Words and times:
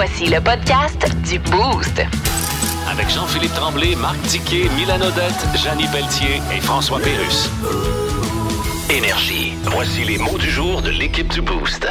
Voici 0.00 0.26
le 0.26 0.40
podcast 0.40 1.08
du 1.28 1.40
Boost. 1.40 2.00
Avec 2.88 3.10
Jean-Philippe 3.10 3.52
Tremblay, 3.54 3.96
Marc 3.96 4.22
Tiquet, 4.28 4.68
Milan 4.76 5.00
Odette, 5.00 5.34
Janine 5.56 5.90
Pelletier 5.90 6.36
et 6.56 6.60
François 6.60 7.00
Pérus. 7.00 7.48
Énergie. 8.88 9.54
Voici 9.64 10.04
les 10.04 10.18
mots 10.18 10.38
du 10.38 10.48
jour 10.48 10.82
de 10.82 10.90
l'équipe 10.90 11.26
du 11.32 11.40
Boost. 11.42 11.88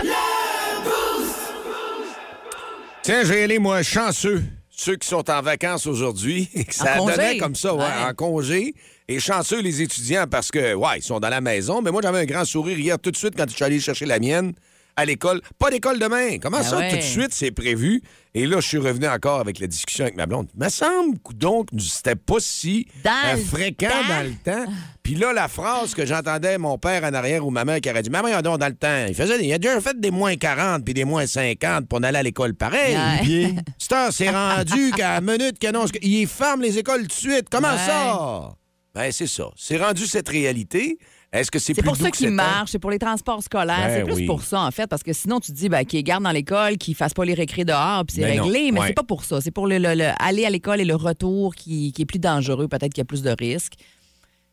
Tiens, 3.03 3.23
j'ai 3.25 3.43
allé, 3.43 3.59
moi, 3.59 3.83
chanceux. 3.83 4.41
Ceux 4.69 4.95
qui 4.95 5.05
sont 5.09 5.29
en 5.29 5.41
vacances 5.41 5.85
aujourd'hui, 5.85 6.49
et 6.53 6.63
que 6.63 6.73
ça 6.73 6.95
donnait 6.95 7.37
comme 7.39 7.55
ça, 7.55 7.73
ouais, 7.75 7.81
Ouais. 7.81 8.09
en 8.09 8.13
congé. 8.13 8.73
Et 9.09 9.19
chanceux 9.19 9.59
les 9.61 9.81
étudiants 9.81 10.27
parce 10.31 10.49
que, 10.49 10.75
ouais, 10.75 10.99
ils 10.99 11.03
sont 11.03 11.19
dans 11.19 11.27
la 11.27 11.41
maison. 11.41 11.81
Mais 11.81 11.91
moi, 11.91 11.99
j'avais 12.01 12.19
un 12.19 12.25
grand 12.25 12.45
sourire 12.45 12.79
hier 12.79 12.97
tout 12.99 13.11
de 13.11 13.17
suite 13.17 13.33
quand 13.35 13.49
je 13.49 13.53
suis 13.55 13.65
allé 13.65 13.81
chercher 13.81 14.05
la 14.05 14.19
mienne 14.19 14.53
à 14.97 15.05
l'école. 15.05 15.41
Pas 15.57 15.69
d'école 15.69 15.99
demain. 15.99 16.39
Comment 16.41 16.57
Ben 16.57 16.63
ça, 16.63 16.77
ouais. 16.77 16.89
tout 16.89 16.97
de 16.97 17.01
suite, 17.01 17.29
c'est 17.31 17.51
prévu? 17.51 18.01
Et 18.33 18.45
là, 18.45 18.59
je 18.59 18.67
suis 18.67 18.77
revenu 18.77 19.07
encore 19.07 19.39
avec 19.39 19.59
la 19.59 19.67
discussion 19.67 20.03
avec 20.03 20.15
ma 20.17 20.25
blonde. 20.25 20.47
Me 20.55 20.67
semble, 20.69 21.17
donc, 21.35 21.69
c'était 21.79 22.15
pas 22.15 22.35
si 22.39 22.85
Dans 23.03 23.11
euh, 23.33 23.37
fréquent 23.37 23.87
dans 24.09 24.23
le 24.27 24.33
temps. 24.43 24.71
Puis 25.01 25.15
là, 25.15 25.33
la 25.33 25.47
phrase 25.47 25.93
que 25.95 26.05
j'entendais 26.05 26.57
mon 26.57 26.77
père 26.77 27.03
en 27.03 27.13
arrière 27.13 27.45
ou 27.45 27.49
ma 27.51 27.63
mère 27.65 27.79
qui 27.79 27.89
aurait 27.89 28.01
dit 28.03 28.09
Maman, 28.09 28.41
donc 28.41 28.59
dans 28.59 28.67
le 28.67 28.75
temps, 28.75 29.05
il 29.07 29.15
faisait, 29.15 29.43
il 29.43 29.53
a 29.53 29.57
déjà 29.57 29.79
fait 29.81 29.99
des 29.99 30.11
moins 30.11 30.35
40 30.35 30.83
puis 30.83 30.93
des 30.93 31.05
moins 31.05 31.25
50 31.25 31.87
pour 31.87 32.03
aller 32.03 32.17
à 32.17 32.23
l'école 32.23 32.53
pareil. 32.53 32.95
Ouais. 32.95 33.53
C'est 34.11 34.29
rendu 34.29 34.91
qu'à 34.95 35.13
la 35.13 35.21
minute 35.21 35.57
qu'il 35.57 35.69
annonce 35.69 35.91
qu'ils 35.91 36.27
ferment 36.27 36.61
les 36.63 36.77
écoles 36.77 37.01
tout 37.03 37.07
de 37.07 37.13
suite. 37.13 37.47
Comment 37.49 37.71
Ouais. 37.71 37.77
ça? 37.87 38.49
Ben, 38.93 39.11
c'est 39.11 39.27
ça. 39.27 39.45
C'est 39.55 39.77
rendu 39.77 40.07
cette 40.07 40.27
réalité. 40.27 40.97
Est-ce 41.33 41.51
que 41.51 41.59
c'est 41.59 41.73
C'est 41.73 41.81
plus 41.81 41.87
pour 41.89 41.97
doux 41.97 42.03
ça 42.05 42.11
que 42.11 42.17
qu'il 42.17 42.27
c'était? 42.27 42.35
marche, 42.35 42.71
c'est 42.71 42.79
pour 42.79 42.89
les 42.89 42.99
transports 42.99 43.43
scolaires. 43.43 43.87
Ben 43.87 43.97
c'est 43.97 44.03
plus 44.05 44.13
oui. 44.13 44.25
pour 44.25 44.41
ça, 44.43 44.61
en 44.61 44.71
fait, 44.71 44.87
parce 44.87 45.03
que 45.03 45.11
sinon, 45.11 45.39
tu 45.41 45.51
te 45.51 45.57
dis 45.57 45.67
ben, 45.67 45.83
qu'ils 45.83 46.01
gardent 46.03 46.23
dans 46.23 46.31
l'école, 46.31 46.77
qu'ils 46.77 46.95
fassent 46.95 47.13
pas 47.13 47.25
les 47.25 47.33
récrés 47.33 47.65
dehors, 47.65 48.05
puis 48.05 48.15
c'est 48.15 48.21
Ben 48.21 48.37
non, 48.37 48.43
réglé. 48.45 48.71
Mais 48.71 48.79
ouais. 48.79 48.87
c'est 48.87 48.93
pas 48.93 49.03
pour 49.03 49.25
ça. 49.25 49.41
C'est 49.41 49.51
pour 49.51 49.67
le, 49.67 49.77
le- 49.77 49.93
le- 49.93 50.11
aller 50.19 50.45
à 50.45 50.49
l'école 50.49 50.79
et 50.79 50.85
le 50.85 50.95
retour 50.95 51.53
qui, 51.53 51.91
qui 51.91 52.01
est 52.01 52.05
plus 52.05 52.19
dangereux. 52.19 52.67
Peut-être 52.69 52.93
qu'il 52.93 52.99
y 52.99 53.01
a 53.01 53.05
plus 53.05 53.23
de 53.23 53.35
risques. 53.37 53.73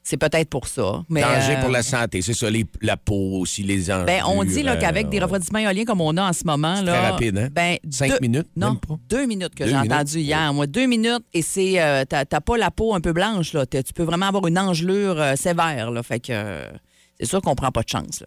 C'est 0.07 0.19
peut-être 0.19 0.51
pour 0.51 0.69
ça. 0.69 1.03
Mais, 1.09 1.23
Danger 1.23 1.57
euh, 1.57 1.61
pour 1.63 1.71
la 1.71 1.83
santé, 1.83 2.21
c'est 2.21 2.35
ça. 2.35 2.51
les- 2.51 2.67
la 2.83 2.99
peau 2.99 3.39
aussi, 3.41 3.63
les 3.63 3.91
enjeux. 3.91 4.05
Ben, 4.05 4.23
on 4.27 4.45
dit 4.45 4.63
là, 4.63 4.73
euh, 4.73 4.79
qu'avec 4.79 5.09
des 5.09 5.19
refroidissements 5.19 5.61
éoliens 5.61 5.87
comme 5.87 6.03
on 6.03 6.15
a 6.19 6.29
en 6.29 6.33
ce 6.35 6.45
moment. 6.45 6.77
C'est 6.77 6.83
là, 6.85 6.93
très 6.93 7.11
rapide, 7.11 7.39
hein? 7.39 7.49
Ben, 7.51 7.79
Cinq 7.91 8.11
deux- 8.11 8.19
minutes, 8.21 8.49
Non, 8.55 8.73
même 8.73 8.81
pas? 8.81 8.97
deux 9.09 9.25
minutes 9.25 9.55
que 9.55 9.65
Deux 9.65 9.71
j'ai 9.71 9.77
minutes? 9.77 9.93
entendu 9.93 10.19
hier. 10.21 10.53
Moi, 10.53 10.67
deux 10.67 10.85
minutes 10.87 11.25
et 11.33 11.41
c'est. 11.41 11.81
euh, 11.81 12.05
t'as 12.07 12.27
t'as 12.27 12.41
pas 12.43 12.59
la 12.59 12.71
peau 12.71 12.95
un 12.95 13.01
peu 13.01 13.15
blanche, 13.15 13.55
là. 13.55 13.65
T'as- 13.65 13.83
Tu 13.83 13.95
peux 13.95 14.03
vraiment 14.03 14.27
avoir 14.27 14.47
une 14.47 14.59
engelure 14.59 15.19
euh, 15.19 15.37
sévère, 15.37 15.91
là. 15.91 16.03
Fait 16.03 16.21
que 16.21 16.33
euh, 16.33 16.71
c'est 17.19 17.27
sûr 17.27 17.41
qu'on 17.41 17.55
prend 17.55 17.71
pas 17.71 17.83
de 17.83 17.89
chance, 17.89 18.21
là. 18.21 18.27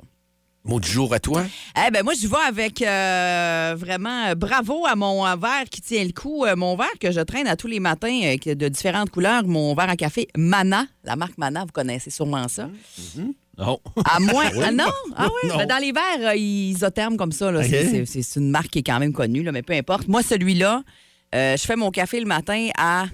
Mot 0.67 0.81
du 0.81 0.89
jour 0.91 1.13
à 1.13 1.19
toi? 1.19 1.43
Eh 1.87 1.91
ben 1.91 2.03
moi, 2.03 2.13
je 2.21 2.27
vais 2.27 2.35
avec 2.45 2.81
euh, 2.81 3.73
vraiment 3.77 4.25
euh, 4.27 4.35
bravo 4.35 4.85
à 4.85 4.95
mon 4.97 5.23
verre 5.37 5.63
qui 5.71 5.79
tient 5.81 6.03
le 6.03 6.11
coup. 6.11 6.43
Euh, 6.45 6.57
mon 6.57 6.75
verre 6.75 6.87
que 6.99 7.09
je 7.09 7.21
traîne 7.21 7.47
à 7.47 7.55
tous 7.55 7.67
les 7.67 7.79
matins 7.79 8.35
de 8.45 8.67
différentes 8.67 9.09
couleurs. 9.09 9.45
Mon 9.45 9.73
verre 9.75 9.89
à 9.89 9.95
café 9.95 10.27
Mana. 10.35 10.85
La 11.05 11.15
marque 11.15 11.37
Mana, 11.37 11.61
vous 11.63 11.71
connaissez 11.71 12.09
sûrement 12.09 12.49
ça. 12.49 12.69
Non. 13.57 13.79
À 14.03 14.19
moins. 14.19 14.49
Ah 14.61 14.71
non? 14.71 14.91
Ah 15.15 15.29
oui? 15.41 15.49
Non. 15.49 15.57
Ben, 15.57 15.67
dans 15.67 15.77
les 15.77 15.93
verres 15.93 16.35
isothermes 16.35 17.15
comme 17.15 17.31
ça, 17.31 17.49
là, 17.49 17.63
c'est- 17.63 18.35
une 18.35 18.51
marque 18.51 18.67
qui 18.67 18.79
est 18.79 18.83
quand 18.83 18.99
même 18.99 19.13
connue, 19.13 19.43
là, 19.43 19.53
mais 19.53 19.61
peu 19.63 19.73
importe. 19.73 20.09
Moi, 20.09 20.21
celui-là, 20.21 20.83
je 21.33 21.63
fais 21.65 21.77
mon 21.77 21.91
café 21.91 22.19
le 22.19 22.25
matin 22.25 22.67
à 22.77 23.05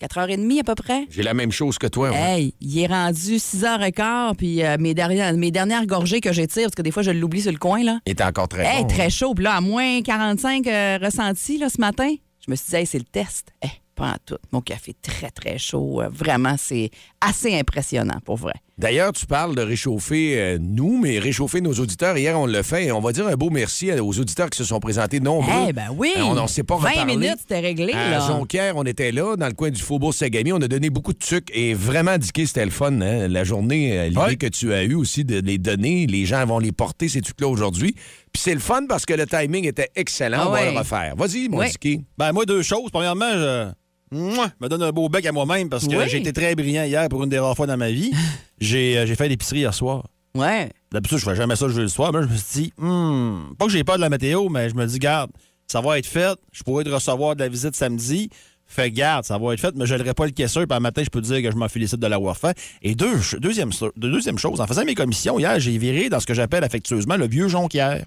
4h30 0.00 0.60
à 0.60 0.64
peu 0.64 0.74
près. 0.74 1.06
J'ai 1.10 1.22
la 1.22 1.34
même 1.34 1.52
chose 1.52 1.78
que 1.78 1.86
toi. 1.86 2.08
moi. 2.10 2.18
Hey, 2.18 2.54
il 2.60 2.78
est 2.78 2.86
rendu 2.86 3.36
6h15, 3.36 4.34
puis 4.36 4.62
euh, 4.64 4.76
mes, 4.78 4.94
dernières, 4.94 5.32
mes 5.34 5.50
dernières 5.50 5.86
gorgées 5.86 6.20
que 6.20 6.32
j'étire, 6.32 6.64
parce 6.64 6.74
que 6.74 6.82
des 6.82 6.90
fois, 6.90 7.02
je 7.02 7.10
l'oublie 7.10 7.42
sur 7.42 7.52
le 7.52 7.58
coin, 7.58 7.82
là. 7.82 7.98
Il 8.06 8.10
est 8.10 8.22
encore 8.22 8.48
très 8.48 8.64
Hey, 8.64 8.82
bon. 8.82 8.88
très 8.88 9.10
chaud. 9.10 9.34
Puis 9.34 9.44
là, 9.44 9.54
à 9.56 9.60
moins 9.60 10.00
45 10.02 10.66
euh, 10.66 10.98
ressenti 11.02 11.58
là, 11.58 11.68
ce 11.68 11.80
matin, 11.80 12.14
je 12.44 12.50
me 12.50 12.56
suis 12.56 12.70
dit, 12.70 12.76
hey, 12.76 12.86
c'est 12.86 12.98
le 12.98 13.04
test. 13.04 13.48
Hey, 13.60 13.70
pas 13.94 14.12
en 14.12 14.16
tout. 14.24 14.38
Mon 14.52 14.60
café 14.62 14.94
très, 15.02 15.30
très 15.30 15.58
chaud. 15.58 16.00
Euh, 16.00 16.08
vraiment, 16.10 16.54
c'est 16.58 16.90
assez 17.20 17.58
impressionnant, 17.58 18.18
pour 18.24 18.36
vrai. 18.36 18.54
D'ailleurs, 18.80 19.12
tu 19.12 19.26
parles 19.26 19.54
de 19.54 19.60
réchauffer 19.60 20.40
euh, 20.40 20.58
nous, 20.58 20.98
mais 20.98 21.18
réchauffer 21.18 21.60
nos 21.60 21.74
auditeurs. 21.74 22.16
Hier, 22.16 22.40
on 22.40 22.46
l'a 22.46 22.62
fait 22.62 22.86
et 22.86 22.92
on 22.92 23.00
va 23.00 23.12
dire 23.12 23.26
un 23.26 23.34
beau 23.34 23.50
merci 23.50 23.92
aux 23.92 24.18
auditeurs 24.18 24.48
qui 24.48 24.56
se 24.56 24.64
sont 24.64 24.80
présentés 24.80 25.20
nombreux. 25.20 25.66
Eh 25.68 25.72
ben 25.74 25.88
oui! 25.94 26.12
Euh, 26.16 26.22
on 26.22 26.32
n'en 26.34 26.46
s'est 26.46 26.62
pas 26.62 26.76
20 26.78 26.88
reparlé. 26.88 27.16
minutes, 27.16 27.36
c'était 27.40 27.60
réglé, 27.60 27.92
À 27.92 28.10
là. 28.10 28.20
Jonquière, 28.26 28.78
on 28.78 28.84
était 28.84 29.12
là, 29.12 29.36
dans 29.36 29.46
le 29.48 29.52
coin 29.52 29.68
du 29.68 29.82
Faubourg 29.82 30.14
Sagami. 30.14 30.54
On 30.54 30.62
a 30.62 30.66
donné 30.68 30.88
beaucoup 30.88 31.12
de 31.12 31.18
trucs 31.18 31.48
et 31.54 31.74
vraiment, 31.74 32.16
Dicky, 32.16 32.46
c'était 32.46 32.64
le 32.64 32.70
fun. 32.70 32.98
hein. 33.02 33.28
La 33.28 33.44
journée, 33.44 33.98
euh, 33.98 34.08
l'idée 34.08 34.36
que 34.36 34.46
tu 34.46 34.72
as 34.72 34.84
eue 34.84 34.94
aussi 34.94 35.26
de 35.26 35.40
les 35.40 35.58
donner, 35.58 36.06
les 36.06 36.24
gens 36.24 36.46
vont 36.46 36.58
les 36.58 36.72
porter, 36.72 37.10
ces 37.10 37.20
trucs-là, 37.20 37.48
aujourd'hui. 37.48 37.94
Puis 38.32 38.40
c'est 38.42 38.54
le 38.54 38.60
fun 38.60 38.86
parce 38.88 39.04
que 39.04 39.12
le 39.12 39.26
timing 39.26 39.66
était 39.66 39.90
excellent. 39.94 40.38
Ah 40.40 40.48
on 40.48 40.52
va 40.52 40.70
le 40.70 40.78
refaire. 40.78 41.14
Vas-y, 41.16 41.48
mon. 41.50 41.62
Dicky. 41.64 42.04
Ben, 42.16 42.32
moi, 42.32 42.46
deux 42.46 42.62
choses. 42.62 42.90
Premièrement, 42.90 43.30
je 43.34 43.68
Mouah, 44.12 44.50
me 44.60 44.68
donne 44.68 44.82
un 44.82 44.90
beau 44.90 45.08
bec 45.08 45.24
à 45.26 45.32
moi-même 45.32 45.68
parce 45.68 45.86
que 45.86 45.94
Oui. 45.94 46.04
j'ai 46.08 46.18
été 46.18 46.32
très 46.32 46.54
brillant 46.54 46.84
hier 46.84 47.08
pour 47.08 47.22
une 47.22 47.28
des 47.30 47.38
rares 47.38 47.56
fois 47.56 47.66
dans 47.66 47.76
ma 47.76 47.90
vie. 47.90 48.12
J'ai 48.60 48.98
euh, 48.98 49.06
j'ai 49.06 49.14
fait 49.14 49.26
l'épicerie 49.28 49.60
hier 49.60 49.72
soir. 49.72 50.06
Ouais. 50.34 50.68
D'habitude, 50.92 51.16
je 51.18 51.24
fais 51.24 51.34
jamais 51.36 51.56
ça 51.56 51.66
le 51.66 51.72
jeudi 51.72 51.90
soir. 51.90 52.12
Mais 52.12 52.22
je 52.22 52.28
me 52.28 52.36
suis 52.36 52.62
dit, 52.62 52.72
hmm, 52.76 53.54
pas 53.58 53.64
que 53.66 53.72
j'ai 53.72 53.84
peur 53.84 53.96
de 53.96 54.00
la 54.02 54.10
météo, 54.10 54.48
mais 54.50 54.68
je 54.68 54.74
me 54.74 54.84
dis, 54.86 54.98
garde, 54.98 55.30
ça 55.66 55.80
va 55.80 55.98
être 55.98 56.06
fait. 56.06 56.38
Je 56.52 56.62
pourrais 56.62 56.84
te 56.84 56.90
recevoir 56.90 57.34
de 57.36 57.40
la 57.40 57.48
visite 57.48 57.74
samedi. 57.74 58.28
Fait 58.66 58.90
garde, 58.90 59.24
ça 59.24 59.38
va 59.38 59.54
être 59.54 59.60
fait, 59.60 59.74
mais 59.74 59.86
je 59.86 59.94
n'aurai 59.94 60.12
pas 60.14 60.26
le 60.26 60.30
caisseur. 60.32 60.66
Puis 60.66 60.76
un 60.76 60.80
matin, 60.80 61.02
je 61.02 61.08
peux 61.10 61.20
te 61.22 61.26
dire 61.26 61.42
que 61.42 61.50
je 61.50 61.56
m'en 61.56 61.68
félicite 61.68 61.98
de 61.98 62.06
l'avoir 62.06 62.36
fait. 62.36 62.56
Et 62.82 62.94
deux, 62.94 63.18
deuxième, 63.38 63.70
deuxième 63.96 64.38
chose, 64.38 64.60
en 64.60 64.66
faisant 64.66 64.84
mes 64.84 64.94
commissions, 64.94 65.38
hier, 65.38 65.58
j'ai 65.58 65.76
viré 65.78 66.08
dans 66.10 66.20
ce 66.20 66.26
que 66.26 66.34
j'appelle 66.34 66.62
affectueusement 66.64 67.16
le 67.16 67.26
vieux 67.26 67.48
jonquière. 67.48 68.04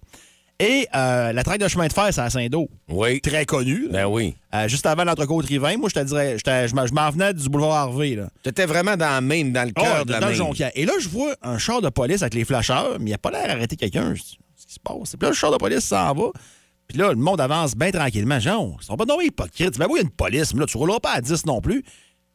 Et 0.60 0.88
euh, 0.96 1.34
la 1.34 1.44
traque 1.44 1.60
de 1.60 1.68
chemin 1.68 1.88
de 1.88 1.94
fer, 1.94 2.08
c'est 2.12 2.22
à 2.22 2.30
Saint-Do. 2.30 2.70
Oui. 2.88 3.20
Très 3.22 3.46
connu. 3.46 3.88
là. 3.88 4.04
Ben 4.04 4.06
oui. 4.06 4.36
Euh, 4.54 4.68
juste 4.68 4.86
avant 4.86 5.04
l'entrecôte 5.04 5.46
Rivain, 5.48 5.76
moi, 5.78 5.90
je 5.90 6.00
te 6.00 6.06
dirais, 6.06 6.38
je 6.38 6.94
m'en 6.94 7.10
venais 7.10 7.34
du 7.34 7.50
boulevard 7.50 7.74
Harvey. 7.74 8.18
Tu 8.44 8.50
étais 8.50 8.66
vraiment 8.66 8.96
dans 8.96 9.10
la 9.10 9.20
main, 9.22 9.46
dans 9.46 9.66
le 9.68 9.72
cœur 9.74 10.00
Oh, 10.02 10.06
de 10.06 10.12
la 10.12 10.20
dans. 10.20 10.32
Jonquière. 10.34 10.72
Et 10.76 10.86
là, 10.86 10.94
je 11.00 11.10
vois 11.10 11.36
un 11.42 11.58
char 11.58 11.82
de 11.82 11.90
police 11.90 12.22
avec 12.22 12.36
les 12.36 12.46
flasheurs, 12.46 12.98
mais 13.00 13.12
il 13.12 13.14
a 13.14 13.18
pas 13.18 13.32
l'air 13.32 13.48
d'arrêter 13.48 13.76
quelqu'un. 13.76 14.14
Ce 14.16 14.66
qui 14.68 14.74
se 14.76 14.80
passe? 14.80 15.12
Puis 15.16 15.18
là, 15.22 15.30
le 15.30 15.36
char 15.36 15.52
de 15.52 15.58
police 15.58 15.84
s'en 15.84 16.14
va. 16.14 16.28
Puis 16.88 16.98
là, 16.98 17.10
le 17.10 17.16
monde 17.16 17.42
avance 17.42 17.76
bien 17.76 17.92
tranquillement. 17.92 18.40
Genre, 18.40 18.78
ils 18.80 18.86
sont 18.86 18.96
pas 18.96 19.06
non 19.06 19.20
hypocrites. 19.20 19.78
Ben 19.80 19.88
oui, 19.90 19.94
il 19.96 19.98
y 19.98 20.00
a 20.00 20.04
une 20.04 20.12
police, 20.12 20.54
mais 20.54 20.60
là, 20.62 20.66
tu 20.68 20.78
rouleras 20.78 21.00
pas 21.00 21.14
à 21.14 21.22
10 21.22 21.46
non 21.46 21.62
plus. 21.62 21.84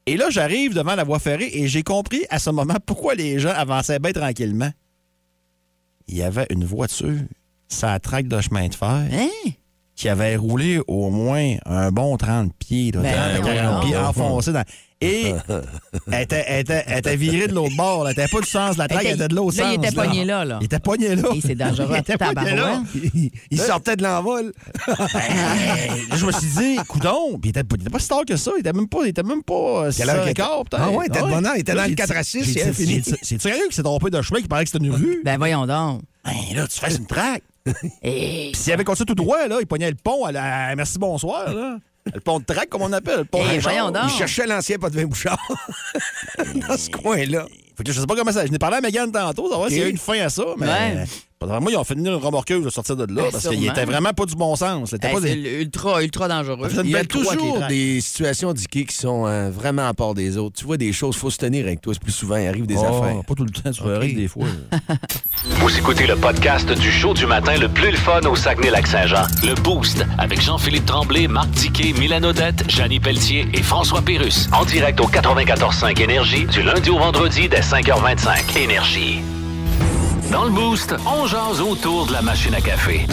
Et 0.07 0.17
là, 0.17 0.27
j'arrive 0.31 0.75
devant 0.75 0.97
la 0.97 1.05
voie 1.05 1.19
ferrée 1.21 1.51
et 1.53 1.69
j'ai 1.69 1.83
compris 1.83 2.25
à 2.31 2.39
ce 2.39 2.51
moment 2.51 2.77
pourquoi 2.85 3.15
les 3.15 3.39
gens 3.39 3.51
avançaient 3.55 3.99
bien 4.01 4.13
tranquillement. 4.13 4.71
Il 6.09 6.17
y 6.17 6.23
avait 6.23 6.47
une 6.51 6.65
voiture, 6.65 7.21
ça 7.69 7.99
traque 8.01 8.27
de 8.29 8.41
chemin 8.41 8.69
de 8.69 8.75
fer, 8.75 9.07
Hein? 9.13 9.29
qui 9.95 10.09
avait 10.09 10.37
roulé 10.37 10.81
au 10.87 11.11
moins 11.11 11.57
un 11.67 11.91
bon 11.91 12.17
30 12.17 12.53
pieds, 12.57 12.93
là, 12.93 13.01
Ben 13.01 13.13
30, 13.15 13.41
non, 13.49 13.53
40 13.55 13.85
pieds, 13.85 13.95
non. 13.95 14.05
enfoncé 14.07 14.53
dans. 14.53 14.65
Et 15.01 15.33
elle 16.13 16.23
était, 16.23 16.45
elle 16.49 16.61
était- 16.61 16.85
elle 16.87 16.99
était 16.99 17.17
virée 17.17 17.47
de 17.49 17.55
l'autre 17.55 17.77
bord. 17.77 18.03
là. 18.05 18.11
Elle 18.11 18.17
n'était 18.17 18.29
pas 18.33 18.41
du 18.41 18.49
sens 18.49 18.75
de 18.75 18.79
la 18.81 18.89
traque, 18.89 19.05
elle 19.05 19.15
était 19.15 19.29
de 19.29 19.35
l'autre 19.35 19.57
Là, 19.59 19.65
sens. 19.65 19.75
il 19.77 19.85
était 19.85 19.95
pogné 19.95 20.25
là, 20.25 20.45
là. 20.45 20.59
Il 20.61 20.65
était 20.65 20.79
pogné 20.81 21.15
là. 21.17 21.29
Et 21.35 21.41
c'est 21.41 21.55
dangereux, 21.57 21.89
Il 21.95 21.99
était 21.99 22.17
pogné 22.17 22.55
là. 22.57 22.83
Il, 23.15 23.31
il 23.51 23.61
sortait 23.61 23.97
de 23.97 24.03
l'envol. 24.05 24.53
Je 26.17 26.27
me 26.27 26.33
suis 26.33 26.49
dit, 26.49 26.77
coudon, 26.89 27.39
puis 27.41 27.51
il 27.55 27.59
était, 27.59 27.63
il 27.69 27.81
était 27.81 27.91
pas 27.91 27.99
si 27.99 28.09
tard 28.09 28.25
que 28.27 28.37
ça. 28.37 28.51
Il 28.57 28.61
était 28.61 28.73
même 28.73 28.89
pas, 28.89 28.99
il 29.05 29.09
était 29.09 29.23
même 29.23 29.43
pas 29.43 29.89
Quelle 29.97 30.11
heure 30.11 30.17
6 30.17 30.21
qu'il 30.23 30.29
h 30.29 30.31
était? 30.31 30.35
15 30.43 30.49
peut-être. 30.71 30.83
Ah 30.83 30.91
ouais, 30.91 31.07
il 31.07 31.13
était 31.17 31.23
de 31.25 31.29
bonne 31.31 31.47
heure, 31.47 31.57
il 31.57 31.61
était 31.61 31.75
dans 31.75 31.83
le 31.83 31.89
j'ai 31.89 31.95
4 31.95 32.17
à 32.17 32.23
dit- 32.23 32.29
6, 32.29 32.45
j'ai 32.45 33.03
c'est 33.23 33.41
sérieux 33.41 33.65
qu'il 33.67 33.75
s'est 33.75 33.83
trompé 33.83 34.11
de 34.11 34.23
chemin, 34.23 34.41
qu'il 34.41 34.49
paraît 34.49 34.65
que 34.65 34.71
c'était 34.71 34.85
une 34.85 34.93
rue? 34.95 35.21
Ben 35.25 35.39
voyons 35.39 35.67
donc. 35.67 36.03
Ben 36.25 36.33
là, 36.57 36.67
tu 36.67 36.79
fais 36.79 36.95
une 36.95 37.07
traque. 37.07 37.43
Et... 38.03 38.51
Puis 38.53 38.61
s'il 38.63 38.73
avait 38.73 38.85
continué 38.85 39.07
tout 39.07 39.15
droit, 39.15 39.47
là, 39.49 39.59
il 39.61 39.67
pognait 39.67 39.91
le 39.91 39.97
pont 39.97 40.25
à 40.25 40.33
la 40.33 40.75
merci 40.77 40.99
bonsoir, 40.99 41.53
là. 41.53 41.79
Le 42.15 42.21
pont 42.21 42.39
de 42.39 42.45
traque, 42.45 42.71
comme 42.71 42.83
on 42.83 42.93
appelle. 42.93 43.19
Le 43.19 43.25
pont 43.27 43.41
Eh, 43.43 43.59
de. 43.59 43.99
Il 44.05 44.11
cherchait 44.11 44.47
l'ancien 44.47 44.79
pas 44.79 44.89
de 44.89 44.97
vin 44.97 45.05
bouchard 45.05 45.39
dans 46.69 46.77
ce 46.79 46.89
coin-là. 46.91 47.47
Fait 47.77 47.83
que 47.85 47.89
là, 47.89 47.95
je 47.95 48.01
sais 48.01 48.07
pas 48.07 48.17
comment 48.17 48.33
ça. 48.33 48.47
Je 48.47 48.51
n'ai 48.51 48.59
parlé 48.59 48.79
à 48.79 48.81
Megan 48.81 49.13
tantôt, 49.13 49.51
savoir 49.51 49.69
s'il 49.69 49.79
y 49.79 49.83
a 49.83 49.87
eu 49.87 49.91
une 49.91 49.99
fin 49.99 50.19
à 50.21 50.31
ça, 50.31 50.45
mais 50.57 50.67
Ouais. 50.67 51.05
Moi, 51.41 51.71
ils 51.71 51.77
ont 51.77 51.85
fait 51.85 51.95
venir 51.95 52.13
une 52.17 52.23
remorqueuse 52.25 52.65
de 52.65 52.71
sortir 52.71 52.97
de 52.97 53.05
là 53.15 53.23
Ben, 53.23 53.31
parce 53.31 53.47
qu'il 53.49 53.65
était 53.67 53.85
vraiment 53.85 54.13
pas 54.13 54.27
du 54.27 54.35
bon 54.35 54.57
sens. 54.57 54.91
C'était 54.91 55.09
Hey, 55.09 55.15
pas 55.15 55.21
des... 55.21 55.33
ultra, 55.61 56.03
ultra 56.03 56.27
dangereux. 56.29 56.69
Il 56.85 56.91
y 56.91 56.97
a 56.97 57.05
toujours 57.05 57.33
des 57.69 58.01
situations 58.01 58.53
d'Ikea 58.53 58.85
qui 58.87 58.97
sont 58.97 59.25
euh, 59.27 59.49
vraiment 59.51 59.87
à 59.87 59.95
part 59.95 60.15
des 60.15 60.37
autres. 60.37 60.57
Tu 60.59 60.65
vois 60.65 60.77
des 60.77 60.93
choses, 60.93 61.15
faut 61.17 61.31
se 61.31 61.39
tenir 61.39 61.65
avec 61.67 61.81
toi. 61.81 61.95
C'est 61.95 62.03
plus 62.03 62.13
souvent, 62.13 62.37
il 62.37 62.47
arrive 62.49 62.67
des 62.67 62.77
Oh, 62.79 62.85
affaires. 62.85 63.23
Pas 63.25 63.35
tout 63.35 63.45
le 63.45 63.51
temps, 63.51 63.71
tu 63.71 63.83
vas 63.85 63.97
Ok. 63.97 64.03
rire 64.03 64.17
des 64.17 64.29
fois. 64.29 64.47
Vous 65.61 65.79
écoutez 65.79 66.07
le 66.09 66.17
podcast 66.17 66.71
du 66.73 66.91
show 66.91 67.15
du 67.15 67.27
matin 67.27 67.57
le 67.57 67.69
plus 67.69 67.93
le 67.93 67.97
fun 67.97 68.21
au 68.23 68.35
Saguenay-Lac-Saint-Jean. 68.35 69.23
Le 69.45 69.55
Boost 69.63 70.05
avec 70.19 70.41
Jean-Philippe 70.43 70.87
Tremblay, 70.87 71.29
Marc 71.29 71.51
Tiquet, 71.53 71.93
Milan 71.99 72.23
Odette, 72.25 72.69
Janine 72.69 73.01
Pelletier 73.01 73.47
et 73.55 73.63
François 73.63 74.03
Pérus. 74.03 74.49
En 74.53 74.65
direct 74.65 75.01
au 75.01 75.07
94.5 75.07 76.01
Énergie 76.03 76.47
du 76.47 76.63
lundi 76.63 76.91
au 76.91 76.99
vendredi 76.99 77.49
dès 77.49 77.61
5h25. 77.61 78.59
Énergie. 78.59 79.21
Dans 80.31 80.45
le 80.45 80.51
Boost, 80.51 80.95
on 81.07 81.27
jase 81.27 81.61
autour 81.61 82.07
de 82.07 82.13
la 82.13 82.23
machine 82.23 82.55
à 82.55 82.61
café. 82.61 83.07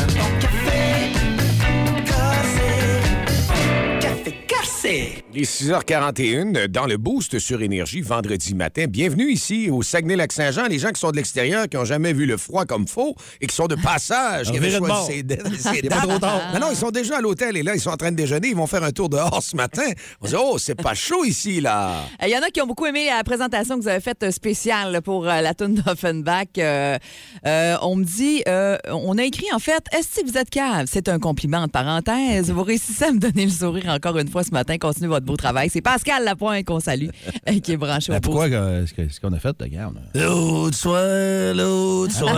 Les 4.86 5.24
6h41 5.46 6.68
dans 6.68 6.86
le 6.86 6.98
Boost 6.98 7.40
sur 7.40 7.64
Énergie 7.64 8.02
vendredi 8.02 8.54
matin. 8.54 8.86
Bienvenue 8.88 9.32
ici 9.32 9.68
au 9.72 9.82
Saguenay-Lac-Saint-Jean. 9.82 10.68
Les 10.68 10.78
gens 10.78 10.90
qui 10.92 11.00
sont 11.00 11.10
de 11.10 11.16
l'extérieur, 11.16 11.68
qui 11.68 11.76
n'ont 11.76 11.86
jamais 11.86 12.14
vu 12.14 12.28
le 12.28 12.38
froid 12.38 12.66
comme 12.66 12.88
faux 12.88 13.16
et 13.42 13.48
qui 13.48 13.56
sont 13.56 13.66
de 13.66 13.74
passage, 13.74 14.52
qui 14.52 14.58
avaient 14.58 14.72
de 14.72 14.78
choisi 14.78 15.06
ces 15.08 15.24
dates- 15.24 15.42
Il 15.74 15.86
est 15.88 15.90
pas 15.90 16.02
trop 16.02 16.20
tard. 16.20 16.52
Non, 16.54 16.60
non, 16.60 16.68
ils 16.70 16.76
sont 16.76 16.92
déjà 16.92 17.18
à 17.18 17.22
l'hôtel 17.22 17.58
et 17.58 17.64
là, 17.64 17.74
ils 17.74 17.82
sont 17.82 17.90
en 17.90 17.98
train 17.98 18.12
de 18.12 18.16
déjeuner. 18.16 18.50
Ils 18.50 18.56
vont 18.56 18.68
faire 18.68 18.84
un 18.84 18.92
tour 18.92 19.10
dehors 19.10 19.42
ce 19.42 19.56
matin. 19.56 19.82
On 20.22 20.28
dit, 20.28 20.36
oh, 20.38 20.60
c'est 20.60 20.76
pas 20.80 20.94
chaud 20.94 21.26
ici, 21.26 21.62
là. 21.62 22.04
Il 22.24 22.30
y 22.30 22.38
en 22.38 22.42
a 22.44 22.52
qui 22.52 22.62
ont 22.62 22.68
beaucoup 22.68 22.86
aimé 22.86 23.08
la 23.08 23.24
présentation 23.24 23.78
que 23.78 23.82
vous 23.82 23.88
avez 23.90 24.02
faite 24.02 24.22
euh, 24.22 24.30
spéciale 24.30 25.02
pour 25.02 25.28
euh, 25.28 25.42
la 25.42 25.56
tune 25.56 25.74
d'Offenbach. 25.84 26.46
Euh, 26.60 27.00
euh, 27.48 27.76
on 27.82 27.96
me 27.96 28.04
dit, 28.04 28.44
euh, 28.48 28.78
on 28.92 29.18
a 29.18 29.24
écrit 29.24 29.48
en 29.52 29.60
fait, 29.60 29.84
est-ce 29.98 30.22
que 30.22 30.30
vous 30.30 30.38
êtes 30.38 30.52
cave? 30.52 30.86
C'est 30.88 31.10
un 31.10 31.18
compliment 31.18 31.58
entre 31.58 31.72
parenthèses. 31.72 32.52
Vous 32.52 32.62
réussissez 32.64 33.06
à 33.06 33.12
me 33.12 33.18
donner 33.20 33.46
le 33.46 33.52
sourire 33.52 33.88
encore 33.90 34.20
une 34.20 34.30
fois 34.30 34.44
ce 34.44 34.52
matin. 34.52 34.75
Continuez 34.80 35.08
votre 35.10 35.26
beau 35.26 35.36
travail. 35.38 35.70
C'est 35.70 35.82
Pascal 35.82 36.24
Lapointe 36.24 36.66
qu'on 36.66 36.80
salue, 36.80 37.08
euh, 37.50 37.60
qui 37.60 37.74
est 37.74 37.78
branché 37.78 38.12
au 38.12 38.16
Ben, 38.16 38.22
pourquoi 38.22 38.48
boost. 38.50 38.96
que- 38.96 39.10
ce 39.10 39.20
qu'on 39.20 39.34
a 39.34 39.40
fait, 39.40 39.56
regarde? 39.60 39.96
L'autre 40.14 40.76
soir, 40.78 41.54
l'autre 41.56 42.14
soir. 42.14 42.34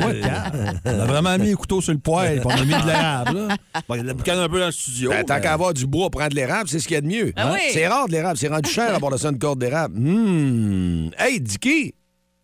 Quoi 0.00 0.12
de 0.12 0.20
calme? 0.20 0.80
On 0.84 1.00
a 1.00 1.04
vraiment 1.06 1.38
mis 1.38 1.50
un 1.52 1.54
couteau 1.54 1.80
sur 1.80 1.92
le 1.92 1.98
poêle, 1.98 2.42
on 2.44 2.48
a 2.50 2.60
mis 2.64 2.66
de 2.66 2.86
l'érable. 2.86 3.48
Bon, 3.88 3.94
il 3.94 3.98
y 3.98 4.00
a 4.00 4.12
de 4.12 4.40
un 4.40 4.48
peu 4.48 4.60
dans 4.60 4.66
le 4.66 4.72
studio. 4.72 5.10
Ben, 5.10 5.24
tant 5.24 5.34
mais- 5.36 5.40
qu'à 5.40 5.52
avoir 5.52 5.72
du 5.74 5.86
bois, 5.86 6.10
prendre 6.10 6.30
de 6.30 6.34
l'érable, 6.36 6.68
c'est 6.68 6.78
ce 6.80 6.86
qu'il 6.88 6.94
y 6.94 6.98
a 6.98 7.00
de 7.00 7.06
mieux. 7.06 7.32
Ah 7.36 7.52
oui. 7.52 7.60
C'est 7.72 7.86
rare 7.86 8.06
de 8.06 8.12
l'érable, 8.12 8.36
c'est 8.38 8.48
rendu 8.48 8.70
cher 8.70 8.90
à 8.92 8.96
avoir 8.96 9.12
de 9.12 9.16
ça 9.16 9.28
une 9.30 9.38
corde 9.38 9.58
d'érable. 9.60 9.98
Hmm. 9.98 11.10
Hey, 11.18 11.40
Dicky, 11.40 11.94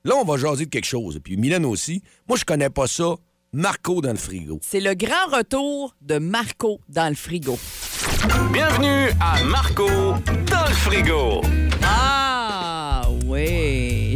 là, 0.04 0.14
on 0.16 0.24
va 0.24 0.36
jaser 0.36 0.64
de 0.66 0.70
quelque 0.70 0.86
chose. 0.86 1.18
Puis 1.22 1.36
Mylène 1.36 1.64
aussi. 1.64 2.02
Moi, 2.28 2.36
je 2.38 2.44
connais 2.44 2.70
pas 2.70 2.86
ça. 2.86 3.14
Marco 3.54 4.00
dans 4.00 4.12
le 4.12 4.16
frigo. 4.16 4.60
C'est 4.62 4.80
le 4.80 4.94
grand 4.94 5.26
retour 5.30 5.94
de 6.00 6.16
Marco 6.16 6.80
dans 6.88 7.10
le 7.10 7.14
frigo. 7.14 7.58
Bienvenue 8.50 9.10
à 9.20 9.44
Marco 9.44 9.86
dans 9.86 10.66
le 10.66 10.74
frigo. 10.74 11.42
Ah 11.82 12.31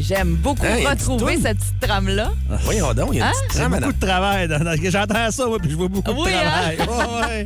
j'aime 0.07 0.35
beaucoup 0.37 0.65
Hein, 0.65 0.77
il 0.79 0.83
y 0.85 0.87
a 0.87 0.91
une 0.91 0.97
petite 0.97 1.09
retrouver 1.09 1.35
toune. 1.35 1.43
cette 1.43 1.59
petite 1.59 1.81
trame-là. 1.81 2.33
Voyons 2.65 2.95
donc, 2.95 3.09
il 3.13 3.19
y 3.19 3.23
a 3.23 3.25
une 3.27 3.31
Hein? 3.31 3.35
petite 3.49 3.59
trame 3.61 3.75
à 3.75 3.81
beaucoup 3.81 3.93
de 3.93 4.07
travail. 4.07 4.49
dans- 4.49 4.59
dans- 4.59 4.77
J'entends 4.91 5.31
ça, 5.31 5.47
moi, 5.47 5.59
puis 5.59 5.71
je 5.71 5.77
vois 5.77 5.89
beaucoup 5.89 6.11
Oui, 6.13 6.31
de 6.31 6.37
travail. 6.37 6.77
Ouais, 6.87 7.27
ouais. 7.27 7.45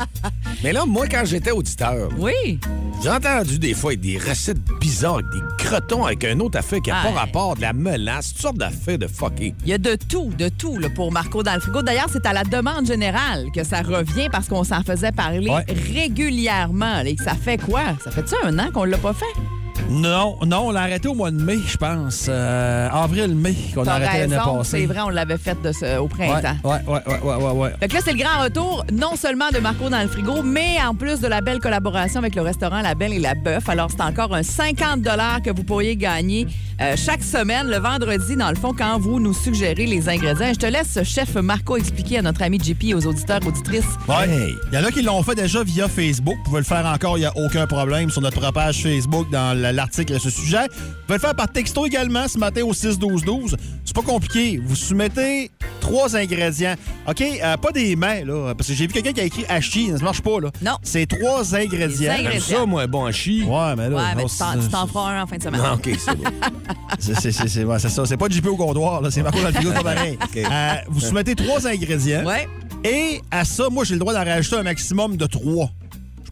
Mais 0.62 0.72
là, 0.72 0.84
moi, 0.86 1.06
quand 1.08 1.22
j'étais 1.24 1.50
auditeur, 1.52 2.08
Oui. 2.18 2.60
j'ai 3.02 3.08
entendu 3.10 3.58
des 3.58 3.74
fois 3.74 3.94
des 3.96 4.18
recettes 4.18 4.58
bizarres, 4.80 5.14
avec 5.16 5.26
des 5.30 5.64
crotons 5.64 6.04
avec 6.04 6.24
un 6.24 6.38
autre 6.40 6.58
affaire 6.58 6.80
qui 6.82 6.90
n'a 6.90 7.02
pas 7.02 7.08
ouais. 7.08 7.14
rapport, 7.14 7.56
de 7.56 7.62
la 7.62 7.72
menace, 7.72 8.32
toutes 8.32 8.42
sortes 8.42 8.58
d'affaires 8.58 8.98
de 8.98 9.06
fucké. 9.06 9.54
Il 9.64 9.68
y 9.70 9.72
a 9.72 9.78
de 9.78 9.96
tout, 9.96 10.30
de 10.38 10.48
tout 10.48 10.76
là, 10.78 10.88
pour 10.90 11.10
Marco 11.12 11.42
dans 11.42 11.54
le 11.54 11.60
frigo. 11.60 11.82
D'ailleurs, 11.82 12.08
c'est 12.12 12.26
à 12.26 12.32
la 12.32 12.44
demande 12.44 12.86
générale 12.86 13.46
que 13.54 13.64
ça 13.64 13.80
revient 13.82 14.28
parce 14.30 14.48
qu'on 14.48 14.64
s'en 14.64 14.82
faisait 14.82 15.12
parler 15.12 15.48
Ouais. 15.50 15.64
régulièrement. 15.94 17.00
Et 17.00 17.14
que 17.16 17.24
ça 17.24 17.34
fait 17.34 17.58
quoi? 17.58 17.82
Ça 18.04 18.10
fait 18.10 18.28
ça 18.28 18.36
un 18.44 18.58
an 18.58 18.70
qu'on 18.72 18.84
l'a 18.84 18.98
pas 18.98 19.12
fait? 19.14 19.24
Non, 19.88 20.36
non, 20.46 20.66
on 20.68 20.70
l'a 20.70 20.82
arrêté 20.82 21.08
au 21.08 21.14
mois 21.14 21.30
de 21.30 21.42
mai, 21.42 21.58
je 21.66 21.76
pense. 21.76 22.26
Euh, 22.28 22.88
Avril-mai, 22.92 23.54
qu'on 23.74 23.84
a 23.84 23.92
arrêté 23.92 24.18
l'année 24.20 24.36
passée. 24.36 24.80
c'est 24.80 24.86
vrai, 24.86 25.00
on 25.00 25.08
l'avait 25.08 25.38
fait 25.38 25.60
de 25.62 25.72
ce- 25.72 25.98
au 25.98 26.06
printemps. 26.06 26.56
ouais, 26.64 26.78
ouais, 26.86 27.00
ouais, 27.06 27.18
ouais, 27.22 27.34
ouais, 27.36 27.52
ouais. 27.52 27.72
Fait 27.80 27.88
que 27.88 27.94
là, 27.94 28.00
c'est 28.04 28.12
le 28.12 28.18
grand 28.18 28.42
retour, 28.44 28.84
non 28.92 29.16
seulement 29.16 29.48
de 29.52 29.58
Marco 29.58 29.88
dans 29.88 30.00
le 30.02 30.08
frigo, 30.08 30.42
mais 30.42 30.76
en 30.86 30.94
plus 30.94 31.20
de 31.20 31.26
la 31.26 31.40
belle 31.40 31.58
collaboration 31.58 32.20
avec 32.20 32.34
le 32.36 32.42
restaurant 32.42 32.82
La 32.82 32.94
Belle 32.94 33.12
et 33.14 33.18
la 33.18 33.34
Bœuf. 33.34 33.68
Alors, 33.68 33.88
c'est 33.90 34.02
encore 34.02 34.34
un 34.34 34.42
50 34.42 35.02
que 35.44 35.50
vous 35.50 35.64
pourriez 35.64 35.96
gagner 35.96 36.46
euh, 36.80 36.94
chaque 36.96 37.22
semaine, 37.22 37.68
le 37.68 37.76
vendredi, 37.78 38.36
dans 38.36 38.48
le 38.50 38.56
fond, 38.56 38.72
quand 38.76 38.98
vous 38.98 39.20
nous 39.20 39.34
suggérez 39.34 39.86
les 39.86 40.08
ingrédients. 40.08 40.52
Je 40.54 40.58
te 40.58 40.66
laisse, 40.66 40.98
chef 41.04 41.34
Marco, 41.34 41.76
expliquer 41.76 42.18
à 42.18 42.22
notre 42.22 42.42
ami 42.42 42.58
JP 42.58 42.84
et 42.84 42.94
aux 42.94 43.06
auditeurs, 43.06 43.40
auditrices. 43.46 43.84
Ouais. 44.08 44.28
Hey. 44.28 44.54
Il 44.72 44.78
y 44.78 44.82
en 44.82 44.84
a 44.86 44.90
qui 44.90 45.02
l'ont 45.02 45.22
fait 45.22 45.34
déjà 45.34 45.62
via 45.62 45.88
Facebook. 45.88 46.36
Vous 46.38 46.44
pouvez 46.44 46.60
le 46.60 46.64
faire 46.64 46.86
encore, 46.86 47.18
il 47.18 47.22
n'y 47.22 47.26
a 47.26 47.32
aucun 47.36 47.66
problème 47.66 48.08
sur 48.10 48.22
notre 48.22 48.50
page 48.52 48.82
Facebook 48.82 49.28
dans 49.30 49.52
l- 49.52 49.69
l'article 49.72 50.14
à 50.14 50.18
ce 50.18 50.30
sujet. 50.30 50.62
Vous 50.68 50.84
pouvez 51.06 51.14
le 51.16 51.18
faire 51.18 51.34
par 51.34 51.50
texto 51.50 51.86
également 51.86 52.28
ce 52.28 52.38
matin 52.38 52.62
au 52.62 52.72
6-12-12. 52.72 53.54
C'est 53.84 53.94
pas 53.94 54.02
compliqué. 54.02 54.60
Vous 54.64 54.76
soumettez 54.76 55.50
trois 55.80 56.16
ingrédients. 56.16 56.74
OK? 57.08 57.20
Euh, 57.22 57.56
pas 57.56 57.72
des 57.72 57.96
mains, 57.96 58.24
là, 58.24 58.54
parce 58.54 58.68
que 58.68 58.74
j'ai 58.74 58.86
vu 58.86 58.92
quelqu'un 58.92 59.12
qui 59.12 59.20
a 59.20 59.24
écrit 59.24 59.44
hachi. 59.48 59.90
Ça 59.96 60.04
marche 60.04 60.20
pas, 60.20 60.40
là. 60.40 60.50
Non. 60.62 60.76
C'est 60.82 61.06
trois 61.06 61.54
ingrédients. 61.54 62.12
Ingrédients. 62.12 62.58
Ça, 62.60 62.66
moi, 62.66 62.86
bon 62.86 63.10
chi. 63.12 63.42
Ouais, 63.42 63.74
mais 63.76 63.88
là. 63.88 63.96
Ouais, 63.96 64.02
mais 64.16 64.22
non, 64.22 64.28
tu 64.28 64.70
t'en- 64.70 64.86
feras 64.86 65.10
un 65.12 65.22
en 65.22 65.26
fin 65.26 65.36
de 65.36 65.42
semaine. 65.42 65.60
Ah, 65.64 65.74
OK, 65.74 65.90
c'est 65.98 66.16
bon. 66.16 66.24
C'est 66.98 67.64
ouais, 67.64 67.78
ça. 67.78 68.06
C'est 68.06 68.16
pas 68.16 68.28
JP 68.28 68.46
au 68.48 68.56
comptoir, 68.56 69.00
là. 69.00 69.10
C'est 69.10 69.22
Marco 69.22 69.40
dans 69.40 69.46
le 69.48 69.54
frigo, 69.54 69.70
c'est 69.74 69.82
pas 69.82 69.94
pareil. 69.94 70.18
Euh, 70.36 70.74
vous 70.88 71.00
soumettez 71.00 71.34
trois 71.34 71.66
ingrédients. 71.66 72.24
Ouais. 72.24 72.48
Et 72.84 73.20
à 73.30 73.44
ça, 73.44 73.68
moi, 73.70 73.84
j'ai 73.84 73.94
le 73.94 74.00
droit 74.00 74.12
d'en 74.12 74.24
rajouter 74.24 74.56
un 74.56 74.62
maximum 74.62 75.16
de 75.16 75.26
trois. 75.26 75.70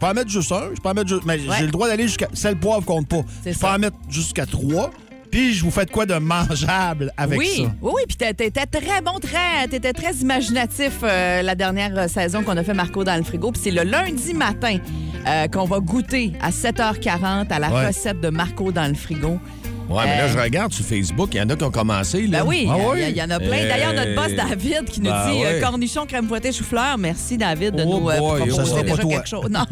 Je 0.00 0.06
peux 0.06 0.10
en 0.10 0.14
mettre 0.14 0.30
juste 0.30 0.52
un, 0.52 0.70
je 0.76 0.80
peux 0.80 0.88
en 0.88 0.94
mettre 0.94 1.08
juste. 1.08 1.22
Mais 1.26 1.38
Ouais. 1.40 1.56
j'ai 1.58 1.64
le 1.64 1.72
droit 1.72 1.88
d'aller 1.88 2.04
jusqu'à. 2.04 2.28
Sel 2.32 2.56
poivre 2.56 2.84
compte 2.84 3.08
pas. 3.08 3.22
Je 3.44 3.50
peux 3.50 3.52
ça. 3.52 3.74
en 3.74 3.78
mettre 3.80 3.96
jusqu'à 4.08 4.46
trois. 4.46 4.90
Puis 5.32 5.52
je 5.54 5.62
vous 5.64 5.70
fais 5.70 5.84
de 5.84 5.90
quoi 5.90 6.06
de 6.06 6.14
mangeable 6.14 7.12
avec 7.16 7.38
oui, 7.38 7.48
ça? 7.58 7.62
oui, 7.82 7.92
oui, 7.96 8.02
puis 8.08 8.16
t'étais 8.16 8.50
très 8.64 9.02
bon, 9.02 9.18
très, 9.20 9.68
t'étais 9.68 9.92
très 9.92 10.14
imaginatif 10.14 11.00
euh, 11.02 11.42
la 11.42 11.54
dernière 11.54 11.92
euh, 11.98 12.08
saison 12.08 12.42
qu'on 12.42 12.56
a 12.56 12.62
fait 12.64 12.72
Marco 12.72 13.04
dans 13.04 13.14
le 13.16 13.22
frigo. 13.24 13.50
Puis 13.52 13.60
c'est 13.64 13.70
le 13.70 13.82
lundi 13.82 14.32
matin 14.32 14.78
euh, 15.26 15.46
qu'on 15.48 15.64
va 15.66 15.80
goûter 15.80 16.32
à 16.40 16.50
7h40 16.50 17.48
à 17.50 17.58
la 17.58 17.68
Ouais. 17.70 17.86
recette 17.88 18.20
de 18.22 18.30
Marco 18.30 18.72
dans 18.72 18.86
le 18.88 18.94
frigo. 18.94 19.38
Ouais, 19.88 20.04
mais 20.04 20.18
là, 20.18 20.24
Euh, 20.24 20.28
je 20.28 20.38
regarde 20.38 20.72
sur 20.72 20.84
Facebook, 20.84 21.30
il 21.32 21.38
y 21.38 21.40
en 21.40 21.48
a 21.48 21.56
qui 21.56 21.64
ont 21.64 21.70
commencé. 21.70 22.26
Là. 22.26 22.40
Ben 22.42 22.46
oui, 22.48 22.62
il 22.64 22.70
Ah 22.70 22.76
oui? 22.92 23.00
il 23.08 23.16
y, 23.16 23.22
en 23.22 23.30
a 23.30 23.38
plein. 23.38 23.66
D'ailleurs, 23.66 23.94
notre 23.94 24.14
boss 24.14 24.32
Euh, 24.32 24.36
David 24.36 24.84
qui 24.84 25.00
nous 25.00 25.10
ben 25.10 25.30
dit 25.32 25.44
euh, 25.44 25.60
cornichon, 25.62 26.04
crème 26.06 26.28
fouettée, 26.28 26.52
chou-fleur. 26.52 26.98
Merci 26.98 27.38
David 27.38 27.74
de 27.76 27.84
Oh 27.86 27.94
nous 27.94 28.00
boy, 28.00 28.16
proposer 28.16 28.50
ça 28.50 28.64
sera 28.66 28.76
pas 28.76 28.82
déjà 28.82 28.96
toi. 29.02 29.10
quelque 29.12 29.28
chose. 29.28 29.46
Non, 29.50 29.64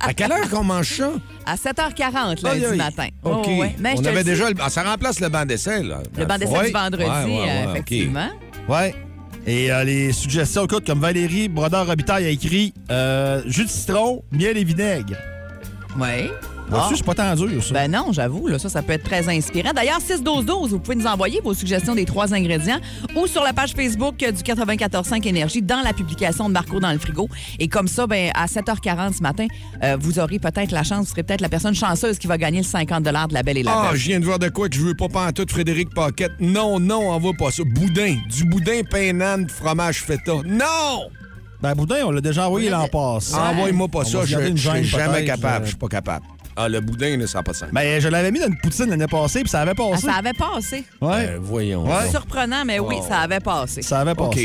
À 0.00 0.14
quelle 0.14 0.30
heure 0.32 0.48
qu'on 0.48 0.62
mange 0.62 0.88
ça? 0.96 1.10
à 1.46 1.56
7h40 1.56 2.42
lundi 2.44 2.76
matin. 2.76 3.08
OK. 3.24 3.46
Oh, 3.46 3.60
ouais. 3.60 3.74
Mais 3.80 3.96
je 3.96 4.02
On 4.02 4.04
avait 4.04 4.22
déjà 4.24 4.48
le... 4.48 4.54
ah, 4.60 4.70
ça 4.70 4.82
remplace 4.84 5.18
le 5.20 5.28
banc 5.28 5.44
d'essai, 5.44 5.82
là. 5.82 5.98
le 6.16 6.24
banc 6.24 6.38
d'essai 6.38 6.66
du 6.66 6.72
vendredi, 6.72 7.04
Ouais, 7.04 7.24
ouais, 7.24 7.40
ouais, 7.40 7.64
OK. 7.64 7.70
effectivement. 7.72 8.28
Ouais. 8.68 8.94
Et 9.46 9.70
euh, 9.72 9.84
les 9.84 10.12
suggestions, 10.12 10.64
écoute, 10.64 10.86
comme 10.86 11.00
Valérie 11.00 11.48
Brodeur 11.48 11.86
Robitaille 11.86 12.24
a 12.26 12.30
écrit 12.30 12.72
euh, 12.90 13.42
jus 13.46 13.64
de 13.64 13.68
citron, 13.70 14.22
miel 14.32 14.56
et 14.56 14.64
vinaigre. 14.64 15.16
Oui. 15.98 16.30
Vois-tu, 16.68 16.96
c'est 16.96 17.04
pas 17.04 17.14
tant 17.14 17.34
dur, 17.34 17.62
ça. 17.62 17.74
Ben 17.74 17.90
non, 17.90 18.06
j'avoue, 18.12 18.46
là, 18.48 18.58
ça, 18.58 18.68
ça 18.68 18.82
peut 18.82 18.94
être 18.94 19.04
très 19.04 19.28
inspirant. 19.28 19.72
D'ailleurs, 19.74 19.98
6-12-12, 20.00 20.68
vous 20.70 20.78
pouvez 20.80 20.96
nous 20.96 21.06
envoyer 21.06 21.40
vos 21.44 21.54
suggestions 21.54 21.94
des 21.94 22.04
trois 22.04 22.32
ingrédients 22.34 22.78
ou 23.14 23.26
sur 23.26 23.42
la 23.42 23.52
page 23.52 23.72
Facebook 23.74 24.16
du 24.16 24.26
94.5 24.26 25.26
Énergie 25.28 25.62
dans 25.62 25.82
la 25.82 25.92
publication 25.92 26.48
de 26.48 26.52
Marco 26.54 26.80
dans 26.80 26.92
le 26.92 26.98
frigo. 26.98 27.28
Et 27.58 27.68
comme 27.68 27.86
ça, 27.88 28.06
ben, 28.06 28.30
à 28.34 28.46
7h40 28.46 29.16
ce 29.18 29.22
matin, 29.22 29.46
euh, 29.82 29.96
vous 30.00 30.18
aurez 30.18 30.38
peut-être 30.38 30.72
la 30.72 30.82
chance, 30.82 31.06
vous 31.06 31.10
serez 31.10 31.22
peut-être 31.22 31.40
la 31.42 31.48
personne 31.48 31.74
chanceuse 31.74 32.18
qui 32.18 32.26
va 32.26 32.38
gagner 32.38 32.58
le 32.58 32.64
50 32.64 33.02
de 33.04 33.10
la 33.10 33.26
belle 33.42 33.58
et 33.58 33.62
la 33.62 33.72
Ah, 33.72 33.88
Belle. 33.90 34.00
je 34.00 34.08
viens 34.08 34.20
de 34.20 34.24
voir 34.24 34.38
de 34.38 34.48
quoi 34.48 34.68
que 34.68 34.74
je 34.76 34.80
veux 34.80 34.94
pas 34.94 35.08
pantoute, 35.08 35.50
Frédéric 35.50 35.92
Paquette. 35.94 36.32
Non, 36.40 36.80
non, 36.80 37.10
envoie 37.10 37.32
pas 37.38 37.50
ça. 37.50 37.62
Boudin. 37.64 38.16
Du 38.30 38.44
boudin, 38.44 38.80
pain 38.90 39.12
nan, 39.12 39.48
fromage 39.48 40.00
feta. 40.02 40.32
Non! 40.44 41.08
Ben, 41.62 41.74
Boudin, 41.74 42.04
on 42.04 42.10
l'a 42.10 42.20
déjà 42.20 42.46
envoyé 42.46 42.68
l'an 42.68 42.86
passé. 42.88 43.34
Envoie-moi 43.34 43.88
pas 43.88 44.00
On 44.00 44.04
ça, 44.04 44.18
va 44.18 44.24
je 44.26 44.36
gêne, 44.56 44.56
jamais 44.84 45.24
capable. 45.24 45.62
euh. 45.62 45.64
Je 45.64 45.68
suis 45.68 45.78
pas 45.78 45.88
capable. 45.88 46.26
Ah, 46.56 46.68
le 46.68 46.80
boudin, 46.80 47.16
là, 47.16 47.26
ça 47.26 47.38
n'a 47.38 47.42
pas 47.42 47.52
de 47.52 47.56
sens. 47.56 47.68
Ben, 47.72 48.00
je 48.00 48.08
l'avais 48.08 48.30
mis 48.30 48.38
dans 48.38 48.46
une 48.46 48.56
poutine 48.58 48.86
l'année 48.86 49.06
passée, 49.08 49.40
puis 49.40 49.48
ça 49.50 49.60
avait 49.62 49.72
Ah, 49.72 49.90
passé. 49.90 50.06
ça 50.06 50.12
avait 50.14 50.32
passé. 50.32 50.84
Ouais. 51.00 51.26
Ben, 51.26 51.38
voyons. 51.40 51.84
Ouais. 51.84 52.08
Surprenant, 52.10 52.64
mais 52.64 52.78
oui, 52.78 52.96
Oh. 53.00 53.04
ça 53.08 53.18
avait 53.18 53.40
passé. 53.40 53.82
Ça 53.82 54.00
avait 54.00 54.12
OK. 54.12 54.38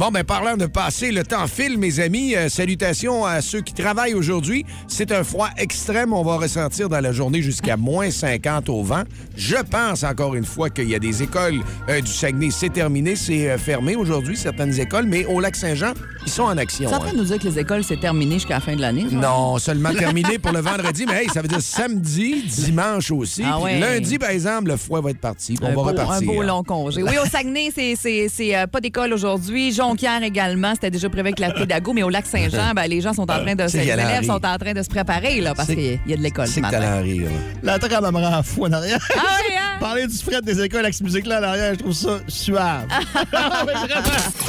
Bon, 0.00 0.10
ben 0.10 0.24
parlant 0.24 0.56
de 0.56 0.64
passer, 0.64 1.12
le 1.12 1.24
temps 1.24 1.46
file, 1.46 1.76
mes 1.76 2.00
amis. 2.00 2.34
Euh, 2.34 2.48
salutations 2.48 3.26
à 3.26 3.42
ceux 3.42 3.60
qui 3.60 3.74
travaillent 3.74 4.14
aujourd'hui. 4.14 4.64
C'est 4.88 5.12
un 5.12 5.22
froid 5.24 5.50
extrême. 5.58 6.14
On 6.14 6.22
va 6.22 6.36
ressentir 6.38 6.88
dans 6.88 7.00
la 7.00 7.12
journée 7.12 7.42
jusqu'à 7.42 7.76
moins 7.76 8.10
50 8.10 8.70
au 8.70 8.82
vent. 8.82 9.02
Je 9.36 9.56
pense, 9.56 10.02
encore 10.02 10.34
une 10.34 10.46
fois, 10.46 10.70
qu'il 10.70 10.88
y 10.88 10.94
a 10.94 10.98
des 10.98 11.22
écoles 11.22 11.60
euh, 11.90 12.00
du 12.00 12.10
Saguenay. 12.10 12.50
C'est 12.50 12.70
terminé, 12.70 13.14
c'est 13.14 13.50
euh, 13.50 13.58
fermé 13.58 13.94
aujourd'hui, 13.94 14.38
certaines 14.38 14.80
écoles, 14.80 15.04
mais 15.06 15.26
au 15.26 15.38
Lac-Saint-Jean, 15.38 15.92
ils 16.24 16.32
sont 16.32 16.44
en 16.44 16.56
action. 16.56 16.88
Es 16.88 16.94
en 16.94 16.98
train 16.98 17.10
hein. 17.10 17.12
de 17.12 17.18
nous 17.18 17.24
dire 17.24 17.38
que 17.38 17.48
les 17.48 17.58
écoles, 17.58 17.84
c'est 17.84 18.00
terminé 18.00 18.36
jusqu'à 18.36 18.54
la 18.54 18.60
fin 18.60 18.76
de 18.76 18.80
l'année? 18.80 19.04
ça? 19.10 19.16
Non, 19.16 19.58
seulement 19.58 19.92
terminé 19.92 20.38
pour 20.38 20.52
le 20.52 20.60
vendredi, 20.60 21.04
mais 21.06 21.24
hey, 21.24 21.28
ça 21.28 21.42
veut 21.42 21.48
dire 21.48 21.60
samedi, 21.60 22.42
dimanche 22.44 23.10
aussi. 23.10 23.42
Ah 23.44 23.60
ouais. 23.60 23.78
Lundi, 23.78 24.18
par 24.18 24.30
exemple, 24.30 24.70
le 24.70 24.78
froid 24.78 25.02
va 25.02 25.10
être 25.10 25.20
parti. 25.20 25.58
On 25.60 25.66
un 25.66 25.68
va 25.68 25.74
beau, 25.74 25.82
repartir. 25.82 26.30
Un 26.30 26.34
beau 26.34 26.42
long 26.42 26.62
congé. 26.62 27.02
Oui, 27.02 27.12
au 27.22 27.26
Saguenay, 27.28 27.70
c'est- 27.74 28.66
pas 28.72 28.80
d'école 28.80 29.12
aujourd'hui. 29.12 29.72
Jonquière 29.90 30.22
également, 30.22 30.72
c'était 30.74 30.90
déjà 30.90 31.08
prévu 31.08 31.28
avec 31.28 31.40
la 31.40 31.50
pédago, 31.50 31.92
mais 31.92 32.04
au 32.04 32.08
lac 32.10 32.24
Saint-Jean, 32.24 32.74
ben, 32.74 32.86
les 32.86 33.00
gens 33.00 33.12
sont 33.12 33.22
en 33.22 33.42
train 33.42 33.54
de 33.56 33.64
les 33.64 33.76
élèves 33.88 34.24
sont 34.24 34.44
en 34.46 34.56
train 34.56 34.72
de 34.72 34.82
se 34.82 34.88
préparer 34.88 35.40
là, 35.40 35.52
parce 35.54 35.68
qu'il 35.68 35.98
y 36.06 36.12
a 36.12 36.16
de 36.16 36.22
l'école 36.22 36.46
ce 36.46 36.60
matin. 36.60 37.00
rire. 37.00 37.28
La 37.62 37.78
trame, 37.78 38.04
elle 38.06 38.12
me 38.12 38.24
rend 38.26 38.42
fou 38.42 38.66
en 38.66 38.72
arrière. 38.72 38.98
Ah 39.16 39.22
oui, 39.48 39.54
hein? 39.56 39.76
Parler 39.80 40.06
du 40.06 40.16
fret 40.16 40.42
des 40.42 40.62
écoles 40.62 40.82
avec 40.82 40.94
cette 40.94 41.04
musique-là 41.04 41.40
en 41.40 41.42
arrière, 41.42 41.72
je 41.74 41.78
trouve 41.80 41.92
ça 41.92 42.18
suave. 42.28 42.86
Ah. 43.32 43.64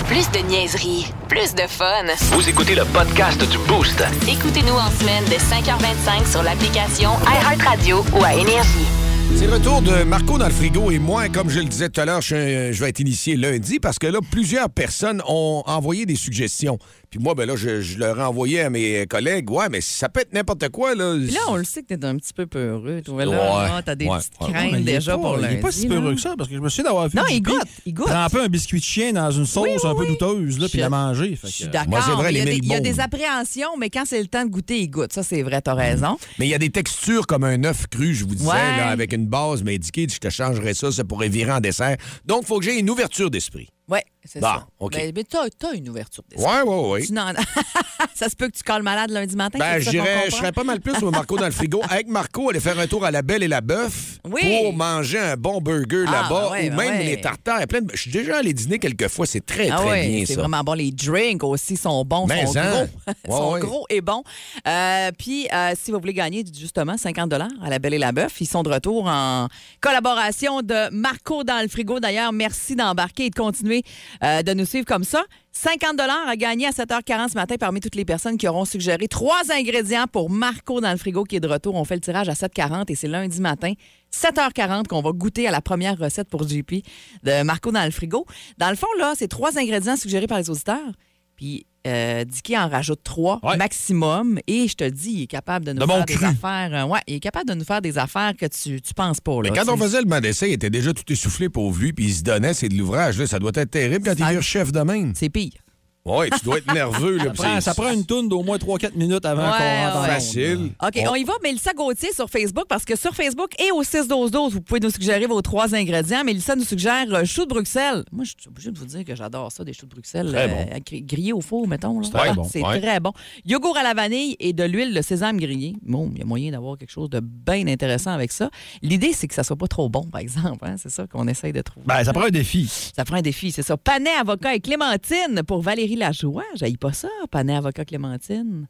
Plus 0.08 0.30
de 0.32 0.40
niaiserie, 0.48 1.08
plus 1.28 1.54
de 1.56 1.64
fun. 1.68 2.06
Vous 2.32 2.48
écoutez 2.48 2.76
le 2.76 2.84
podcast 2.86 3.40
du 3.50 3.58
Boost. 3.68 4.04
Écoutez-nous 4.28 4.74
en 4.74 4.90
semaine 4.92 5.24
de 5.26 5.36
5h25 5.36 6.30
sur 6.30 6.44
l'application 6.44 7.12
iHeartRadio 7.26 8.04
ou 8.14 8.24
à 8.24 8.34
Énergie. 8.34 9.01
C'est 9.36 9.48
le 9.48 9.54
retour 9.54 9.82
de 9.82 10.04
Marco 10.04 10.38
dans 10.38 10.48
le 10.48 10.54
frigo 10.54 10.92
et 10.92 11.00
moi, 11.00 11.28
comme 11.30 11.50
je 11.50 11.60
le 11.60 11.66
disais 11.66 11.90
tout 11.90 12.00
à 12.02 12.06
l'heure, 12.06 12.22
je, 12.22 12.72
vais 12.72 12.90
être 12.90 13.00
initié 13.00 13.36
lundi 13.36 13.80
parce 13.80 13.98
que 13.98 14.08
là, 14.08 14.20
plusieurs 14.30 14.70
personnes 14.70 15.22
ont 15.28 15.64
envoyé 15.66 16.06
des 16.06 16.16
suggestions. 16.16 16.78
Puis 17.12 17.20
moi, 17.20 17.36
ben 17.36 17.46
là, 17.46 17.58
je, 17.58 17.82
je 17.82 17.98
leur 18.00 18.18
ai 18.18 18.24
envoyé 18.24 18.62
à 18.62 18.70
mes 18.70 19.06
collègues. 19.06 19.52
Ouais, 19.52 19.68
mais 19.70 19.82
ça 19.82 20.08
peut 20.08 20.22
être 20.22 20.32
n'importe 20.32 20.70
quoi, 20.70 20.96
là. 20.96 21.14
Puis 21.18 21.32
là, 21.32 21.42
on 21.50 21.58
le 21.58 21.66
sait 21.66 21.84
que 21.84 21.94
t'es 21.94 22.06
un 22.06 22.16
petit 22.16 22.32
peu 22.32 22.46
peureux. 22.48 23.02
Là, 23.06 23.28
Ouais, 23.28 23.36
Ah, 23.70 23.82
t'as 23.86 23.96
des 23.96 24.06
ouais. 24.06 24.18
petites 24.18 24.32
Ouais, 24.40 24.48
craintes 24.54 24.72
il 24.78 24.86
déjà 24.86 25.18
pas- 25.18 25.22
pour 25.22 25.36
Il 25.36 25.42
lundi. 25.42 25.56
n'est 25.56 25.60
pas 25.62 25.72
si 25.74 25.90
là. 25.90 25.96
peureux 25.96 26.16
que 26.16 26.22
ça, 26.22 26.36
parce 26.38 26.48
que 26.50 26.56
je 26.56 26.62
me 26.62 26.70
souviens 26.70 26.86
d'avoir 26.86 27.10
vu 27.10 27.18
Non, 27.18 27.24
il 27.30 27.42
goûte, 27.42 27.62
il 27.86 27.94
goûte. 27.94 28.08
tremper 28.08 28.40
un 28.40 28.48
biscuit 28.48 28.80
de 28.80 28.86
chien 28.86 29.12
dans 29.12 29.30
une 29.30 29.46
sauce 29.46 29.64
Oui, 29.68 29.72
oui, 29.84 29.90
un 29.90 29.94
peu 29.94 30.06
douteuse, 30.08 30.58
là, 30.58 30.68
puis 30.70 30.80
la 30.80 30.90
manger. 30.90 31.36
Fait 31.36 31.48
Je 31.48 31.52
suis 31.54 31.68
d'accord. 31.68 31.90
Moi, 31.90 32.00
c'est 32.06 32.12
vrai, 32.14 32.32
il, 32.32 32.38
y 32.38 32.42
a 32.42 32.46
les 32.46 32.52
des, 32.52 32.58
il 32.60 32.72
y 32.72 32.76
a 32.76 32.80
des 32.80 33.02
appréhensions, 33.02 33.76
mais 33.78 33.90
quand 33.90 34.04
c'est 34.06 34.22
le 34.22 34.28
temps 34.28 34.46
de 34.46 34.50
goûter, 34.50 34.80
il 34.80 34.88
goûte. 34.90 35.12
Ça, 35.12 35.22
c'est 35.22 35.42
vrai, 35.44 35.62
t'as 35.62 35.74
raison. 35.74 36.18
Mais 36.40 36.48
il 36.48 36.50
y 36.50 36.56
a 36.56 36.60
des 36.60 36.70
textures 36.70 37.28
comme 37.28 37.44
un 37.44 37.62
œuf 37.66 37.88
cru, 37.88 38.14
je 38.16 38.24
vous 38.24 38.36
disais, 38.36 38.48
là, 38.54 38.88
avec 38.88 39.12
une 39.12 39.26
base, 39.28 39.64
indiqué, 39.68 40.08
je 40.10 40.18
te 40.18 40.30
changerais 40.30 40.74
ça, 40.74 40.90
ça 40.94 41.04
pourrait 41.04 41.28
virer 41.28 41.52
en 41.52 41.60
dessert. 41.60 41.98
Donc, 42.26 42.44
il 42.44 42.48
faut 42.48 42.60
que 42.60 42.64
j'ai 42.66 42.80
une 42.80 42.90
ouverture 42.90 43.30
d'esprit. 43.30 43.68
Oui, 43.90 44.00
c'est 44.24 44.40
Bon, 44.40 44.48
ça. 44.48 44.68
OK. 44.80 44.94
Ben, 44.94 45.12
mais 45.14 45.24
t'as, 45.26 45.50
t'as 45.58 45.74
une 45.74 45.90
ouverture 45.90 46.24
d'esprit. 46.30 46.50
Ouais. 46.64 47.02
Tu 47.02 47.12
n'en- 47.12 47.34
ça 48.16 48.30
se 48.30 48.36
peut 48.38 48.48
que 48.48 48.56
tu 48.56 48.64
colles 48.64 48.84
malade 48.84 49.10
lundi 49.10 49.36
matin. 49.36 49.60
Ben, 49.60 49.80
je 49.82 49.90
serais 50.32 50.52
pas 50.54 50.64
mal 50.64 50.80
plus 50.80 51.02
au 51.04 51.12
Marco 51.12 51.36
dans 51.38 51.46
le 51.46 51.52
frigo. 51.52 51.82
Avec 51.90 52.08
Marco, 52.08 52.50
aller 52.50 52.60
faire 52.62 52.80
un 52.80 52.88
tour 52.88 53.04
à 53.04 53.12
la 53.12 53.22
Belle 53.22 53.44
et 53.44 53.48
la 53.50 53.60
Bœuf 53.60 54.20
Oui. 54.24 54.42
pour 54.64 54.74
manger 54.74 55.20
un 55.20 55.36
bon 55.36 55.60
burger 55.60 56.06
Ah, 56.08 56.12
là-bas 56.24 56.42
ben 56.44 56.52
ouais, 56.52 56.68
ou 56.68 56.70
ben 56.70 56.76
même 56.78 56.98
ouais. 57.00 57.04
les 57.06 57.22
tartares. 57.22 57.68
Plein 57.68 57.82
de- 57.82 57.92
Je 57.94 58.02
suis 58.02 58.12
déjà 58.12 58.38
allé 58.38 58.54
dîner 58.54 58.80
quelques 58.80 59.10
fois. 59.10 59.26
C'est 59.26 59.46
très, 59.46 59.70
Ah 59.70 59.78
très 59.78 59.90
ouais, 59.90 60.08
bien, 60.08 60.26
c'est 60.26 60.36
ça. 60.36 60.40
vraiment 60.42 60.62
bon. 60.64 60.74
Les 60.74 60.92
drinks 60.92 61.44
aussi 61.44 61.76
sont 61.76 62.06
bons, 62.06 62.28
Mais 62.28 62.46
sont 62.46 62.56
hein. 62.58 62.86
gros. 63.28 63.32
Sont 63.38 63.60
gros 63.60 63.86
et 63.90 64.00
bons. 64.02 64.24
Euh, 64.68 65.12
Puis, 65.18 65.48
euh, 65.52 65.74
si 65.82 65.92
vous 65.92 66.00
voulez 66.00 66.14
gagner 66.14 66.46
justement 66.58 66.98
50 66.98 67.34
à 67.34 67.70
la 67.70 67.80
Belle 67.80 67.96
et 67.96 67.98
la 67.98 68.12
Bœuf, 68.14 68.40
ils 68.40 68.46
sont 68.48 68.64
de 68.64 68.70
retour 68.70 69.08
en 69.08 69.48
collaboration 69.82 70.62
de 70.62 70.90
Marco 70.92 71.44
dans 71.44 71.62
le 71.62 71.68
frigo. 71.68 72.00
D'ailleurs, 72.00 72.32
merci 72.32 72.76
d'embarquer 72.76 73.26
et 73.26 73.30
de 73.30 73.36
continuer 73.36 73.81
euh, 74.24 74.44
de 74.44 74.54
nous 74.54 74.66
suivre 74.66 74.86
comme 74.86 75.04
ça. 75.04 75.24
50 75.54 76.00
à 76.00 76.36
gagner 76.38 76.68
à 76.68 76.72
7h40 76.72 77.30
ce 77.30 77.34
matin 77.36 77.56
parmi 77.60 77.82
toutes 77.82 77.96
les 77.96 78.06
personnes 78.06 78.38
qui 78.38 78.48
auront 78.48 78.66
suggéré 78.66 79.08
trois 79.08 79.52
ingrédients 79.52 80.06
pour 80.12 80.30
Marco 80.30 80.80
dans 80.80 80.92
le 80.92 80.98
frigo 80.98 81.24
qui 81.24 81.36
est 81.36 81.40
de 81.40 81.48
retour. 81.48 81.76
On 81.76 81.84
fait 81.84 81.96
le 81.96 82.02
tirage 82.02 82.30
à 82.30 82.34
7h40 82.34 82.86
et 82.88 82.96
c'est 82.96 83.08
lundi 83.08 83.42
matin, 83.42 83.74
7h40 84.14 84.88
qu'on 84.88 85.02
va 85.02 85.12
goûter 85.12 85.48
à 85.48 85.52
la 85.52 85.62
première 85.62 85.98
recette 85.98 86.30
pour 86.30 86.48
JP 86.48 86.76
de 87.24 87.44
Marco 87.44 87.72
dans 87.72 87.84
le 87.84 87.92
frigo. 87.92 88.26
Dans 88.58 88.70
le 88.70 88.76
fond, 88.76 88.88
là, 88.98 89.14
c'est 89.16 89.28
trois 89.28 89.58
ingrédients 89.58 89.98
suggérés 89.98 90.28
par 90.28 90.38
les 90.38 90.50
auditeurs. 90.50 90.92
Puis 91.36 91.66
euh, 91.88 92.24
Dicky 92.26 92.58
en 92.58 92.70
rajoute 92.70 93.02
trois 93.04 93.40
Ouais. 93.44 93.58
maximum. 93.58 94.40
Et 94.48 94.68
je 94.68 94.76
te 94.76 94.84
dis, 94.88 95.12
il 95.12 95.22
est 95.24 95.28
capable 95.28 95.66
de 95.66 95.74
nous 95.74 95.80
De 95.80 95.86
faire 95.86 96.06
des 96.06 96.14
cru. 96.14 96.26
affaires. 96.26 96.70
euh, 96.74 96.86
ouais, 96.88 97.00
il 97.08 97.16
est 97.16 97.20
capable 97.20 97.48
de 97.50 97.54
nous 97.56 97.64
faire 97.66 97.82
des 97.82 97.98
affaires 97.98 98.34
que 98.38 98.46
tu, 98.46 98.82
tu 98.82 98.94
penses 98.94 99.20
pas. 99.20 99.34
Là, 99.42 99.42
Mais 99.44 99.52
quand 99.52 99.72
on 99.72 99.78
faisait 99.78 100.00
le 100.00 100.06
banc 100.06 100.20
d'essai, 100.20 100.50
il 100.50 100.54
était 100.54 100.70
déjà 100.70 100.94
tout 100.94 101.12
essoufflé 101.12 101.50
pour 101.50 101.74
lui, 101.74 101.94
puis 101.94 102.06
il 102.06 102.14
se 102.14 102.24
donnait, 102.24 102.54
c'est 102.54 102.70
de 102.70 102.76
l'ouvrage. 102.78 103.18
là. 103.20 103.28
Ça 103.28 103.40
doit 103.40 103.52
être 103.56 103.72
terrible 103.72 104.06
quand 104.06 104.18
Ça- 104.18 104.26
il 104.30 104.34
vire 104.34 104.44
chef 104.44 104.72
de 104.72 104.80
même. 104.82 105.14
C'est 105.16 105.30
pire. 105.30 105.54
Oui, 106.04 106.30
tu 106.32 106.44
dois 106.46 106.58
être 106.58 106.74
nerveux. 106.74 107.18
Là, 107.18 107.26
Ça 107.26 107.32
prend, 107.34 107.56
c'est- 107.56 107.62
ça 107.62 107.74
prend 107.76 107.92
une 107.92 108.06
tourne 108.06 108.28
d'au 108.28 108.42
moins 108.42 108.58
3-4 108.58 108.96
minutes 108.96 109.24
avant 109.24 109.44
Ouais, 109.44 109.58
qu'on 109.58 109.86
rentre 109.86 109.98
en 109.98 110.02
ouais. 110.02 110.08
Facile. 110.08 110.72
OK, 110.82 111.00
on 111.10 111.16
y 111.16 111.24
va. 111.24 111.34
Mélissa 111.44 111.74
Gauthier 111.74 112.12
sur 112.14 112.28
Facebook, 112.28 112.66
parce 112.68 112.86
que 112.86 112.96
sur 112.96 113.14
Facebook 113.14 113.52
et 113.62 113.72
au 113.72 113.84
6-12-12, 113.84 114.54
vous 114.54 114.62
pouvez 114.62 114.80
nous 114.80 114.90
suggérer 114.90 115.28
vos 115.28 115.42
trois 115.44 115.76
ingrédients. 115.76 116.24
Mélissa 116.24 116.56
nous 116.56 116.64
suggère 116.64 117.06
euh, 117.14 117.24
choux 117.26 117.44
de 117.46 117.50
Bruxelles. 117.50 118.04
Moi, 118.12 118.24
je 118.26 118.32
suis 118.40 118.48
obligée 118.50 118.72
de 118.72 118.80
vous 118.80 118.86
dire 118.86 119.06
que 119.06 119.16
j'adore 119.16 119.52
ça, 119.52 119.64
des 119.64 119.74
choux 119.74 119.86
de 119.86 119.92
Bruxelles. 119.92 120.32
Euh, 120.34 120.80
gri- 120.80 121.04
grillés 121.04 121.34
au 121.34 121.42
four, 121.42 121.68
mettons. 121.68 122.02
C'est 122.02 122.12
très 122.12 122.30
Ah, 122.30 122.34
bon, 122.34 122.44
C'est 122.46 122.64
ouais. 122.66 122.82
très 122.82 123.00
bon. 123.00 123.12
Yogourt 123.46 123.78
à 123.78 123.84
la 123.84 123.94
vanille 123.94 124.36
et 124.40 124.54
de 124.54 124.64
l'huile 124.64 124.96
de 124.96 125.02
sésame 125.04 125.38
grillée. 125.38 125.76
Bon, 125.84 126.10
il 126.14 126.20
y 126.20 126.22
a 126.24 126.26
moyen 126.26 126.52
d'avoir 126.52 126.78
quelque 126.80 126.92
chose 126.92 127.12
de 127.12 127.20
bien 127.20 127.68
intéressant 127.68 128.12
avec 128.12 128.32
ça. 128.32 128.50
L'idée, 128.82 129.14
c'est 129.14 129.28
que 129.28 129.36
ça 129.36 129.44
soit 129.44 129.56
pas 129.56 129.68
trop 129.68 129.88
bon, 129.88 130.04
par 130.06 130.20
exemple. 130.22 130.58
hein. 130.64 130.76
C'est 130.78 130.90
ça 130.90 131.06
qu'on 131.06 131.28
essaye 131.28 131.54
de 131.54 131.62
trouver. 131.62 131.86
Ben, 131.86 132.04
ça 132.04 132.12
prend 132.12 132.24
un 132.24 132.30
défi. 132.30 132.68
Ça 132.96 133.06
prend 133.06 133.18
un 133.18 133.22
défi, 133.22 133.52
c'est 133.52 133.62
ça. 133.64 133.78
Panais, 133.78 134.10
avocat 134.20 134.56
et 134.56 134.60
clémentine 134.60 135.44
pour 135.46 135.62
Valérie 135.62 135.91
Lajoie. 135.96 136.44
J'aille 136.56 136.78
pas 136.78 136.94
ça, 136.94 137.10
panais, 137.30 137.56
avocat, 137.56 137.86
clémentine. 137.86 138.68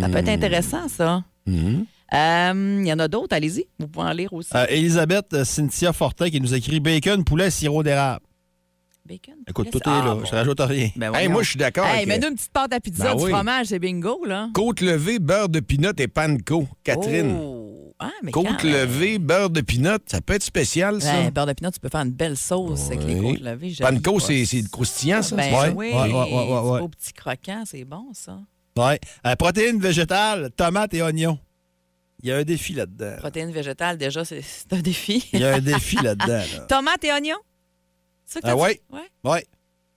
Ça 0.00 0.08
peut 0.08 0.18
être 0.18 0.28
intéressant, 0.28 0.88
ça. 0.88 1.24
Mhm. 1.46 1.86
Euh, 2.12 2.78
Il 2.82 2.86
y 2.86 2.92
en 2.92 2.98
a 2.98 3.08
d'autres, 3.08 3.34
allez-y. 3.34 3.66
Vous 3.78 3.88
pouvez 3.88 4.06
en 4.06 4.12
lire 4.12 4.32
aussi. 4.32 4.50
Euh, 4.54 4.66
Elisabeth 4.68 5.32
euh, 5.32 5.44
Cynthia 5.44 5.92
Fortin 5.92 6.28
qui 6.28 6.40
nous 6.40 6.54
écrit 6.54 6.80
bacon, 6.80 7.24
poulet, 7.24 7.50
sirop 7.50 7.82
d'érable. 7.82 8.24
Bacon. 9.06 9.34
Écoute, 9.48 9.70
tout 9.70 9.78
est 9.78 9.82
ah, 9.86 10.02
là. 10.04 10.14
bon. 10.14 10.24
Je 10.24 10.30
rajoute 10.30 10.60
rien. 10.60 10.90
Ben 10.96 11.14
Hey, 11.14 11.28
moi, 11.28 11.42
je 11.42 11.50
suis 11.50 11.58
d'accord. 11.58 11.86
Hey, 11.86 12.02
avec, 12.02 12.08
mets-nous 12.08 12.26
euh, 12.26 12.30
une 12.30 12.36
petite 12.36 12.52
pâte 12.52 12.72
à 12.72 12.80
pizza, 12.80 13.04
Ben 13.04 13.16
du 13.16 13.24
oui. 13.24 13.30
fromage, 13.30 13.66
c'est 13.66 13.78
bingo, 13.78 14.24
là. 14.24 14.50
Côte 14.52 14.80
levée, 14.82 15.18
beurre 15.18 15.48
de 15.48 15.60
pinot 15.60 15.92
et 15.98 16.08
panko. 16.08 16.68
Catherine. 16.84 17.36
Oh. 17.40 17.79
Ah, 18.02 18.10
mais 18.22 18.30
Côte 18.32 18.46
quand- 18.46 18.64
levée, 18.64 19.18
beurre 19.18 19.50
de 19.50 19.60
pinot, 19.60 19.98
ça 20.06 20.20
peut 20.22 20.32
être 20.32 20.42
spécial, 20.42 21.02
ça. 21.02 21.12
Ouais, 21.20 21.30
beurre 21.30 21.46
de 21.46 21.52
pinot, 21.52 21.70
tu 21.70 21.80
peux 21.80 21.90
faire 21.90 22.00
une 22.00 22.10
belle 22.12 22.36
sauce 22.36 22.86
avec 22.86 23.04
les 23.04 23.20
Oui. 23.20 23.34
côtes 23.34 23.42
levées. 23.44 23.74
Panko, 23.78 24.18
c'est 24.20 24.44
croustillant, 24.70 25.20
ça? 25.22 25.36
Ben 25.36 25.52
Ouais, 25.52 25.68
oui, 25.76 25.92
ouais, 25.92 26.12
ouais, 26.12 26.80
ouais, 26.80 26.88
petit 26.88 27.12
croquant, 27.12 27.64
c'est 27.66 27.84
bon, 27.84 28.06
ça. 28.14 28.38
Ouais. 28.78 28.98
Euh, 29.26 29.36
protéines 29.36 29.78
végétales, 29.80 30.50
tomates 30.56 30.94
et 30.94 31.02
oignons. 31.02 31.38
Il 32.22 32.28
y 32.28 32.32
a 32.32 32.36
un 32.38 32.42
défi 32.44 32.72
là-dedans. 32.72 33.16
Protéines 33.18 33.50
végétales, 33.52 33.98
déjà, 33.98 34.24
c'est 34.24 34.42
un 34.72 34.80
défi. 34.80 35.28
Il 35.32 35.40
y 35.40 35.44
a 35.44 35.54
un 35.54 35.60
défi 35.60 35.96
là-dedans. 35.96 36.26
là. 36.56 36.58
Tomates 36.68 37.04
et 37.04 37.12
oignons? 37.12 37.36
C'est 38.24 38.34
ça 38.34 38.40
que 38.40 38.46
Ah 38.46 38.50
t'as 38.56 39.30
ouais? 39.30 39.46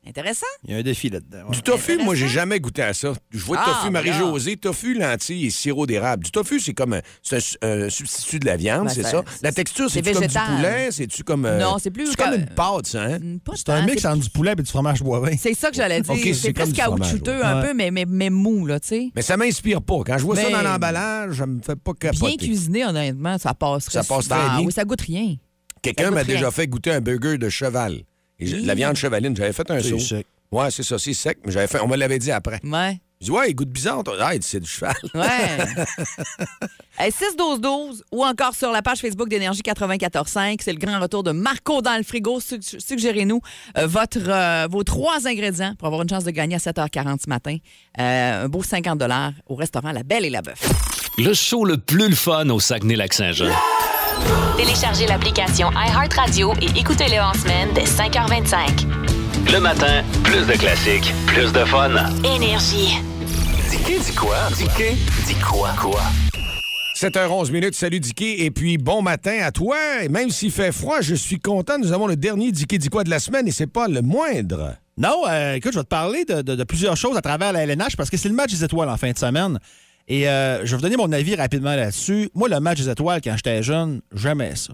Intéressant. 0.06 0.46
Il 0.66 0.72
y 0.72 0.74
a 0.76 0.78
un 0.80 0.82
défi 0.84 1.10
là-dedans. 1.10 1.46
ouais. 1.48 1.56
Du 1.56 1.62
tofu, 1.62 1.98
moi, 2.04 2.14
j'ai 2.14 2.28
jamais 2.28 2.60
goûté 2.60 2.82
à 2.82 2.94
ça. 2.94 3.14
Je 3.32 3.40
vois 3.46 3.58
Ah, 3.62 3.66
tofu 3.70 3.86
ben. 3.86 3.92
Marie-Josée, 3.92 4.58
tofu, 4.58 4.96
lentilles 4.96 5.46
et 5.46 5.50
sirop 5.50 5.86
d'érable. 5.86 6.26
Du 6.26 6.32
tofu, 6.32 6.60
c'est 6.60 6.74
comme 6.74 6.94
un, 6.94 7.02
c'est 7.22 7.38
un- 7.62 7.84
un 7.86 7.90
substitut 7.90 8.40
de 8.40 8.46
la 8.46 8.58
viande, 8.58 8.88
Ben, 8.88 8.94
c'est 8.94 9.04
ça- 9.04 9.24
La 9.42 9.54
texture, 9.54 9.90
c'est 9.90 10.04
c'est-tu 10.04 10.14
comme 10.20 10.28
du 10.28 10.56
poulet? 10.58 10.92
C'est-tu 10.92 11.24
comme. 11.24 11.46
euh, 11.46 11.58
Non, 11.60 11.78
c'est 11.80 11.90
plus 11.92 12.08
C'est 12.08 12.18
comme 12.18 12.34
une 12.34 12.48
pâte, 12.48 12.88
ça, 12.88 13.04
hein? 13.04 13.20
C'est 13.56 13.70
un 13.70 13.80
tant, 13.80 13.86
mix 13.86 14.04
entre 14.04 14.24
du 14.24 14.30
poulet 14.30 14.52
et 14.52 14.62
du 14.62 14.66
fromage 14.70 15.02
boivin. 15.02 15.36
C'est 15.40 15.54
ça 15.54 15.70
que 15.70 15.76
j'allais 15.78 16.02
dire. 16.02 16.14
C'est 16.36 16.54
fromage, 16.54 16.74
caoutchouteux 16.74 17.38
ouais. 17.38 17.42
un 17.44 17.62
Ouais. 17.62 17.68
peu, 17.70 17.74
mais, 17.74 17.90
mais, 17.92 18.06
mais 18.06 18.30
mou, 18.30 18.66
là, 18.66 18.80
tu 18.82 18.88
sais. 18.90 19.10
Mais 19.16 19.22
ça 19.22 19.38
m'inspire 19.38 19.82
pas. 19.82 20.02
Quand 20.06 20.18
je 20.18 20.24
vois 20.24 20.36
ça 20.36 20.50
dans 20.50 20.62
l'emballage, 20.62 21.38
ça 21.38 21.46
me 21.46 21.62
fait 21.62 21.76
pas 21.78 21.94
Bien 22.00 22.12
capoter. 22.12 22.38
cuisiné, 22.38 22.84
honnêtement, 22.86 23.38
ça 23.38 23.54
passe. 23.54 23.86
Ça 23.90 24.04
passe 24.04 24.28
très 24.28 24.38
bien. 24.50 24.64
Oui, 24.66 24.74
ça 24.74 24.84
goûte 24.84 25.02
rien. 25.02 25.36
Quelqu'un 25.82 26.12
m'a 26.12 26.24
déjà 26.26 26.52
fait 26.52 26.68
goûter 26.68 26.92
un 26.92 27.00
burger 27.02 27.38
de 27.38 27.48
cheval. 27.50 28.02
Et 28.44 28.48
je- 28.48 28.56
Hi. 28.58 28.66
La 28.66 28.76
viande 28.76 28.96
chevaline, 28.96 29.36
j'avais 29.36 29.54
fait 29.54 29.70
un 29.72 29.80
C'est 29.82 29.90
saut. 29.90 30.00
sec. 30.00 30.26
Ouais, 30.52 30.70
c'est 30.70 30.84
ça, 30.84 31.00
c'est 31.00 31.14
sec, 31.14 31.40
mais 31.46 31.52
j'avais 31.52 31.68
fait. 31.68 31.80
On 31.80 31.88
me 31.88 31.96
l'avait 31.98 32.20
dit 32.20 32.32
après. 32.32 32.60
Ouais. 32.64 33.00
Je 33.20 33.26
dis, 33.28 33.32
ouais, 33.32 33.50
il 33.50 33.56
goûte 33.56 33.70
bizarre. 33.70 34.04
toi. 34.04 34.16
Ah, 34.20 34.34
c'est 34.42 34.60
du 34.60 34.70
cheval. 34.70 34.94
Ouais. 35.16 35.26
Hey, 37.00 37.10
6-12-12 37.12 38.02
ou 38.12 38.24
encore 38.24 38.54
sur 38.54 38.72
la 38.72 38.84
page 38.84 39.00
Facebook 39.00 39.28
d'Énergie 39.28 39.62
94.5. 39.64 40.58
C'est 40.62 40.74
le 40.74 40.78
grand 40.78 41.00
retour 41.00 41.24
de 41.24 41.32
Marco 41.32 41.82
dans 41.82 41.98
le 41.98 42.04
frigo. 42.04 42.40
Sug- 42.40 42.62
Suggérez-nous 42.62 43.42
euh, 43.80 43.88
votre, 43.88 44.20
euh, 44.30 44.68
vos 44.70 44.84
trois 44.84 45.26
ingrédients 45.28 45.74
pour 45.80 45.88
avoir 45.88 46.04
une 46.04 46.10
chance 46.10 46.24
de 46.24 46.30
gagner 46.32 46.56
à 46.56 46.60
7h40 46.60 47.18
ce 47.24 47.30
matin. 47.30 47.58
Euh, 48.00 48.46
un 48.46 48.48
beau 48.48 48.62
50 48.62 49.02
au 49.48 49.56
restaurant 49.56 49.92
La 49.92 50.04
Belle 50.04 50.26
et 50.26 50.30
la 50.30 50.44
Bœuf. 50.44 50.62
Le 51.18 51.34
show 51.34 51.66
le 51.66 51.78
plus 51.78 52.10
le 52.10 52.16
fun 52.16 52.48
au 52.50 52.60
Saguenay-Lac-Saint-Jean. 52.60 53.50
Téléchargez 54.58 55.08
l'application 55.08 55.70
iHeartRadio 55.72 56.54
et 56.62 56.80
écoutez-le 56.80 57.20
en 57.22 57.34
semaine 57.34 57.70
dès 57.74 57.84
5h25. 57.84 58.88
Le 59.52 59.60
matin, 59.60 60.04
plus 60.24 60.46
de 60.46 60.54
classiques, 60.54 61.14
plus 61.28 61.52
de 61.52 61.66
fun. 61.66 61.92
Énergie. 62.24 62.98
Dis 63.70 64.00
dis 64.00 64.16
quoi? 64.16 64.38
Dis 64.56 64.66
dis 65.28 65.36
quoi? 65.36 65.70
Quoi? 65.80 66.02
7h11 66.96 67.52
minutes, 67.52 67.76
salut 67.76 68.00
Dicky. 68.00 68.36
Et 68.40 68.52
puis 68.52 68.78
bon 68.78 69.02
matin 69.02 69.40
à 69.44 69.52
toi. 69.52 69.76
Et 70.04 70.10
même 70.10 70.30
s'il 70.30 70.52
fait 70.52 70.72
froid, 70.72 71.02
je 71.02 71.16
suis 71.16 71.40
content. 71.40 71.78
Nous 71.78 71.92
avons 71.92 72.08
le 72.08 72.16
dernier 72.16 72.52
Dicky 72.52 72.78
dit 72.80 72.90
quoi 72.90 73.04
de 73.04 73.10
la 73.10 73.20
semaine 73.20 73.48
et 73.48 73.52
c'est 73.52 73.68
pas 73.68 73.88
le 73.88 74.02
moindre. 74.02 74.76
Non, 74.98 75.24
euh, 75.28 75.56
écoute, 75.56 75.74
je 75.74 75.80
vais 75.80 75.84
te 75.84 75.90
parler 75.90 76.24
de, 76.24 76.42
de- 76.44 76.56
de 76.56 76.64
plusieurs 76.64 76.96
choses 76.96 77.18
à 77.18 77.22
travers 77.22 77.52
la 77.52 77.64
LNH 77.66 77.98
parce 77.98 78.12
que 78.12 78.16
c'est 78.18 78.30
le 78.30 78.36
match 78.36 78.52
des 78.52 78.64
étoiles 78.64 78.90
en 78.90 78.96
fin 78.98 79.12
de 79.12 79.18
semaine. 79.18 79.60
Et 80.08 80.28
euh, 80.28 80.66
je 80.66 80.72
vais 80.72 80.76
vous 80.78 80.82
donner 80.82 80.98
mon 80.98 81.12
avis 81.12 81.36
rapidement 81.36 81.76
là-dessus. 81.76 82.30
Moi, 82.36 82.50
le 82.50 82.60
match 82.60 82.80
des 82.80 82.90
étoiles, 82.90 83.22
quand 83.24 83.36
j'étais 83.36 83.64
jeune, 83.64 84.02
j'aimais 84.14 84.56
ça. 84.56 84.74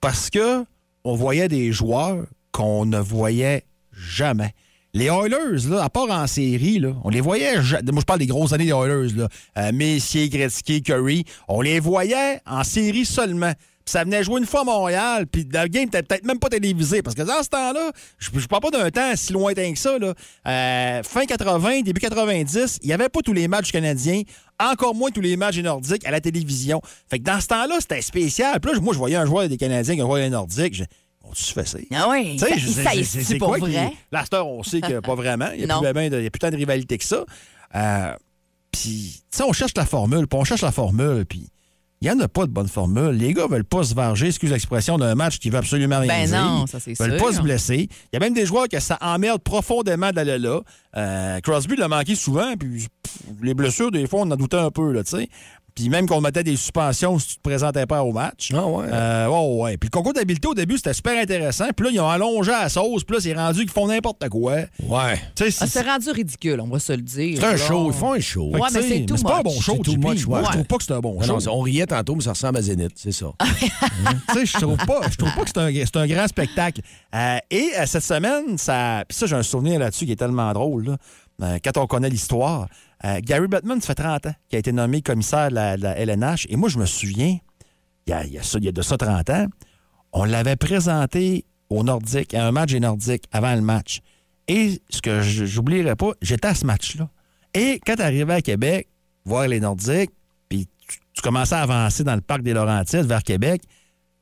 Parce 0.00 0.30
que 0.30 0.64
on 1.04 1.14
voyait 1.14 1.48
des 1.48 1.72
joueurs 1.72 2.26
qu'on 2.52 2.84
ne 2.84 2.98
voyait 2.98 3.64
jamais. 3.92 4.52
Les 4.94 5.06
Oilers, 5.06 5.68
là, 5.68 5.84
à 5.84 5.88
part 5.90 6.10
en 6.10 6.26
série, 6.26 6.78
là, 6.78 6.92
on 7.04 7.10
les 7.10 7.20
voyait. 7.20 7.62
ja- 7.62 7.80
Moi, 7.90 8.00
je 8.00 8.04
parle 8.04 8.18
des 8.20 8.26
grosses 8.26 8.52
années 8.52 8.64
des 8.66 8.72
Oilers. 8.72 9.12
Là. 9.16 9.28
Euh, 9.58 9.72
Messier, 9.72 10.28
Gretzky, 10.28 10.82
Curry. 10.82 11.24
On 11.46 11.60
les 11.60 11.78
voyait 11.80 12.40
en 12.46 12.64
série 12.64 13.04
seulement. 13.04 13.52
Ça 13.88 14.04
venait 14.04 14.22
jouer 14.22 14.40
une 14.40 14.46
fois 14.46 14.60
à 14.60 14.64
Montréal, 14.64 15.26
puis 15.26 15.42
le 15.44 15.66
game 15.68 15.84
n'était 15.84 16.02
peut-être 16.02 16.24
même 16.24 16.38
pas 16.38 16.48
télévisé. 16.48 17.02
Parce 17.02 17.14
que 17.16 17.22
dans 17.22 17.42
ce 17.42 17.48
temps-là, 17.48 17.90
je 18.18 18.30
ne 18.34 18.40
parle 18.46 18.62
pas 18.62 18.70
d'un 18.70 18.90
temps 18.90 19.12
si 19.16 19.32
lointain 19.32 19.72
que 19.72 19.78
ça. 19.78 19.98
Là. 19.98 20.14
Euh, 20.46 21.02
fin 21.02 21.24
80, 21.26 21.80
début 21.82 22.00
90, 22.00 22.78
il 22.82 22.86
n'y 22.86 22.92
avait 22.92 23.08
pas 23.08 23.20
tous 23.20 23.32
les 23.32 23.48
matchs 23.48 23.72
canadiens, 23.72 24.22
encore 24.60 24.94
moins 24.94 25.10
tous 25.10 25.20
les 25.20 25.36
matchs 25.36 25.56
des 25.56 25.62
Nordiques 25.62 26.06
à 26.06 26.10
la 26.10 26.20
télévision. 26.20 26.80
Fait 27.10 27.18
que 27.18 27.24
dans 27.24 27.40
ce 27.40 27.46
temps-là, 27.48 27.76
c'était 27.80 28.02
spécial. 28.02 28.60
Puis 28.60 28.72
là, 28.72 28.80
moi, 28.80 28.92
je 28.92 28.98
voyais 28.98 29.16
un 29.16 29.26
joueur 29.26 29.48
des 29.48 29.56
Canadiens 29.56 29.94
qui 29.94 30.00
un 30.00 30.06
joueur 30.06 30.18
des 30.22 30.30
Nordiques. 30.30 30.74
Je... 30.74 30.84
On-tu 31.24 31.42
se 31.42 31.52
fait 31.52 31.66
ça? 31.66 31.78
Ah 31.94 32.08
oui, 32.08 32.38
c'est- 33.04 33.36
pour 33.38 33.48
quoi 33.48 33.58
qui- 33.68 33.74
vrai? 33.74 33.92
Là, 34.10 34.24
on 34.44 34.62
sait 34.62 34.80
que 34.80 35.00
pas 35.00 35.14
vraiment. 35.14 35.48
Il 35.52 35.58
n'y 35.58 35.64
a, 35.64 35.74
Non. 35.74 35.80
plus 35.82 35.92
ben- 35.92 36.10
ben 36.10 36.26
a 36.26 36.30
plus 36.30 36.38
tant 36.38 36.50
de 36.50 36.56
rivalité 36.56 36.96
que 36.96 37.04
ça. 37.04 37.24
Euh, 37.74 38.14
puis, 38.72 39.22
tu 39.30 39.36
sais, 39.38 39.42
on 39.44 39.52
cherche 39.52 39.72
la 39.76 39.84
formule, 39.84 40.26
puis 40.26 40.38
on 40.38 40.44
cherche 40.44 40.62
la 40.62 40.72
formule, 40.72 41.24
puis 41.26 41.48
il 42.00 42.08
n'y 42.08 42.10
en 42.14 42.20
a 42.20 42.28
pas 42.28 42.46
de 42.46 42.52
bonne 42.52 42.68
formule. 42.68 43.10
Les 43.10 43.34
gars 43.34 43.46
veulent 43.48 43.64
pas 43.64 43.82
se 43.82 43.94
varger, 43.94 44.26
excuse 44.28 44.50
l'expression, 44.50 44.98
d'un 44.98 45.14
match 45.14 45.38
qui 45.38 45.50
veut 45.50 45.58
absolument 45.58 45.98
rien 46.00 46.08
Ben 46.08 46.26
dire. 46.26 46.40
non, 46.44 46.66
ça, 46.66 46.78
c'est 46.80 46.92
Ils 46.92 46.96
veulent 46.96 47.18
sûr. 47.18 47.26
pas 47.26 47.32
se 47.32 47.40
blesser. 47.42 47.88
Il 47.90 48.08
y 48.12 48.16
a 48.16 48.20
même 48.20 48.34
des 48.34 48.46
joueurs 48.46 48.68
que 48.68 48.78
ça 48.78 48.98
emmerde 49.00 49.42
profondément 49.42 50.12
d'aller 50.12 50.38
là. 50.38 50.60
Euh, 50.96 51.40
Crosby 51.40 51.76
l'a 51.76 51.88
manqué 51.88 52.14
souvent, 52.14 52.54
puis 52.56 52.86
pff, 53.02 53.18
les 53.42 53.54
blessures, 53.54 53.90
des 53.90 54.06
fois, 54.06 54.20
on 54.20 54.30
en 54.30 54.36
doutait 54.36 54.56
un 54.56 54.70
peu, 54.70 54.92
là, 54.92 55.02
tu 55.04 55.16
sais. 55.16 55.28
Puis 55.78 55.88
même 55.90 56.08
qu'on 56.08 56.20
mettait 56.20 56.42
des 56.42 56.56
suspensions 56.56 57.20
si 57.20 57.28
tu 57.28 57.36
te 57.36 57.40
présentais 57.42 57.86
pas 57.86 58.02
au 58.02 58.10
match. 58.10 58.50
Ah 58.52 58.66
ouais. 58.66 58.86
Euh, 58.92 59.28
ouais, 59.28 59.62
ouais. 59.62 59.76
Puis 59.76 59.88
le 59.92 59.96
concours 59.96 60.12
d'habileté, 60.12 60.48
au 60.48 60.54
début, 60.54 60.76
c'était 60.76 60.92
super 60.92 61.16
intéressant. 61.16 61.66
Puis 61.76 61.86
là, 61.86 61.92
ils 61.94 62.00
ont 62.00 62.08
allongé 62.08 62.50
la 62.50 62.68
sauce. 62.68 63.04
Puis 63.04 63.14
là, 63.14 63.22
c'est 63.22 63.32
rendu 63.32 63.60
qu'ils 63.60 63.70
font 63.70 63.86
n'importe 63.86 64.28
quoi. 64.28 64.54
Ouais. 64.82 65.20
Ah, 65.40 65.44
c'est- 65.66 65.82
rendu 65.82 66.10
ridicule, 66.10 66.60
on 66.60 66.66
va 66.66 66.80
se 66.80 66.92
le 66.92 67.02
dire. 67.02 67.38
C'est 67.40 67.46
un 67.46 67.52
là. 67.52 67.56
show, 67.56 67.86
ils 67.92 67.96
font 67.96 68.12
un 68.14 68.18
show. 68.20 68.50
Ouais, 68.52 68.60
mais 68.74 68.82
c'est 68.82 69.06
too 69.06 69.16
c'est 69.16 69.22
pas 69.22 69.34
un 69.34 69.36
much. 69.36 69.44
bon 69.44 69.60
show, 69.60 69.76
Moi, 69.96 70.10
ouais. 70.10 70.16
je 70.18 70.50
trouve 70.50 70.64
pas 70.64 70.76
que 70.78 70.82
c'est 70.84 70.92
un 70.94 70.98
bon 71.00 71.22
show. 71.22 71.38
non, 71.38 71.52
on 71.52 71.60
riait 71.60 71.86
tantôt, 71.86 72.16
mais 72.16 72.22
ça 72.22 72.30
ressemble 72.30 72.58
à 72.58 72.62
Zénith, 72.62 72.92
c'est 72.96 73.12
ça. 73.12 73.26
tu 73.60 73.66
sais, 74.34 74.46
je 74.46 74.52
trouve 74.58 74.76
pas, 74.78 75.00
je 75.08 75.16
trouve 75.16 75.32
pas 75.32 75.44
que 75.44 75.50
c'est 75.54 75.58
un, 75.58 75.72
c'est 75.72 75.96
un 75.96 76.06
grand 76.08 76.26
spectacle. 76.26 76.80
Euh, 77.14 77.38
et 77.52 77.70
euh, 77.78 77.86
cette 77.86 78.02
semaine, 78.02 78.58
ça, 78.58 79.04
puis 79.08 79.16
ça, 79.16 79.26
j'ai 79.26 79.36
un 79.36 79.44
souvenir 79.44 79.78
là-dessus 79.78 80.06
qui 80.06 80.12
est 80.12 80.16
tellement 80.16 80.52
drôle. 80.52 80.86
là. 80.86 80.96
Euh, 81.40 81.58
quand 81.64 81.76
on 81.80 81.86
connaît 81.86 82.10
l'histoire, 82.10 82.66
euh, 83.04 83.20
Gary 83.22 83.46
Bettman, 83.48 83.80
ça 83.80 83.88
fait 83.88 83.94
30 84.02 84.26
ans 84.26 84.34
qu'il 84.48 84.56
a 84.56 84.60
été 84.60 84.72
nommé 84.72 85.02
commissaire 85.02 85.50
de 85.50 85.54
la, 85.54 85.76
de 85.76 85.82
la 85.82 85.96
LNH. 85.98 86.46
Et 86.48 86.56
moi, 86.56 86.68
je 86.68 86.78
me 86.78 86.86
souviens, 86.86 87.38
il 88.06 88.10
y 88.10 88.12
a, 88.12 88.24
il 88.24 88.32
y 88.32 88.38
a 88.38 88.42
ça- 88.42 88.58
il 88.58 88.64
y 88.64 88.68
a 88.68 88.72
de 88.72 88.82
ça 88.82 88.96
30 88.96 89.30
ans, 89.30 89.46
on 90.12 90.24
l'avait 90.24 90.56
présenté 90.56 91.44
au 91.70 91.82
Nordique, 91.84 92.34
à 92.34 92.46
un 92.46 92.50
match 92.52 92.70
des 92.72 92.80
Nordiques, 92.80 93.24
avant 93.32 93.54
le 93.54 93.60
match. 93.60 94.00
Et 94.48 94.80
ce 94.88 95.02
que 95.02 95.20
je- 95.20 95.44
j'oublierai 95.44 95.94
pas, 95.96 96.12
j'étais 96.22 96.48
à 96.48 96.54
ce 96.54 96.64
match-là. 96.64 97.08
Et 97.54 97.80
quand 97.86 97.96
tu 97.96 98.02
arrivais 98.02 98.34
à 98.34 98.40
Québec, 98.42 98.88
voir 99.24 99.46
les 99.48 99.60
Nordiques, 99.60 100.10
puis 100.48 100.66
tu, 100.88 100.98
tu 101.12 101.22
commençais 101.22 101.54
à 101.54 101.60
avancer 101.62 102.04
dans 102.04 102.14
le 102.14 102.20
parc 102.22 102.42
des 102.42 102.54
Laurentides 102.54 103.04
vers 103.06 103.22
Québec, 103.22 103.62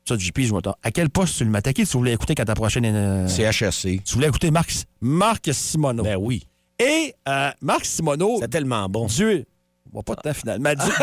ça, 0.07 0.17
JP, 0.17 0.39
je 0.41 0.53
m'attends. 0.53 0.75
À 0.83 0.91
quel 0.91 1.09
poste 1.09 1.37
tu 1.37 1.43
le 1.45 1.49
mettais? 1.49 1.73
Qui 1.73 1.85
tu 1.85 1.97
voulais 1.97 2.13
écouter 2.13 2.35
quand 2.35 2.45
ta 2.45 2.55
prochaine. 2.55 2.85
euh, 2.85 3.27
CHSC. 3.27 4.01
tu 4.05 4.13
voulais 4.15 4.27
écouter 4.27 4.51
Marc, 4.51 4.71
Marc 5.01 5.49
Simoneau? 5.53 6.03
Ben 6.03 6.15
oui. 6.17 6.43
Et 6.79 7.13
euh, 7.27 7.49
Marc 7.61 7.85
Simoneau, 7.85 8.37
C'est 8.41 8.49
tellement 8.49 8.87
bon. 8.87 9.05
Dieu, 9.07 9.45
bon, 9.91 10.01
pas 10.03 10.13
de 10.15 10.21
temps 10.21 10.33
finalement, 10.33 10.73
Dieu, 10.73 10.93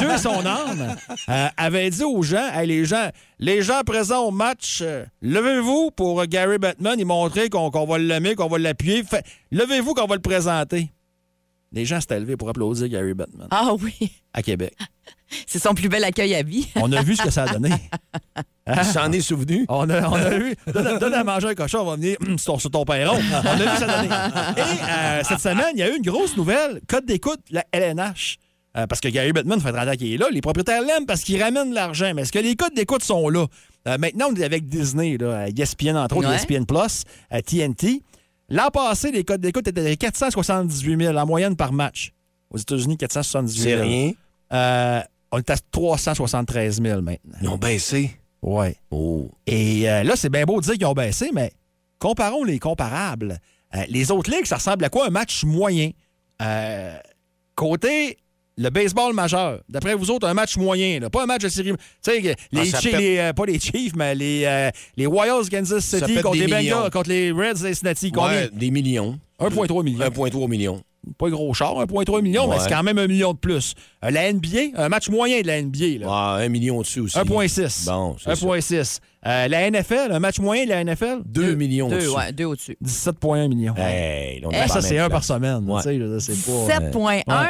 Dieu- 0.00 0.10
et 0.14 0.18
son 0.18 0.44
âme, 0.44 0.96
euh, 1.28 1.48
avait 1.56 1.88
dit 1.90 2.02
aux 2.02 2.22
gens, 2.22 2.48
Hey, 2.52 2.66
les 2.66 2.84
gens, 2.84 3.10
les 3.38 3.62
gens 3.62 3.82
présents 3.86 4.24
au 4.24 4.30
match, 4.32 4.80
euh, 4.82 5.04
levez-vous 5.22 5.92
pour 5.92 6.24
Gary 6.26 6.58
Bettman, 6.58 6.98
il 6.98 7.04
montrer 7.06 7.48
qu'on 7.48 7.70
qu'on 7.70 7.86
va 7.86 7.98
l'aimer, 7.98 8.34
qu'on 8.34 8.48
va 8.48 8.58
l'appuyer. 8.58 9.04
Levez-vous 9.52 9.94
qu'on 9.94 10.06
va 10.06 10.16
le 10.16 10.20
présenter. 10.20 10.90
Les 11.72 11.84
gens 11.84 12.00
s'étaient 12.00 12.18
levés 12.18 12.36
pour 12.36 12.48
applaudir 12.48 12.88
Gary 12.88 13.14
Bettman 13.14 13.46
Ah 13.50 13.72
oui, 13.80 14.10
à 14.34 14.42
Québec. 14.42 14.74
c'est 15.46 15.60
son 15.60 15.72
plus 15.74 15.88
bel 15.88 16.02
accueil 16.02 16.34
à 16.34 16.42
vie. 16.42 16.66
On 16.76 16.90
a 16.92 17.02
vu 17.02 17.14
ce 17.14 17.22
que 17.22 17.30
ça 17.30 17.44
a 17.44 17.52
donné. 17.52 17.70
Il 18.66 18.84
s'en 18.84 19.10
est 19.12 19.20
souvenu. 19.20 19.66
On 19.68 19.88
a, 19.90 20.08
on 20.08 20.14
a 20.14 20.30
vu. 20.30 20.54
Donne, 20.72 20.98
donne 20.98 21.14
à 21.14 21.24
manger 21.24 21.48
un 21.48 21.54
cochon, 21.54 21.78
on 21.80 21.84
va 21.84 21.96
venir 21.96 22.16
sur, 22.38 22.52
ton- 22.54 22.58
sur 22.58 22.70
ton 22.70 22.84
perron. 22.84 23.16
On 23.16 23.46
a 23.46 23.56
vu 23.56 23.78
ça 23.78 23.86
donner. 23.86 24.14
Et 24.56 24.60
euh, 24.90 25.20
cette 25.24 25.40
semaine, 25.40 25.72
il 25.74 25.78
y 25.78 25.82
a 25.82 25.92
eu 25.92 25.96
une 25.96 26.02
grosse 26.04 26.36
nouvelle. 26.36 26.80
Code 26.88 27.06
d'écoute, 27.06 27.40
la 27.50 27.64
LNH. 27.72 28.38
Euh, 28.76 28.86
parce 28.86 29.00
que 29.00 29.08
Gary 29.08 29.32
Bettman 29.32 29.60
fait 29.60 29.72
30 29.72 29.88
ans 29.88 29.92
qu'il 29.96 30.12
est 30.12 30.16
là. 30.16 30.26
Les 30.30 30.40
propriétaires 30.40 30.82
l'aiment 30.82 31.06
parce 31.06 31.22
qu'il 31.22 31.40
ramène 31.42 31.70
de 31.70 31.74
l'argent. 31.74 32.12
Mais 32.14 32.22
est-ce 32.22 32.30
que 32.32 32.38
les 32.38 32.54
codes 32.54 32.74
d'écoute 32.74 33.02
sont 33.02 33.28
là? 33.28 33.46
Euh, 33.88 33.98
maintenant, 33.98 34.26
on 34.30 34.34
est 34.36 34.44
avec 34.44 34.68
Disney, 34.68 35.16
là, 35.18 35.38
à 35.40 35.48
ESPN, 35.48 35.96
entre 35.96 36.16
autres, 36.18 36.28
Ouais. 36.28 36.36
ESPN 36.36 36.64
Plus, 36.66 37.02
à 37.30 37.42
TNT. 37.42 38.02
L'an 38.50 38.70
passé, 38.70 39.12
les 39.12 39.24
codes 39.24 39.40
d'écoute 39.40 39.66
étaient 39.68 39.84
de 39.90 39.94
478 39.94 40.98
000 41.04 41.16
en 41.16 41.26
moyenne 41.26 41.56
par 41.56 41.72
match. 41.72 42.12
Aux 42.50 42.58
États-Unis, 42.58 42.96
478 42.96 43.60
C'est 43.62 43.70
000. 43.76 43.82
rien. 43.82 44.12
Euh, 44.52 45.00
on 45.30 45.38
est 45.38 45.50
à 45.50 45.56
373 45.56 46.82
000 46.82 47.00
maintenant. 47.02 47.38
Ils 47.40 47.48
ont 47.48 47.58
baissé. 47.58 48.10
Ouais. 48.42 48.76
Oh. 48.90 49.30
Et 49.46 49.88
euh, 49.88 50.02
là, 50.02 50.16
c'est 50.16 50.30
bien 50.30 50.44
beau 50.44 50.60
de 50.60 50.64
dire 50.66 50.74
qu'ils 50.74 50.86
ont 50.86 50.92
baissé, 50.94 51.30
mais 51.32 51.52
comparons 52.00 52.42
les 52.42 52.58
comparables. 52.58 53.38
Euh, 53.76 53.84
les 53.88 54.10
autres 54.10 54.30
ligues, 54.30 54.46
ça 54.46 54.56
ressemble 54.56 54.84
à 54.84 54.88
quoi? 54.88 55.06
Un 55.06 55.10
match 55.10 55.44
moyen. 55.44 55.90
Euh, 56.42 56.98
côté 57.54 58.18
le 58.60 58.68
baseball 58.68 59.14
majeur, 59.14 59.60
d'après 59.70 59.94
vous 59.94 60.10
autres, 60.10 60.28
un 60.28 60.34
match 60.34 60.58
moyen, 60.58 61.00
là, 61.00 61.08
pas 61.08 61.22
un 61.22 61.26
match 61.26 61.42
de 61.42 61.48
série. 61.48 61.72
Tu 61.72 61.78
sais, 62.02 62.20
les, 62.20 62.34
Ah, 62.74 62.80
les, 62.98 63.18
euh, 63.18 63.32
pas 63.32 63.46
les 63.46 63.58
Chiefs, 63.58 63.94
mais 63.96 64.14
les, 64.14 64.44
euh, 64.44 64.70
les 64.98 65.06
Royals 65.06 65.48
Kansas 65.50 65.82
City 65.82 66.20
contre 66.22 66.36
les. 66.36 66.46
Bengals, 66.46 66.90
contre 66.90 67.08
les 67.08 67.32
Reds 67.32 67.56
Cincinnati. 67.56 68.12
Combien? 68.12 68.30
Ouais, 68.42 68.50
des 68.52 68.70
millions. 68.70 69.18
1,3 69.40 69.82
million. 69.82 70.04
1,3 70.06 70.48
million. 70.48 70.82
Pas 71.16 71.30
gros 71.30 71.54
char, 71.54 71.74
1,3 71.80 72.20
million, 72.20 72.46
mais 72.48 72.58
c'est 72.58 72.68
quand 72.68 72.82
même 72.82 72.98
un 72.98 73.06
million 73.06 73.32
de 73.32 73.38
plus. 73.38 73.74
Euh, 74.04 74.10
la 74.10 74.30
NBA, 74.30 74.76
un 74.76 74.90
match 74.90 75.08
moyen 75.08 75.40
de 75.40 75.46
la 75.46 75.62
NBA. 75.62 76.00
Là. 76.00 76.06
Ah, 76.10 76.34
un 76.40 76.48
million 76.50 76.82
dessus 76.82 77.00
aussi. 77.00 77.16
1,6. 77.16 77.86
Bon, 77.86 78.16
c'est 78.22 78.36
ça. 78.36 78.46
1,6. 78.46 79.00
Euh, 79.26 79.48
la 79.48 79.70
NFL, 79.70 80.12
un 80.12 80.18
match 80.18 80.38
moyen 80.38 80.64
de 80.64 80.70
la 80.70 80.82
NFL, 80.82 81.18
2 81.26 81.54
millions 81.54 81.88
Deux, 81.90 81.96
dessus. 81.96 82.08
ouais, 82.08 82.32
deux 82.32 82.46
au-dessus. 82.46 82.78
17,1 82.82 83.48
millions. 83.48 83.74
Hey, 83.76 84.40
là, 84.40 84.48
on 84.48 84.50
est 84.50 84.62
Eh, 84.64 84.68
ça, 84.68 84.80
c'est 84.80 84.94
même 84.94 85.02
un 85.04 85.08
par 85.10 85.20
place. 85.20 85.26
semaine. 85.26 85.68
Ouais. 85.68 85.82
tu 85.82 85.88
sais, 85.88 85.98
là, 85.98 86.20
C'est 86.20 86.32
pas. 86.46 86.88
7.1, 86.90 87.02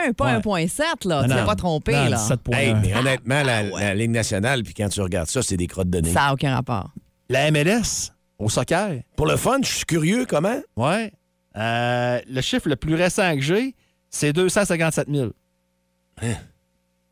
ouais, 0.06 0.12
pas 0.14 0.24
ouais. 0.50 0.66
1.7, 0.66 1.06
là. 1.08 1.22
Non, 1.22 1.28
Tu 1.28 1.34
l'as 1.34 1.44
pas 1.44 1.54
trompé, 1.54 1.92
Non, 1.92 2.04
là. 2.06 2.16
17,1. 2.16 2.56
Hey, 2.56 2.74
mais 2.74 2.96
honnêtement, 2.96 3.42
la, 3.44 3.62
la 3.62 3.94
Ligue 3.94 4.10
nationale, 4.10 4.64
puis 4.64 4.74
quand 4.74 4.88
tu 4.88 5.00
regardes 5.00 5.28
ça, 5.28 5.42
c'est 5.42 5.56
des 5.56 5.68
crottes 5.68 5.90
de 5.90 6.00
nez. 6.00 6.10
Ça 6.12 6.22
n'a 6.26 6.32
aucun 6.32 6.56
rapport. 6.56 6.90
La 7.28 7.48
MLS, 7.52 8.10
au 8.40 8.48
soccer, 8.48 8.94
Pour 9.14 9.26
le 9.26 9.36
fun, 9.36 9.58
je 9.62 9.68
suis 9.70 9.84
curieux, 9.84 10.26
comment? 10.26 10.58
ouais. 10.76 11.12
Euh, 11.56 12.20
le 12.28 12.40
chiffre 12.40 12.68
le 12.68 12.76
plus 12.76 12.94
récent 12.96 13.34
que 13.36 13.40
j'ai, 13.42 13.74
c'est 14.08 14.32
257 14.32 15.08
000. 15.08 15.30
Hein? 16.22 16.26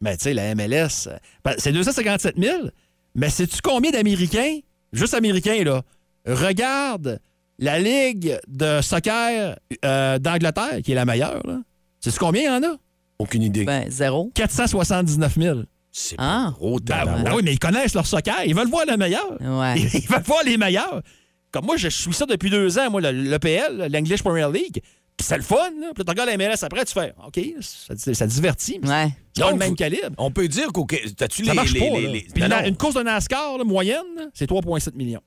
Mais 0.01 0.17
tu 0.17 0.25
sais, 0.25 0.35
la 0.35 0.55
MLS, 0.55 1.07
euh, 1.09 1.17
ben, 1.45 1.55
c'est 1.59 1.73
257 1.73 2.37
000, 2.39 2.69
mais 3.15 3.31
sais-tu 3.31 3.59
combien 3.63 3.91
d'Américains, 3.91 4.59
juste 4.93 5.15
Américains, 5.15 5.63
là, 5.65 5.83
regardent 6.27 7.21
la 7.59 7.79
Ligue 7.79 8.39
de 8.47 8.81
soccer 8.83 9.57
euh, 9.85 10.19
d'Angleterre, 10.19 10.79
qui 10.85 10.93
est 10.93 10.95
la 10.95 11.05
meilleure, 11.05 11.45
là? 11.47 11.59
Sais-tu 12.01 12.19
combien 12.19 12.43
il 12.43 12.47
y 12.47 12.49
en 12.49 12.63
a? 12.71 12.77
Aucune 13.19 13.43
idée. 13.43 13.65
Ben, 13.65 13.91
zéro. 13.91 14.31
479 14.35 15.35
000. 15.37 15.61
c'est 15.91 16.15
Ah. 16.19 16.53
gros, 16.57 16.79
Ben, 16.79 17.05
ben 17.25 17.33
oui, 17.35 17.43
mais 17.45 17.53
ils 17.55 17.59
connaissent 17.59 17.95
leur 17.95 18.07
soccer. 18.07 18.45
Ils 18.47 18.55
veulent 18.55 18.69
voir 18.69 18.85
le 18.87 18.97
meilleur. 18.97 19.33
Ouais. 19.41 19.81
Ils, 19.95 20.07
veulent 20.09 20.23
voir 20.23 20.45
les 20.45 20.57
meilleurs. 20.57 21.03
Comme 21.51 21.65
moi, 21.67 21.77
je 21.77 21.89
suis 21.89 22.13
ça 22.13 22.27
depuis 22.27 22.51
deux 22.51 22.79
ans, 22.79 22.91
moi, 22.91 23.01
le- 23.01 23.11
l'EPL, 23.11 23.89
l'English 23.91 24.23
Premier 24.23 24.47
League. 24.53 24.81
Puis 25.19 25.27
c'est 25.27 25.37
le 25.37 25.43
fun, 25.43 25.57
là. 25.57 25.91
Puis 25.95 25.99
là, 25.99 26.05
tu 26.05 26.11
regardes 26.11 26.29
la 26.31 26.37
MLS 26.39 26.63
après, 26.65 26.85
tu 26.85 26.93
fais 26.95 27.13
OK, 27.27 27.41
ça, 27.61 27.95
ça 28.15 28.27
divertit. 28.27 28.79
mais 28.83 28.89
Ouais. 28.89 29.09
C'est 29.37 29.43
pas 29.43 29.51
le 29.51 29.57
même 29.59 29.75
calibre. 29.77 30.11
On 30.17 30.31
peut 30.31 30.49
dire 30.49 30.69
qu'au 30.69 30.87
T'as-tu 31.17 31.43
les. 31.43 31.49
Ça 31.49 31.55
marche 31.55 31.73
les- 31.73 31.81
pas. 31.81 31.87
les- 31.97 32.03
là. 32.07 32.13
les- 32.13 32.21
Puis 32.23 32.41
Ben 32.43 32.65
une 32.67 32.77
course 32.77 32.95
de 32.95 33.03
NASCAR, 33.03 33.59
là, 33.59 33.65
moyenne, 33.65 34.31
c'est 34.33 34.47
3,7 34.47 34.95
millions. 34.95 35.21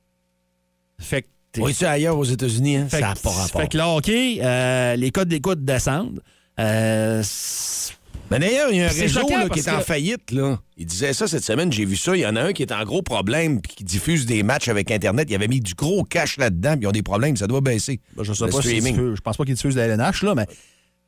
Fait 1.00 1.22
que. 1.24 1.28
t'es- 1.52 1.62
Oui, 1.62 1.74
c'est 1.74 1.86
ailleurs 1.86 2.18
aux 2.18 2.24
États-Unis, 2.24 2.78
hein? 2.78 2.88
fait 2.90 3.00
ça 3.02 3.10
n'a 3.10 3.14
que- 3.16 3.20
pas 3.22 3.30
rapport. 3.32 3.62
Fait 3.62 3.68
que 3.68 3.78
là, 3.78 3.90
OK, 3.90 4.10
euh, 4.10 4.96
les 4.96 5.12
codes 5.12 5.28
d'écoute 5.28 5.64
descendent. 5.66 6.22
Euh, 6.60 7.22
Mais 8.32 8.40
d'ailleurs, 8.40 8.70
il 8.72 8.78
y 8.78 8.82
a 8.82 8.86
un 8.86 8.90
réseau 8.90 9.20
choquant 9.22 9.38
là, 9.38 9.50
qui 9.50 9.60
est 9.60 9.70
en 9.70 9.78
que- 9.78 9.84
faillite. 9.84 10.32
Là. 10.32 10.60
Il 10.78 10.86
disait 10.86 11.14
ça 11.14 11.28
cette 11.28 11.44
semaine, 11.44 11.72
j'ai 11.72 11.86
vu 11.86 11.96
ça. 11.96 12.16
Il 12.16 12.22
y 12.22 12.26
en 12.26 12.36
a 12.36 12.42
un 12.42 12.54
qui 12.54 12.64
est 12.64 12.72
en 12.72 12.84
gros 12.84 13.02
problème 13.02 13.62
puis 13.62 13.76
qui 13.76 13.84
diffuse 13.84 14.26
des 14.26 14.42
matchs 14.44 14.68
avec 14.70 14.90
Internet. 14.90 15.28
Il 15.30 15.36
avait 15.36 15.48
mis 15.48 15.60
du 15.60 15.74
gros 15.76 16.04
cash 16.04 16.38
là-dedans 16.38 16.74
puis 16.74 16.82
ils 16.84 16.88
ont 16.88 16.92
des 16.92 17.04
problèmes. 17.04 17.38
Ça 17.38 17.46
doit 17.48 17.62
baisser. 17.62 18.00
Ben, 18.16 18.24
je 18.24 18.34
sais 18.34 18.46
Le 18.46 18.52
pas 18.52 18.62
si 18.62 18.80
diffuse- 18.82 19.16
Je 19.16 19.22
pense 19.22 19.38
pas 19.38 19.44
qu'ils 19.46 19.54
diffusent 19.56 19.76
de 19.76 19.80
la 19.82 19.88
LNH, 19.88 20.24
là, 20.24 20.34
mais. 20.36 20.48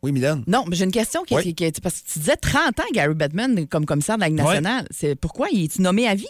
Oui, 0.03 0.11
Mylène. 0.11 0.43
Non, 0.47 0.65
mais 0.67 0.75
j'ai 0.75 0.83
une 0.83 0.91
question 0.91 1.23
qui, 1.23 1.33
Oui. 1.33 1.43
qui- 1.43 1.55
qui- 1.55 1.81
parce 1.81 2.01
que 2.01 2.11
tu 2.11 2.19
disais 2.19 2.35
30 2.35 2.77
ans 2.79 2.83
Gary 2.93 3.13
Bettman 3.15 3.65
comme 3.67 3.85
commissaire 3.85 4.17
de 4.17 4.21
la 4.21 4.27
Ligue 4.27 4.37
nationale. 4.37 4.85
C'est 4.91 5.15
pourquoi? 5.15 5.47
Il 5.51 5.63
est 5.63 5.79
nommé 5.79 6.07
à 6.07 6.15
vie? 6.15 6.27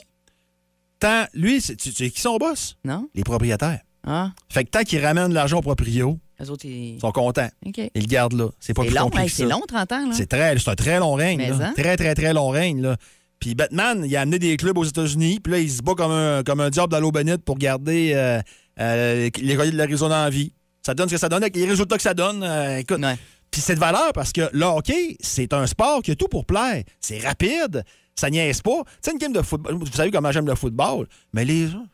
Tant, 0.99 1.25
lui, 1.33 1.59
c'est- 1.59 1.75
tu 1.75 1.91
tu 1.91 2.09
qui 2.11 2.21
son 2.21 2.37
boss? 2.37 2.77
Non? 2.85 3.09
Les 3.15 3.23
propriétaires. 3.23 3.81
Ah, 4.05 4.31
Fait 4.49 4.63
que 4.63 4.69
tant 4.69 4.83
qu'ils 4.83 5.03
ramènent 5.03 5.33
l'argent 5.33 5.57
aux 5.57 5.61
proprios, 5.61 6.19
les 6.43 6.49
autres, 6.51 6.65
ils... 6.65 6.99
sont 6.99 7.11
contents. 7.11 7.49
Ils 7.65 7.89
le 7.95 8.05
gardent 8.07 8.33
là. 8.33 8.47
C'est 8.59 8.73
pas 8.73 8.83
C'est 8.83 8.89
plus 8.89 8.95
long, 8.97 9.03
compliqué 9.05 9.23
hey, 9.23 9.29
c'est 9.29 9.45
long, 9.45 9.61
30 9.67 9.91
ans. 9.91 10.11
C'est 10.13 10.27
très, 10.29 10.57
c'est 10.59 10.69
un 10.69 10.75
très 10.75 10.99
long 10.99 11.13
règne. 11.13 11.39
Là. 11.39 11.67
hein? 11.67 11.73
Très, 11.75 11.97
très, 11.97 12.13
très 12.15 12.33
long 12.33 12.49
règne. 12.49 12.81
Là. 12.81 12.97
Puis 13.39 13.55
Batman, 13.55 14.03
il 14.05 14.15
a 14.15 14.21
amené 14.21 14.39
des 14.39 14.55
clubs 14.57 14.77
aux 14.77 14.83
États-Unis, 14.85 15.39
puis 15.41 15.51
là, 15.51 15.59
il 15.59 15.69
se 15.69 15.81
bat 15.81 15.93
comme 15.95 16.11
un, 16.11 16.43
comme 16.43 16.61
un 16.61 16.69
diable 16.69 16.91
dans 16.91 16.99
l'eau 16.99 17.11
bénite 17.11 17.43
pour 17.43 17.57
garder 17.57 18.11
euh, 18.15 18.39
euh, 18.79 19.29
les 19.37 19.55
Royals 19.55 19.73
de 19.73 19.77
l'Arizona 19.77 20.25
en 20.25 20.29
vie. 20.29 20.53
Ça 20.85 20.93
donne 20.93 21.09
ce 21.09 21.15
que 21.15 21.19
ça 21.19 21.29
donne 21.29 21.43
avec 21.43 21.55
les 21.55 21.65
résultats 21.65 21.97
que 21.97 22.01
ça 22.03 22.13
donne. 22.13 22.43
euh, 22.43 22.77
écoute. 22.77 22.99
Ouais. 23.01 23.17
Puis 23.51 23.61
c'est 23.61 23.75
de 23.75 23.79
valeur 23.79 24.13
parce 24.13 24.31
que 24.31 24.49
le 24.51 24.65
hockey, 24.65 25.15
c'est 25.19 25.53
un 25.53 25.67
sport 25.67 26.01
qui 26.01 26.11
a 26.11 26.15
tout 26.15 26.27
pour 26.27 26.45
plaire. 26.45 26.83
C'est 26.99 27.19
rapide, 27.19 27.83
ça 28.15 28.29
niaise 28.29 28.61
pas. 28.61 28.81
Tu 28.85 28.91
sais, 29.03 29.11
une 29.11 29.17
game 29.19 29.33
de 29.33 29.41
football, 29.41 29.75
vous 29.75 29.85
savez 29.87 30.09
comment 30.09 30.31
j'aime 30.31 30.47
le 30.47 30.55
football, 30.55 31.07
mais 31.33 31.45
les 31.45 31.67
gens, 31.67 31.85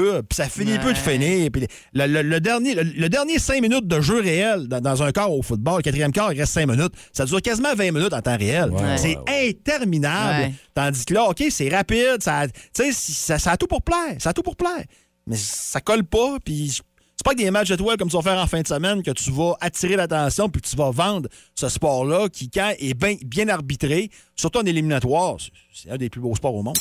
puis 0.00 0.36
ça 0.36 0.48
finit 0.48 0.78
peu 0.78 0.92
de 0.92 0.98
finir. 0.98 1.50
Puis 1.52 1.66
le, 1.92 2.06
le- 2.06 2.22
le 2.22 2.40
dernier, 2.40 2.74
le, 2.74 2.82
le 2.82 3.08
dernier 3.08 3.38
5 3.38 3.60
minutes 3.62 3.86
de 3.86 4.00
jeu 4.00 4.20
réel 4.20 4.68
dans, 4.68 4.80
dans 4.80 5.02
un 5.02 5.12
quart 5.12 5.32
au 5.32 5.42
football, 5.42 5.78
le 5.78 5.82
quatrième 5.82 6.12
quart, 6.12 6.32
il 6.32 6.38
reste 6.40 6.52
5 6.52 6.66
minutes. 6.68 6.92
Ça 7.12 7.24
dure 7.24 7.40
quasiment 7.42 7.74
20 7.74 7.92
minutes 7.92 8.12
en 8.12 8.20
temps 8.22 8.36
réel. 8.36 8.70
Ouais, 8.70 8.96
c'est 8.98 9.16
interminable. 9.50 10.52
Tandis 10.74 11.04
que 11.04 11.14
là, 11.14 11.24
OK, 11.24 11.42
c'est 11.50 11.68
rapide, 11.68 12.18
ça, 12.20 12.46
ça, 12.92 13.38
ça 13.38 13.50
a 13.52 13.56
tout 13.56 13.66
pour 13.66 13.82
plaire. 13.82 14.16
Ça 14.18 14.30
a 14.30 14.32
tout 14.32 14.42
pour 14.42 14.56
plaire. 14.56 14.84
Mais 15.26 15.36
ça 15.36 15.80
colle 15.80 16.04
pas, 16.04 16.36
puis 16.44 16.70
c'est 17.16 17.24
pas 17.24 17.32
que 17.32 17.38
des 17.38 17.50
matchs 17.50 17.70
étoiles 17.72 17.96
comme 17.96 18.08
tu 18.10 18.16
vas 18.16 18.22
faire 18.22 18.38
en 18.38 18.46
fin 18.46 18.60
de 18.60 18.66
semaine 18.68 19.02
que 19.02 19.10
tu 19.10 19.30
vas 19.32 19.54
attirer 19.60 19.96
l'attention 19.96 20.48
puis 20.48 20.60
que 20.62 20.68
tu 20.68 20.76
vas 20.76 20.90
vendre 20.90 21.28
ce 21.58 21.68
sport-là 21.68 22.28
qui, 22.28 22.48
quand 22.50 22.72
est 22.78 22.94
bien, 22.94 23.16
bien 23.24 23.48
arbitré, 23.48 24.10
surtout 24.36 24.58
en 24.60 24.64
éliminatoire, 24.66 25.36
c'est 25.72 25.90
un 25.90 25.96
des 25.96 26.10
plus 26.10 26.20
beaux 26.20 26.34
sports 26.36 26.54
au 26.54 26.62
monde. 26.62 26.76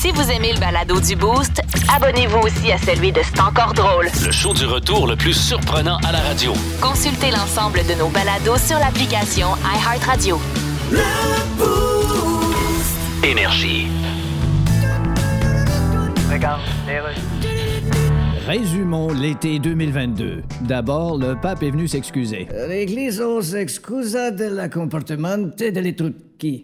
Si 0.00 0.12
vous 0.12 0.30
aimez 0.30 0.54
le 0.54 0.58
balado 0.58 0.98
du 0.98 1.14
Boost, 1.14 1.60
abonnez-vous 1.94 2.38
aussi 2.38 2.72
à 2.72 2.78
celui 2.78 3.12
de 3.12 3.20
C'est 3.22 3.38
encore 3.38 3.74
drôle. 3.74 4.06
Le 4.24 4.32
show 4.32 4.54
du 4.54 4.64
retour 4.64 5.06
le 5.06 5.14
plus 5.14 5.34
surprenant 5.34 5.98
à 5.98 6.10
la 6.10 6.20
radio. 6.20 6.54
Consultez 6.80 7.30
l'ensemble 7.30 7.80
de 7.86 7.92
nos 7.98 8.08
balados 8.08 8.56
sur 8.56 8.78
l'application 8.78 9.48
iHeartRadio. 9.62 10.40
Énergie. 13.22 13.88
Résumons 18.46 19.12
l'été 19.12 19.58
2022. 19.58 20.44
D'abord, 20.62 21.18
le 21.18 21.38
pape 21.38 21.62
est 21.62 21.70
venu 21.72 21.86
s'excuser. 21.86 22.48
L'Église 22.70 23.22
s'excusa 23.42 24.30
del 24.30 24.70
comportamento 24.72 25.56
delle 25.58 25.94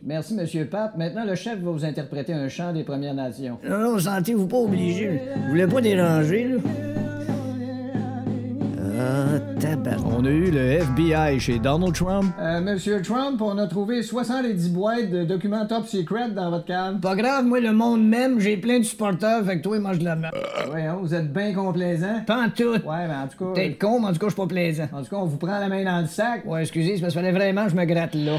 Merci, 0.05 0.35
Monsieur 0.35 0.67
Pape. 0.67 0.97
Maintenant, 0.97 1.25
le 1.25 1.35
chef 1.35 1.59
va 1.59 1.71
vous 1.71 1.85
interpréter 1.85 2.33
un 2.33 2.49
chant 2.49 2.73
des 2.73 2.85
Premières 2.85 3.15
Nations. 3.15 3.59
Non, 3.69 3.79
non, 3.79 3.99
sentez-vous 3.99 4.47
pas 4.47 4.59
obligé. 4.59 5.21
Vous 5.35 5.49
voulez 5.51 5.67
pas 5.67 5.81
déranger, 5.81 6.49
là? 6.49 6.57
Ah, 8.99 9.39
tabac. 9.61 9.97
On 10.07 10.25
a 10.25 10.31
eu 10.31 10.51
le 10.51 10.59
FBI 10.81 11.39
chez 11.39 11.59
Donald 11.59 11.95
Trump. 11.95 12.33
Euh, 12.41 12.63
Monsieur 12.63 13.03
Trump, 13.03 13.43
on 13.43 13.59
a 13.59 13.67
trouvé 13.67 14.03
70 14.03 14.71
boîtes 14.71 15.11
de 15.11 15.25
documents 15.25 15.67
top 15.67 15.87
secret 15.87 16.31
dans 16.31 16.51
votre 16.51 16.65
cave. 16.65 16.99
Pas 17.01 17.15
grave, 17.15 17.45
moi, 17.45 17.61
le 17.61 17.73
monde 17.73 18.03
même, 18.07 18.41
j'ai 18.41 18.57
plein 18.57 18.79
de 18.79 18.85
supporters, 18.85 19.45
fait 19.45 19.59
que 19.59 19.63
toi, 19.63 19.79
mange 19.81 19.99
de 19.99 20.05
la 20.05 20.17
merde. 20.17 20.35
Voyons, 20.71 21.01
vous 21.03 21.13
êtes 21.15 21.31
bien 21.31 21.53
complaisant. 21.53 22.23
Pas 22.27 22.47
en 22.47 22.49
tout. 22.49 22.73
Ouais, 22.73 23.07
mais 23.07 23.15
en 23.15 23.29
tout 23.29 23.45
cas. 23.45 23.53
Peut-être 23.53 23.79
con, 23.79 24.01
mais 24.01 24.07
en 24.07 24.13
tout 24.13 24.19
cas, 24.19 24.27
je 24.29 24.33
suis 24.33 24.41
pas 24.41 24.47
plaisant. 24.47 24.89
En 24.91 25.03
tout 25.03 25.11
cas, 25.11 25.17
on 25.17 25.27
vous 25.27 25.37
prend 25.37 25.59
la 25.61 25.69
main 25.69 25.85
dans 25.85 26.01
le 26.01 26.07
sac. 26.07 26.47
Ouais, 26.47 26.63
excusez, 26.63 26.95
c'est 26.97 27.03
parce 27.03 27.13
qu'il 27.13 27.23
fallait 27.23 27.37
vraiment 27.37 27.65
que 27.65 27.73
je 27.73 27.77
me 27.77 27.85
gratte 27.85 28.15
là. 28.15 28.39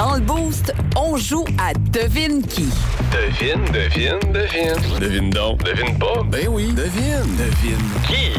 Dans 0.00 0.14
le 0.14 0.20
boost, 0.22 0.72
on 0.96 1.18
joue 1.18 1.44
à 1.58 1.74
Devine 1.74 2.40
qui. 2.46 2.64
Devine, 3.12 3.62
devine, 3.70 4.32
devine. 4.32 4.98
Devine 4.98 5.28
donc. 5.28 5.62
Devine 5.62 5.98
pas. 5.98 6.22
Ben 6.24 6.48
oui, 6.48 6.68
devine. 6.72 7.36
Devine 7.36 7.90
qui? 8.08 8.32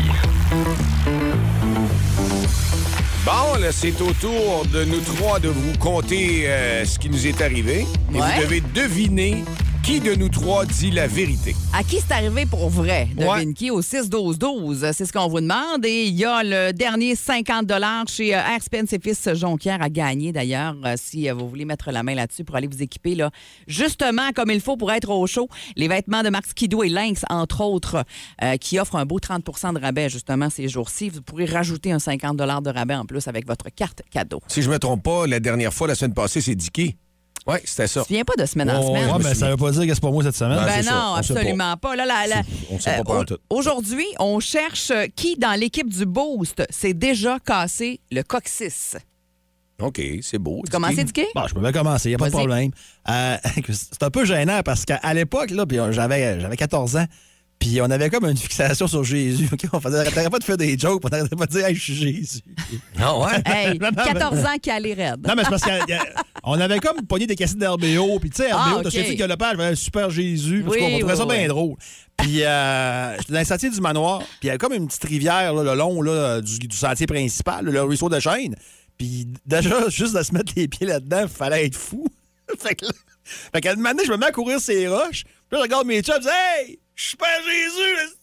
Bon, 3.23 3.59
là, 3.61 3.71
c'est 3.71 4.01
au 4.01 4.11
tour 4.13 4.65
de 4.73 4.85
nous 4.85 5.01
trois 5.01 5.39
de 5.39 5.49
vous 5.49 5.77
conter 5.77 6.45
euh, 6.47 6.83
ce 6.83 6.97
qui 6.97 7.11
nous 7.11 7.27
est 7.27 7.39
arrivé. 7.41 7.85
Et 8.11 8.17
Ouais. 8.19 8.25
vous 8.37 8.41
devez 8.41 8.61
deviner 8.73 9.43
qui 9.83 9.99
de 9.99 10.13
nous 10.15 10.29
trois 10.29 10.65
dit 10.65 10.91
la 10.91 11.07
vérité? 11.07 11.55
À 11.73 11.83
qui 11.83 11.97
c'est 11.99 12.13
arrivé 12.13 12.45
pour 12.45 12.69
vrai? 12.69 13.07
Devine 13.15 13.27
Ouais. 13.49 13.53
qui 13.53 13.71
au 13.71 13.81
6-12-12. 13.81 14.91
C'est 14.93 15.05
ce 15.05 15.11
qu'on 15.13 15.27
vous 15.27 15.41
demande. 15.41 15.85
Et 15.85 16.05
il 16.05 16.15
y 16.15 16.25
a 16.25 16.43
le 16.43 16.71
dernier 16.71 17.15
50 17.15 17.71
chez 18.07 18.35
euh, 18.35 18.39
Air 18.39 18.61
Spence 18.61 18.93
et 18.93 18.99
Fils 18.99 19.29
Jonquière 19.33 19.81
à 19.81 19.89
gagner, 19.89 20.31
d'ailleurs, 20.31 20.75
euh, 20.85 20.93
si 20.97 21.29
euh, 21.29 21.33
vous 21.33 21.47
voulez 21.49 21.65
mettre 21.65 21.91
la 21.91 22.03
main 22.03 22.13
là-dessus 22.15 22.43
pour 22.43 22.55
aller 22.55 22.67
vous 22.67 22.81
équiper, 22.83 23.15
là, 23.15 23.31
justement 23.67 24.31
comme 24.35 24.51
il 24.51 24.61
faut 24.61 24.77
pour 24.77 24.91
être 24.91 25.09
au 25.09 25.25
chaud. 25.27 25.47
Les 25.75 25.87
vêtements 25.87 26.21
de 26.23 26.29
marque 26.29 26.47
Skido 26.47 26.83
et 26.83 26.89
Lynx, 26.89 27.23
entre 27.29 27.61
autres, 27.61 28.03
euh, 28.43 28.57
qui 28.57 28.79
offrent 28.79 28.95
un 28.97 29.05
beau 29.05 29.19
30% 29.19 29.73
de 29.73 29.79
rabais, 29.79 30.09
justement, 30.09 30.49
ces 30.49 30.67
jours-ci. 30.67 31.09
Vous 31.09 31.21
pourrez 31.21 31.45
rajouter 31.45 31.91
un 31.91 31.99
50 31.99 32.37
de 32.37 32.69
rabais 32.69 32.95
en 32.95 33.05
plus 33.05 33.27
avec 33.27 33.47
votre 33.47 33.69
carte 33.69 34.01
cadeau. 34.11 34.41
Si 34.47 34.61
je 34.61 34.69
me 34.69 34.77
trompe 34.77 35.03
pas, 35.03 35.25
la 35.27 35.39
dernière 35.39 35.73
fois, 35.73 35.87
la 35.87 35.95
semaine 35.95 36.13
passée, 36.13 36.41
c'est 36.41 36.55
Dicky. 36.55 36.95
Oui, 37.47 37.57
c'était 37.65 37.87
ça. 37.87 38.03
Tu 38.05 38.13
viens 38.13 38.23
pas 38.23 38.35
de 38.37 38.45
semaine 38.45 38.69
en 38.69 38.81
semaine? 38.81 39.11
me 39.11 39.23
mais 39.23 39.33
ça 39.33 39.49
veut 39.49 39.57
pas 39.57 39.71
dire 39.71 39.87
que 39.87 39.93
c'est 39.93 40.01
pas 40.01 40.11
moi 40.11 40.23
cette 40.23 40.35
semaine. 40.35 40.57
Ben, 40.57 40.83
Ben 40.83 40.85
non, 40.85 41.15
absolument 41.15 41.75
pas. 41.77 41.95
Là, 41.95 42.05
On 42.69 42.79
sait 42.79 43.01
pas 43.03 43.21
euh. 43.21 43.37
Aujourd'hui, 43.49 44.05
on 44.19 44.39
cherche 44.39 44.91
qui 45.15 45.35
dans 45.37 45.59
l'équipe 45.59 45.89
du 45.89 46.05
Boost 46.05 46.63
s'est 46.69 46.93
déjà 46.93 47.39
cassé 47.39 47.99
le 48.11 48.21
coccyx. 48.21 48.97
OK, 49.81 50.01
c'est 50.21 50.37
beau. 50.37 50.61
Tu 50.63 50.71
commences, 50.71 50.95
Dicky? 50.95 51.25
Bon, 51.33 51.47
je 51.47 51.53
peux 51.53 51.61
bien 51.61 51.71
commencer, 51.71 52.09
il 52.09 52.11
n'y 52.11 52.15
a 52.15 52.19
pas 52.19 52.29
de 52.29 52.35
problème. 52.35 52.71
Euh, 53.09 53.37
c'est 53.69 54.03
un 54.03 54.11
peu 54.11 54.25
gênant 54.25 54.61
parce 54.63 54.85
qu'à 54.85 54.97
à 54.97 55.13
l'époque, 55.13 55.51
euh, 55.51 55.91
j'avais 55.91 56.57
14 56.57 56.97
ans, 56.97 57.05
puis 57.61 57.79
on 57.79 57.85
avait 57.91 58.09
comme 58.09 58.25
une 58.25 58.35
fixation 58.35 58.87
sur 58.87 59.03
Jésus. 59.03 59.47
OK? 59.53 59.61
On 59.71 59.79
faisait, 59.79 59.99
arrêtait 59.99 60.29
pas 60.29 60.39
de 60.39 60.43
faire 60.43 60.57
des 60.57 60.77
jokes, 60.77 60.99
on 61.05 61.09
n'arrêtait 61.09 61.35
pas 61.35 61.45
de 61.45 61.51
dire 61.51 61.65
hey, 61.67 61.75
je 61.75 61.79
suis 61.81 61.95
Jésus. 61.95 62.39
Ah 62.99 63.17
ouais? 63.17 63.31
Hey, 63.45 63.77
Non, 63.79 63.87
non, 63.91 64.03
mais- 64.03 64.13
14 64.13 64.39
ans 64.45 64.57
qui 64.61 64.71
allait 64.71 64.93
raide. 64.95 65.25
Non, 65.25 65.35
mais 65.37 65.43
c'est 65.43 65.49
parce 65.51 65.61
qu'on 65.63 66.59
avait 66.59 66.79
comme 66.79 67.05
pogné 67.05 67.27
des 67.27 67.35
cassettes 67.35 67.59
d'RBO. 67.59 68.19
Puis, 68.19 68.31
tu 68.31 68.37
sais, 68.43 68.51
RBO, 68.51 68.77
Ah, 68.79 68.79
t'as 68.83 68.89
ok. 68.89 69.05
su 69.05 69.15
que 69.15 69.23
le 69.23 69.37
père 69.37 69.49
avait 69.49 69.63
un 69.65 69.75
super 69.75 70.09
Jésus. 70.09 70.63
Parce 70.65 70.75
Oui, 70.75 70.81
qu'on 70.81 70.99
trouvait 70.99 71.15
ça 71.15 71.25
oui, 71.27 71.37
bien 71.37 71.47
drôle. 71.47 71.75
Puis, 72.17 72.43
euh, 72.43 73.17
j'étais 73.19 73.33
dans 73.33 73.39
le 73.39 73.45
sentier 73.45 73.69
du 73.69 73.79
manoir. 73.79 74.19
Puis, 74.19 74.27
il 74.43 74.47
y 74.47 74.49
avait 74.49 74.57
comme 74.57 74.73
une 74.73 74.87
petite 74.87 75.03
rivière, 75.05 75.53
là, 75.53 75.63
le 75.63 75.77
long 75.77 76.01
là, 76.01 76.41
du, 76.41 76.57
du 76.59 76.75
sentier 76.75 77.05
principal, 77.05 77.63
le 77.65 77.81
ruisseau 77.83 78.09
de 78.09 78.19
Chêne. 78.19 78.55
Puis, 78.97 79.27
déjà, 79.45 79.87
juste 79.89 80.15
de 80.17 80.23
se 80.23 80.33
mettre 80.33 80.51
les 80.55 80.67
pieds 80.67 80.87
là-dedans, 80.87 81.21
il 81.23 81.29
fallait 81.29 81.65
être 81.67 81.77
fou. 81.77 82.05
fait 82.59 82.73
que 82.75 82.85
là, 82.85 82.91
fait 83.53 83.61
qu'à 83.61 83.71
un 83.71 83.75
moment 83.75 83.89
donné, 83.91 84.03
je 84.05 84.11
me 84.11 84.17
mets 84.17 84.25
à 84.25 84.31
courir 84.31 84.59
ces 84.59 84.87
roches. 84.87 85.23
Puis 85.23 85.51
là, 85.51 85.57
je 85.59 85.61
regarde 85.63 85.85
mes 85.87 86.01
chums, 86.01 86.15
je 86.17 86.21
dis 86.21 86.27
Hey, 86.27 86.79
je 86.95 87.03
suis 87.09 87.17
pas 87.17 87.25
Jésus, 87.41 88.17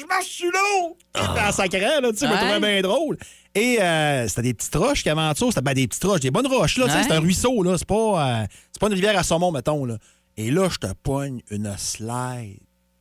je 0.00 0.06
marche 0.06 0.26
sur 0.26 0.50
l'eau. 0.50 0.96
C'était 1.14 1.40
en 1.40 1.52
sacrant, 1.52 2.00
là, 2.00 2.10
tu 2.10 2.16
sais, 2.18 2.26
je 2.26 2.30
me 2.32 2.36
trouvais 2.36 2.60
bien 2.60 2.80
drôle. 2.82 3.18
Et 3.54 3.80
euh, 3.82 4.28
c'était 4.28 4.42
des 4.42 4.54
petites 4.54 4.74
roches 4.74 5.06
avait 5.06 5.20
en 5.20 5.32
dessous. 5.32 5.50
C'était 5.50 5.60
ben, 5.62 5.74
des 5.74 5.86
petites 5.88 6.04
roches, 6.04 6.20
des 6.20 6.30
bonnes 6.30 6.46
roches, 6.46 6.76
là. 6.78 6.84
tu 6.86 6.90
sais, 6.92 6.96
Ouais. 6.98 7.04
C'est 7.04 7.12
un 7.12 7.20
ruisseau, 7.20 7.62
là. 7.62 7.76
C'est 7.78 7.86
pas, 7.86 7.94
euh, 8.42 8.46
c'est 8.72 8.80
pas 8.80 8.86
une 8.86 8.94
rivière 8.94 9.18
à 9.18 9.22
saumon, 9.22 9.50
mettons, 9.52 9.84
là. 9.84 9.96
Et 10.36 10.50
là, 10.50 10.68
je 10.70 10.78
te 10.78 10.92
pogne 11.02 11.42
une 11.50 11.74
slide, 11.76 12.58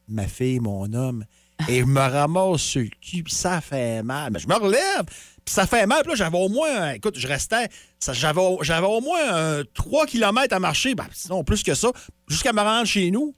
ma 0.07 0.27
fille, 0.27 0.59
mon 0.59 0.91
homme, 0.93 1.23
et 1.67 1.79
je 1.81 1.85
me 1.85 1.99
ramasse 1.99 2.61
sur 2.61 2.81
le 2.81 2.89
cul, 3.01 3.23
puis 3.23 3.33
ça 3.33 3.61
fait 3.61 4.01
mal. 4.03 4.31
Mais 4.33 4.39
je 4.39 4.47
me 4.47 4.55
relève, 4.55 5.03
puis 5.45 5.53
ça 5.53 5.67
fait 5.67 5.85
mal. 5.85 6.01
Puis 6.01 6.09
là, 6.11 6.15
j'avais 6.15 6.37
au 6.37 6.49
moins, 6.49 6.91
écoute, 6.93 7.17
je 7.17 7.27
restais, 7.27 7.67
ça- 7.99 8.13
j'avais, 8.13 8.41
au- 8.41 8.59
j'avais 8.63 8.87
au 8.87 9.01
moins 9.01 9.19
euh, 9.33 9.63
3 9.75 10.05
km 10.07 10.53
à 10.55 10.59
marcher, 10.59 10.95
ben, 10.95 11.05
sinon 11.13 11.43
plus 11.43 11.61
que 11.63 11.75
ça, 11.75 11.89
jusqu'à 12.27 12.53
me 12.53 12.61
rendre 12.61 12.85
chez 12.87 13.11
nous. 13.11 13.35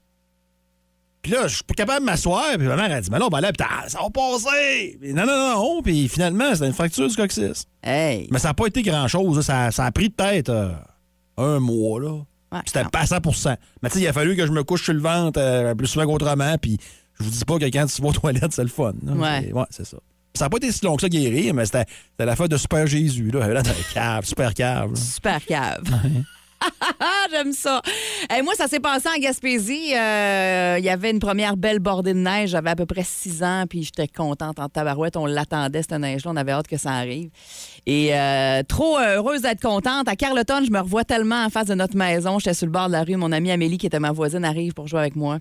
Puis 1.22 1.30
là, 1.32 1.46
je 1.46 1.54
suis 1.54 1.64
pas 1.64 1.74
capable 1.74 2.00
de 2.00 2.04
m'asseoir. 2.06 2.44
Puis 2.58 2.66
ma 2.66 2.74
mère 2.76 2.90
a 2.90 3.00
dit, 3.00 3.08
mais 3.10 3.18
là, 3.18 3.26
on 3.26 3.28
va 3.28 3.38
aller, 3.38 3.50
ça 3.88 4.00
va 4.02 4.10
passer. 4.10 4.98
Puis 5.00 5.14
non, 5.14 5.24
non, 5.24 5.36
non, 5.36 5.54
non. 5.76 5.82
Puis 5.82 6.08
finalement, 6.08 6.52
c'était 6.52 6.66
une 6.66 6.72
fracture 6.72 7.08
du 7.08 7.14
coccyx. 7.14 7.64
Hey. 7.82 8.26
Mais 8.32 8.38
ça 8.40 8.48
n'a 8.48 8.54
pas 8.54 8.66
été 8.66 8.82
grand-chose. 8.82 9.36
là. 9.36 9.42
Ça, 9.42 9.70
ça 9.70 9.84
a 9.84 9.92
pris 9.92 10.10
peut-être 10.10 10.48
euh, 10.48 10.72
un 11.36 11.60
mois, 11.60 12.00
là. 12.00 12.12
Ouais, 12.52 12.58
C'était 12.66 12.84
pas 12.84 13.00
à 13.00 13.06
100 13.06 13.16
Mais 13.82 13.88
tu 13.88 13.94
sais, 13.98 14.00
il 14.04 14.08
a 14.08 14.12
fallu 14.12 14.36
que 14.36 14.44
je 14.46 14.52
me 14.52 14.62
couche 14.64 14.82
sur 14.84 14.92
le 14.92 15.00
ventre 15.00 15.40
euh, 15.40 15.74
plus 15.74 15.86
souvent 15.86 16.04
qu'autrement. 16.06 16.56
Puis 16.60 16.76
je 17.18 17.24
vous 17.24 17.30
dis 17.30 17.44
pas 17.44 17.58
que 17.58 17.64
quand 17.66 17.86
tu 17.86 18.02
vas 18.02 18.08
aux 18.08 18.12
toilettes, 18.12 18.52
c'est 18.52 18.62
le 18.62 18.68
fun. 18.68 18.92
là. 19.04 19.12
Ouais. 19.12 19.42
C'est- 19.46 19.52
Ouais, 19.54 19.64
c'est 19.70 19.86
ça. 19.86 19.96
Ça 20.34 20.46
n'a 20.46 20.50
pas 20.50 20.56
été 20.56 20.72
si 20.72 20.84
long 20.84 20.96
que 20.96 21.02
ça 21.02 21.08
guérir, 21.10 21.52
mais 21.54 21.66
c'était 21.66 21.84
c'était 22.10 22.24
la 22.26 22.34
fête 22.36 22.50
de 22.50 22.56
Super 22.56 22.86
Jésus. 22.86 23.30
Là. 23.30 23.46
L'air 23.48 23.62
d'un 23.62 23.70
cave, 23.94 24.24
super 24.24 24.52
cave. 24.54 24.90
là. 24.90 24.96
Super 24.96 25.44
cave. 25.44 25.82
J'aime 27.30 27.52
ça. 27.52 27.80
Et 28.36 28.42
moi, 28.42 28.54
ça 28.54 28.66
s'est 28.68 28.80
passé 28.80 29.08
en 29.08 29.20
Gaspésie. 29.20 29.94
Euh, 29.96 30.76
Il 30.78 30.84
y 30.84 30.88
avait 30.88 31.10
une 31.10 31.18
première 31.18 31.56
belle 31.56 31.78
bordée 31.78 32.14
de 32.14 32.18
neige. 32.18 32.50
J'avais 32.50 32.70
à 32.70 32.76
peu 32.76 32.86
près 32.86 33.04
6 33.04 33.42
ans, 33.42 33.64
puis 33.68 33.82
j'étais 33.82 34.08
contente 34.08 34.58
en 34.58 34.68
tabarouette. 34.68 35.16
On 35.16 35.26
l'attendait, 35.26 35.82
cette 35.82 35.92
neige-là. 35.92 36.30
On 36.32 36.36
avait 36.36 36.52
hâte 36.52 36.66
que 36.68 36.76
ça 36.76 36.92
arrive. 36.92 37.30
Et 37.86 38.14
euh, 38.14 38.62
trop 38.62 38.98
heureuse 38.98 39.42
d'être 39.42 39.60
contente. 39.62 40.08
À 40.08 40.16
Carleton, 40.16 40.62
je 40.64 40.70
me 40.70 40.80
revois 40.80 41.04
tellement 41.04 41.44
en 41.44 41.50
face 41.50 41.66
de 41.66 41.74
notre 41.74 41.96
maison. 41.96 42.38
J'étais 42.38 42.54
sur 42.54 42.66
le 42.66 42.72
bord 42.72 42.88
de 42.88 42.92
la 42.92 43.02
rue. 43.04 43.16
Mon 43.16 43.32
amie 43.32 43.50
Amélie, 43.50 43.78
qui 43.78 43.86
était 43.86 44.00
ma 44.00 44.12
voisine, 44.12 44.44
arrive 44.44 44.72
pour 44.72 44.88
jouer 44.88 45.00
avec 45.00 45.16
moi. 45.16 45.38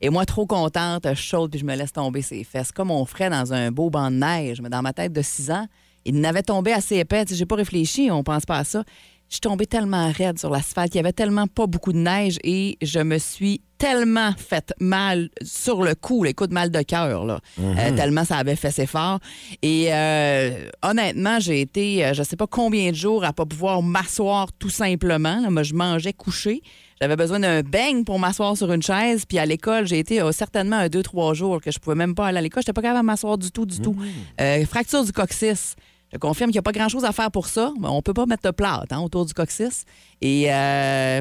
Et 0.00 0.10
moi, 0.10 0.26
trop 0.26 0.46
contente, 0.46 1.06
chaude, 1.14 1.50
puis 1.50 1.60
je 1.60 1.64
me 1.64 1.74
laisse 1.74 1.92
tomber 1.92 2.20
ses 2.22 2.44
fesses. 2.44 2.72
Comme 2.72 2.90
on 2.90 3.04
ferait 3.06 3.30
dans 3.30 3.52
un 3.52 3.70
beau 3.70 3.90
banc 3.90 4.10
de 4.10 4.16
neige. 4.16 4.60
Mais 4.60 4.68
dans 4.68 4.82
ma 4.82 4.92
tête 4.92 5.12
de 5.12 5.22
6 5.22 5.50
ans, 5.50 5.66
il 6.04 6.20
n'avait 6.20 6.42
tombé 6.42 6.72
assez 6.72 6.96
épais. 6.96 7.24
J'ai 7.30 7.46
pas 7.46 7.56
réfléchi, 7.56 8.10
on 8.10 8.22
pense 8.22 8.44
pas 8.44 8.58
à 8.58 8.64
ça. 8.64 8.84
Je 9.28 9.36
suis 9.36 9.40
tombée 9.40 9.66
tellement 9.66 10.12
raide 10.12 10.38
sur 10.38 10.50
l'asphalte. 10.50 10.94
Il 10.94 10.98
y 10.98 11.00
avait 11.00 11.12
tellement 11.12 11.46
pas 11.46 11.66
beaucoup 11.66 11.92
de 11.92 11.98
neige 11.98 12.38
et 12.44 12.76
je 12.82 13.00
me 13.00 13.18
suis 13.18 13.62
tellement 13.78 14.32
fait 14.36 14.72
mal 14.80 15.28
sur 15.42 15.82
le 15.82 15.94
coup, 15.94 16.22
les 16.22 16.34
coups 16.34 16.50
de 16.50 16.54
mal 16.54 16.70
de 16.70 16.80
cœur, 16.82 17.24
là. 17.24 17.40
Mhm. 17.58 17.76
Euh, 17.78 17.96
tellement 17.96 18.24
ça 18.24 18.36
avait 18.36 18.56
fait 18.56 18.70
ses 18.70 18.86
fort. 18.86 19.18
Et 19.62 19.92
euh, 19.92 20.70
honnêtement, 20.82 21.40
j'ai 21.40 21.60
été, 21.60 22.04
euh, 22.04 22.14
je 22.14 22.22
sais 22.22 22.36
pas 22.36 22.46
combien 22.46 22.90
de 22.90 22.96
jours 22.96 23.24
à 23.24 23.32
pas 23.32 23.44
pouvoir 23.44 23.82
m'asseoir 23.82 24.52
tout 24.52 24.70
simplement. 24.70 25.40
Là, 25.40 25.50
moi, 25.50 25.64
je 25.64 25.74
mangeais 25.74 26.12
couché. 26.12 26.62
J'avais 27.00 27.16
besoin 27.16 27.40
d'un 27.40 27.62
beigne 27.62 28.04
pour 28.04 28.18
m'asseoir 28.18 28.56
sur 28.56 28.72
une 28.72 28.82
chaise. 28.82 29.24
Puis 29.26 29.38
à 29.38 29.46
l'école, 29.46 29.86
j'ai 29.86 29.98
été 29.98 30.20
euh, 30.20 30.32
certainement 30.32 30.76
un 30.76 30.88
deux, 30.88 31.02
trois 31.02 31.34
jours 31.34 31.60
que 31.60 31.70
je 31.70 31.78
pouvais 31.78 31.96
même 31.96 32.14
pas 32.14 32.28
aller 32.28 32.38
à 32.38 32.40
l'école. 32.40 32.62
J'étais 32.62 32.72
pas 32.72 32.82
capable 32.82 33.00
de 33.00 33.06
m'asseoir 33.06 33.36
du 33.36 33.50
tout, 33.50 33.66
du 33.66 33.80
tout. 33.80 33.96
Euh, 34.40 34.64
fracture 34.64 35.04
du 35.04 35.12
coccyx. 35.12 35.76
Je 36.14 36.18
confirme 36.18 36.50
qu'il 36.50 36.54
n'y 36.56 36.60
a 36.60 36.62
pas 36.62 36.72
grand-chose 36.72 37.04
à 37.04 37.10
faire 37.12 37.30
pour 37.30 37.48
ça. 37.48 37.72
mais 37.80 37.88
On 37.88 38.00
peut 38.00 38.14
pas 38.14 38.24
mettre 38.24 38.44
de 38.44 38.50
plâtre 38.52 38.86
hein, 38.92 39.00
autour 39.00 39.26
du 39.26 39.34
coccyx. 39.34 39.84
Et 40.22 40.52
euh, 40.52 41.20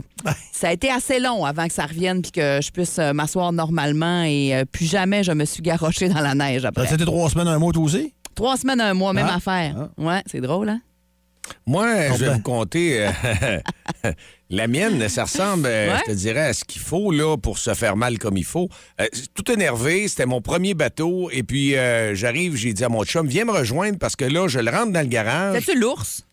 ça 0.52 0.68
a 0.70 0.72
été 0.72 0.90
assez 0.92 1.20
long 1.20 1.44
avant 1.46 1.68
que 1.68 1.74
ça 1.74 1.86
revienne 1.88 2.22
puis 2.22 2.32
que 2.32 2.60
je 2.62 2.72
puisse 2.72 3.00
euh, 3.00 3.12
m'asseoir 3.12 3.52
normalement. 3.52 4.22
Et 4.24 4.56
euh, 4.56 4.66
plus 4.66 4.86
jamais 4.86 5.24
je 5.24 5.32
me 5.32 5.46
suis 5.46 5.64
garochée 5.64 6.10
dans 6.10 6.22
la 6.22 6.36
neige 6.36 6.64
après. 6.64 6.86
C'était 6.88 7.06
trois 7.06 7.30
semaines, 7.30 7.48
un 7.48 7.58
mois, 7.58 7.74
toi 7.74 7.84
aussi? 7.84 8.14
Trois 8.36 8.56
semaines, 8.58 8.82
un 8.82 8.94
mois, 8.94 9.14
même 9.14 9.28
Ah. 9.30 9.36
affaire. 9.36 9.90
Ouais, 9.98 10.22
c'est 10.28 10.42
drôle, 10.42 10.70
hein? 10.70 10.80
Moi, 11.66 12.10
je 12.18 12.26
vais 12.26 12.34
vous 12.34 12.42
compter. 12.42 13.08
euh, 13.08 13.62
la 14.50 14.68
mienne, 14.68 15.08
ça 15.10 15.24
ressemble, 15.24 15.66
euh, 15.68 15.94
Ouais. 15.94 16.00
je 16.06 16.12
te 16.12 16.16
dirais, 16.18 16.48
à 16.48 16.54
ce 16.54 16.64
qu'il 16.64 16.82
faut 16.82 17.12
là, 17.12 17.38
pour 17.38 17.58
se 17.58 17.74
faire 17.74 17.96
mal 17.96 18.18
comme 18.20 18.38
il 18.38 18.46
faut. 18.46 18.70
Euh, 19.02 19.08
tout 19.34 19.52
énervé, 19.52 20.08
c'était 20.08 20.26
mon 20.26 20.42
premier 20.42 20.74
bateau. 20.74 21.30
Et 21.32 21.44
puis, 21.44 21.76
euh, 21.76 22.16
j'arrive, 22.16 22.56
j'ai 22.56 22.74
dit 22.74 22.84
à 22.84 22.90
mon 22.90 23.04
chum, 23.04 23.28
viens 23.28 23.46
me 23.46 23.52
rejoindre 23.52 23.98
parce 23.98 24.16
que 24.16 24.26
là, 24.26 24.48
je 24.48 24.60
le 24.60 24.72
rentre 24.72 24.92
dans 24.92 25.02
le 25.02 25.08
garage. 25.08 25.62
C'est-tu 25.64 25.80
l'ours? 25.80 26.26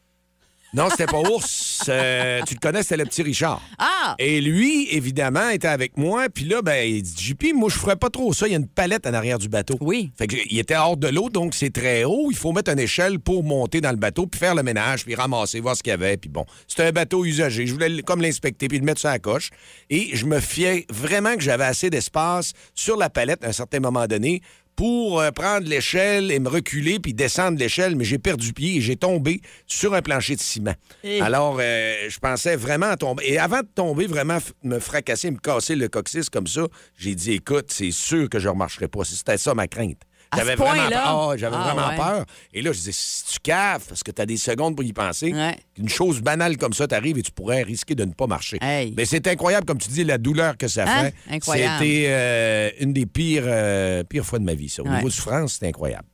Non, 0.72 0.88
c'était 0.90 1.06
pas 1.06 1.20
ours. 1.20 1.68
Euh, 1.88 2.40
tu 2.46 2.54
le 2.54 2.61
connais, 2.61 2.83
c'était 2.83 2.98
le 2.98 3.04
petit 3.06 3.22
Richard. 3.22 3.61
Ah! 3.78 4.14
Et 4.18 4.40
lui, 4.40 4.87
évidemment, 4.90 5.48
était 5.48 5.66
avec 5.66 5.96
moi. 5.96 6.28
Puis 6.28 6.44
là, 6.44 6.61
ben, 6.62 6.87
il 6.87 7.02
dit 7.02 7.24
JP, 7.24 7.54
moi, 7.54 7.70
je 7.70 7.78
ferais 7.78 7.96
pas 7.96 8.11
trop 8.11 8.33
ça. 8.33 8.46
Il 8.46 8.50
y 8.50 8.54
a 8.54 8.59
une 8.59 8.68
palette 8.68 9.06
en 9.06 9.14
arrière 9.14 9.38
du 9.38 9.48
bateau. 9.48 9.76
Oui. 9.80 10.12
Fait 10.16 10.26
que, 10.26 10.37
il 10.48 10.59
était 10.59 10.76
hors 10.76 10.96
de 10.96 11.09
l'eau, 11.09 11.30
donc 11.30 11.54
c'est 11.54 11.70
très 11.70 12.04
haut. 12.04 12.28
Il 12.30 12.37
faut 12.37 12.52
mettre 12.52 12.70
une 12.70 12.78
échelle 12.78 13.18
pour 13.18 13.42
monter 13.42 13.80
dans 13.80 13.90
le 13.90 13.96
bateau, 13.96 14.26
puis 14.26 14.38
faire 14.38 14.54
le 14.54 14.62
ménage, 14.62 15.04
puis 15.04 15.14
ramasser, 15.14 15.59
voir 15.61 15.74
ce 15.74 15.83
qu'il 15.83 15.90
y 15.90 15.94
avait. 15.94 16.18
Puis 16.18 16.28
bon, 16.28 16.44
c'était 16.68 16.85
un 16.85 16.92
bateau 16.92 17.24
usagé. 17.24 17.66
Je 17.66 17.72
voulais 17.72 18.02
comme 18.02 18.20
l'inspecter, 18.20 18.68
puis 18.68 18.78
le 18.78 18.85
mettre 18.85 19.00
sur 19.00 19.09
la 19.09 19.18
coche. 19.18 19.50
Et 19.88 20.11
je 20.14 20.26
me 20.26 20.38
fiais 20.38 20.87
vraiment 20.90 21.35
que 21.35 21.42
j'avais 21.42 21.64
assez 21.64 21.88
d'espace 21.88 22.52
sur 22.74 22.96
la 22.96 23.09
palette 23.09 23.42
à 23.44 23.48
un 23.48 23.52
certain 23.52 23.80
moment 23.80 24.06
donné 24.06 24.42
pour 24.81 25.21
euh, 25.21 25.31
prendre 25.31 25.69
l'échelle 25.69 26.33
et 26.33 26.38
me 26.38 26.49
reculer 26.49 27.01
puis 27.01 27.12
descendre 27.12 27.59
l'échelle, 27.59 27.97
mais 27.97 28.05
j'ai 28.05 28.16
perdu 28.16 28.55
pied 28.55 28.77
et 28.77 28.81
j'ai 28.81 28.97
tombé 28.97 29.43
sur 29.66 29.93
un 29.93 30.01
plancher 30.01 30.37
de 30.37 30.40
ciment. 30.40 30.73
Eh. 31.05 31.21
Alors, 31.21 31.59
euh, 31.61 32.09
je 32.09 32.19
pensais 32.19 32.57
vraiment 32.57 32.97
tomber. 32.97 33.25
Et 33.27 33.38
avant 33.38 33.61
de 33.61 33.69
tomber, 33.75 34.07
vraiment 34.07 34.38
me 34.62 34.79
fracasser, 34.79 35.31
me 35.33 35.37
casser 35.37 35.77
le 35.77 35.88
coccyx 35.88 36.31
comme 36.31 36.47
ça, 36.47 36.66
j'ai 36.97 37.14
dit, 37.14 37.33
écoute, 37.33 37.66
c'est 37.69 37.90
sûr 37.90 38.31
que 38.31 38.38
je 38.38 38.47
ne 38.47 38.53
remarcherai 38.53 38.88
pas. 38.88 39.05
C'était 39.05 39.37
ça 39.37 39.53
ma 39.53 39.69
crainte. 39.69 40.01
J'avais 40.37 40.55
vraiment 40.55 40.88
peur. 40.88 41.38
J'avais 41.38 41.57
Ah, 41.59 41.73
vraiment 41.75 41.88
ouais. 41.88 41.97
peur. 41.97 42.25
Et 42.53 42.62
là, 42.62 42.73
je 42.73 42.79
disais, 42.79 42.93
si 42.93 43.25
tu 43.25 43.38
caves, 43.40 43.85
parce 43.88 44.03
que 44.03 44.11
tu 44.11 44.23
as 44.23 44.27
des 44.27 44.37
secondes 44.37 44.77
pour 44.77 44.85
y 44.85 44.93
penser, 44.93 45.35
une 45.79 45.88
chose 45.88 46.21
banale 46.21 46.57
comme 46.57 46.73
ça 46.73 46.87
t'arrive 46.87 47.19
et 47.19 47.23
tu 47.23 47.33
pourrais 47.33 47.62
risquer 47.62 47.95
de 47.95 48.05
ne 48.05 48.12
pas 48.12 48.27
marcher. 48.27 48.59
Mais 48.97 49.05
c'est 49.05 49.27
incroyable, 49.27 49.66
comme 49.66 49.79
tu 49.79 49.88
dis, 49.88 50.05
la 50.05 50.19
douleur 50.19 50.57
que 50.57 50.69
ça 50.69 50.85
Hein? 50.87 51.11
fait. 51.31 51.40
C'était 51.43 52.05
euh, 52.09 52.71
une 52.81 52.93
des 52.93 53.07
pires, 53.07 53.43
euh, 53.47 54.05
pires 54.05 54.25
fois 54.25 54.38
de 54.38 54.45
ma 54.45 54.55
vie, 54.55 54.69
ça. 54.69 54.83
Au 54.83 54.87
Ouais. 54.87 54.97
niveau 54.97 55.09
de 55.09 55.12
souffrance, 55.12 55.55
c'était 55.55 55.69
incroyable. 55.69 56.07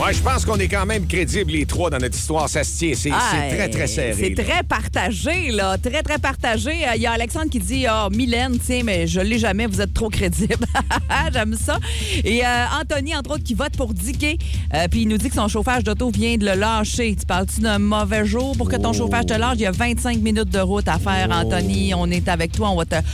Ouais, 0.00 0.14
je 0.14 0.22
pense 0.22 0.44
qu'on 0.44 0.54
est 0.58 0.68
quand 0.68 0.86
même 0.86 1.08
crédibles, 1.08 1.50
les 1.50 1.66
trois, 1.66 1.90
dans 1.90 1.98
notre 1.98 2.16
histoire. 2.16 2.48
Ça 2.48 2.62
se 2.62 2.78
tient. 2.78 2.92
C'est 2.94 3.10
Ah, 3.12 3.48
très, 3.50 3.68
très 3.68 3.88
serré. 3.88 4.14
C'est 4.16 4.40
très 4.44 4.62
partagé, 4.62 5.50
là. 5.50 5.76
Très, 5.76 6.04
très 6.04 6.18
partagé. 6.18 6.70
Euh, 6.86 6.92
Il 6.94 7.02
y 7.02 7.06
a 7.06 7.10
Alexandre 7.10 7.50
qui 7.50 7.58
dit 7.58 7.84
Ah, 7.84 8.08
Mylène, 8.12 8.58
tiens, 8.64 8.82
mais 8.84 9.08
je 9.08 9.18
l'ai 9.18 9.40
jamais, 9.40 9.66
vous 9.66 9.80
êtes 9.80 9.92
trop 9.92 10.08
crédible. 10.08 10.54
J'aime 11.32 11.56
ça. 11.56 11.78
Et 12.24 12.46
euh, 12.46 12.64
Anthony, 12.80 13.16
entre 13.16 13.32
autres, 13.32 13.42
qui 13.42 13.54
vote 13.54 13.76
pour 13.76 13.92
Dicky. 13.92 14.38
Euh, 14.72 14.86
Puis 14.88 15.02
il 15.02 15.08
nous 15.08 15.18
dit 15.18 15.30
que 15.30 15.34
son 15.34 15.48
chauffage 15.48 15.82
d'auto 15.82 16.10
vient 16.10 16.36
de 16.36 16.46
le 16.46 16.54
lâcher. 16.54 17.16
Tu 17.18 17.26
parles-tu 17.26 17.60
d'un 17.60 17.80
mauvais 17.80 18.24
jour 18.24 18.56
pour 18.56 18.68
que 18.68 18.76
ton 18.76 18.92
chauffage 18.92 19.26
te 19.26 19.34
lâche? 19.34 19.56
Il 19.56 19.62
y 19.62 19.66
a 19.66 19.72
25 19.72 20.18
minutes 20.18 20.50
de 20.50 20.60
route 20.60 20.86
à 20.86 21.00
faire, 21.00 21.28
Anthony. 21.32 21.92
On 21.94 22.08
est 22.08 22.28
avec 22.28 22.52
toi. 22.52 22.70
On 22.70 22.76
va 22.76 22.84
te. 22.84 22.94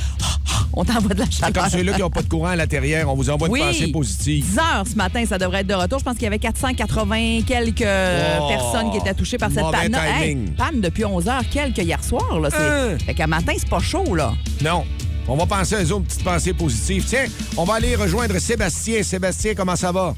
On 0.76 0.84
t'envoie 0.84 1.14
de 1.14 1.20
la 1.20 1.30
chaleur. 1.30 1.52
comme 1.52 1.70
ceux-là 1.70 1.92
qui 1.92 2.00
n'ont 2.00 2.10
pas 2.10 2.22
de 2.22 2.28
courant 2.28 2.48
à 2.48 2.56
l'intérieur. 2.56 3.08
On 3.08 3.14
vous 3.14 3.30
envoie 3.30 3.48
Oui. 3.48 3.60
une 3.60 3.66
pensée 3.66 3.86
positive. 3.92 4.44
10 4.44 4.58
heures 4.58 4.84
ce 4.90 4.96
matin, 4.96 5.24
ça 5.24 5.38
devrait 5.38 5.60
être 5.60 5.68
de 5.68 5.74
retour. 5.74 6.00
Je 6.00 6.04
pense 6.04 6.14
qu'il 6.14 6.24
y 6.24 6.26
avait 6.26 6.38
480 6.76 7.42
quelques 7.46 7.82
euh, 7.82 8.38
Oh, 8.40 8.48
personnes 8.48 8.90
qui 8.90 8.98
étaient 8.98 9.14
touchées 9.14 9.38
par 9.38 9.50
cette 9.50 9.62
mauvais 9.62 9.88
panne. 9.88 9.96
timing. 10.20 10.54
panne 10.54 10.80
depuis 10.80 11.04
11 11.04 11.28
heures 11.28 11.42
quelques 11.50 11.78
hier 11.78 12.02
soir. 12.02 12.40
Là. 12.40 12.48
C'est- 12.50 12.56
Hein? 12.58 12.98
Fait 13.04 13.14
qu'à 13.14 13.26
matin, 13.26 13.52
c'est 13.56 13.68
pas 13.68 13.78
chaud, 13.80 14.14
là. 14.14 14.32
Non. 14.62 14.84
On 15.26 15.36
va 15.36 15.46
penser 15.46 15.76
à 15.76 15.82
eux 15.82 15.92
autres, 15.92 16.04
petites 16.06 16.24
pensées 16.24 16.52
positives. 16.52 17.04
Tiens, 17.08 17.24
on 17.56 17.64
va 17.64 17.74
aller 17.74 17.96
rejoindre 17.96 18.38
Sébastien. 18.38 19.02
Sébastien, 19.02 19.54
comment 19.54 19.76
ça 19.76 19.90
va? 19.90 20.14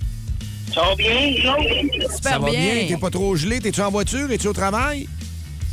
Ça 0.75 0.81
va 0.83 0.95
bien, 0.97 1.14
ça 2.21 2.38
va 2.38 2.51
bien. 2.51 2.87
T'es 2.88 2.97
pas 2.97 3.11
trop 3.11 3.37
gelé? 3.37 3.61
T'es-tu 3.61 3.81
en 3.81 3.90
voiture? 3.90 4.31
Es-tu 4.33 4.49
au 4.49 4.53
travail? 4.53 5.09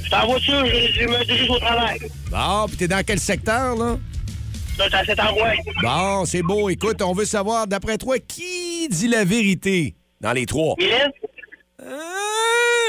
Je 0.01 0.05
suis 0.05 0.15
en 0.15 0.27
voiture, 0.27 0.65
je, 0.65 1.01
je 1.01 1.07
me 1.07 1.25
dirige 1.25 1.49
au 1.49 1.57
travail. 1.59 1.99
Bon, 2.29 2.65
puis 2.67 2.77
t'es 2.77 2.87
dans 2.87 3.03
quel 3.03 3.19
secteur, 3.19 3.75
là? 3.75 3.97
Là, 4.77 4.85
c'est 5.05 5.19
endroit. 5.19 5.51
Bon, 5.81 6.25
c'est 6.25 6.41
beau. 6.41 6.69
Écoute, 6.69 7.01
on 7.01 7.13
veut 7.13 7.25
savoir, 7.25 7.67
d'après 7.67 7.97
toi, 7.97 8.17
qui 8.19 8.87
dit 8.89 9.07
la 9.07 9.23
vérité? 9.23 9.95
Dans 10.23 10.33
les 10.33 10.47
trois? 10.47 10.75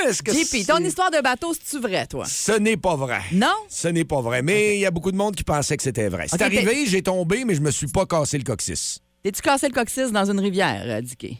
Est-ce 0.06 0.22
que 0.22 0.32
JP, 0.32 0.66
ton 0.66 0.78
histoire 0.78 1.10
de 1.10 1.20
bateau, 1.20 1.52
c'est-tu 1.52 1.80
vrai, 1.80 2.06
toi? 2.06 2.24
Ce 2.26 2.52
n'est 2.52 2.76
pas 2.76 2.94
vrai. 2.94 3.20
Non? 3.32 3.52
Ce 3.68 3.88
n'est 3.88 4.04
pas 4.04 4.20
vrai. 4.20 4.42
Mais 4.42 4.76
il 4.76 4.80
y 4.80 4.86
a 4.86 4.90
beaucoup 4.90 5.10
de 5.10 5.16
monde 5.16 5.34
qui 5.34 5.44
pensait 5.44 5.76
que 5.76 5.82
c'était 5.82 6.08
vrai. 6.08 6.26
C'est 6.28 6.42
arrivé, 6.42 6.86
j'ai 6.86 7.02
tombé, 7.02 7.44
mais 7.44 7.54
je 7.54 7.60
me 7.60 7.70
suis 7.70 7.88
pas 7.88 8.06
cassé 8.06 8.38
le 8.38 8.44
coccyx. 8.44 9.00
T'es-tu 9.22 9.40
cassé 9.42 9.66
le 9.68 9.72
coccyx 9.74 10.12
dans 10.12 10.30
une 10.30 10.38
rivière, 10.38 10.82
euh, 10.86 11.00
Dicky? 11.00 11.38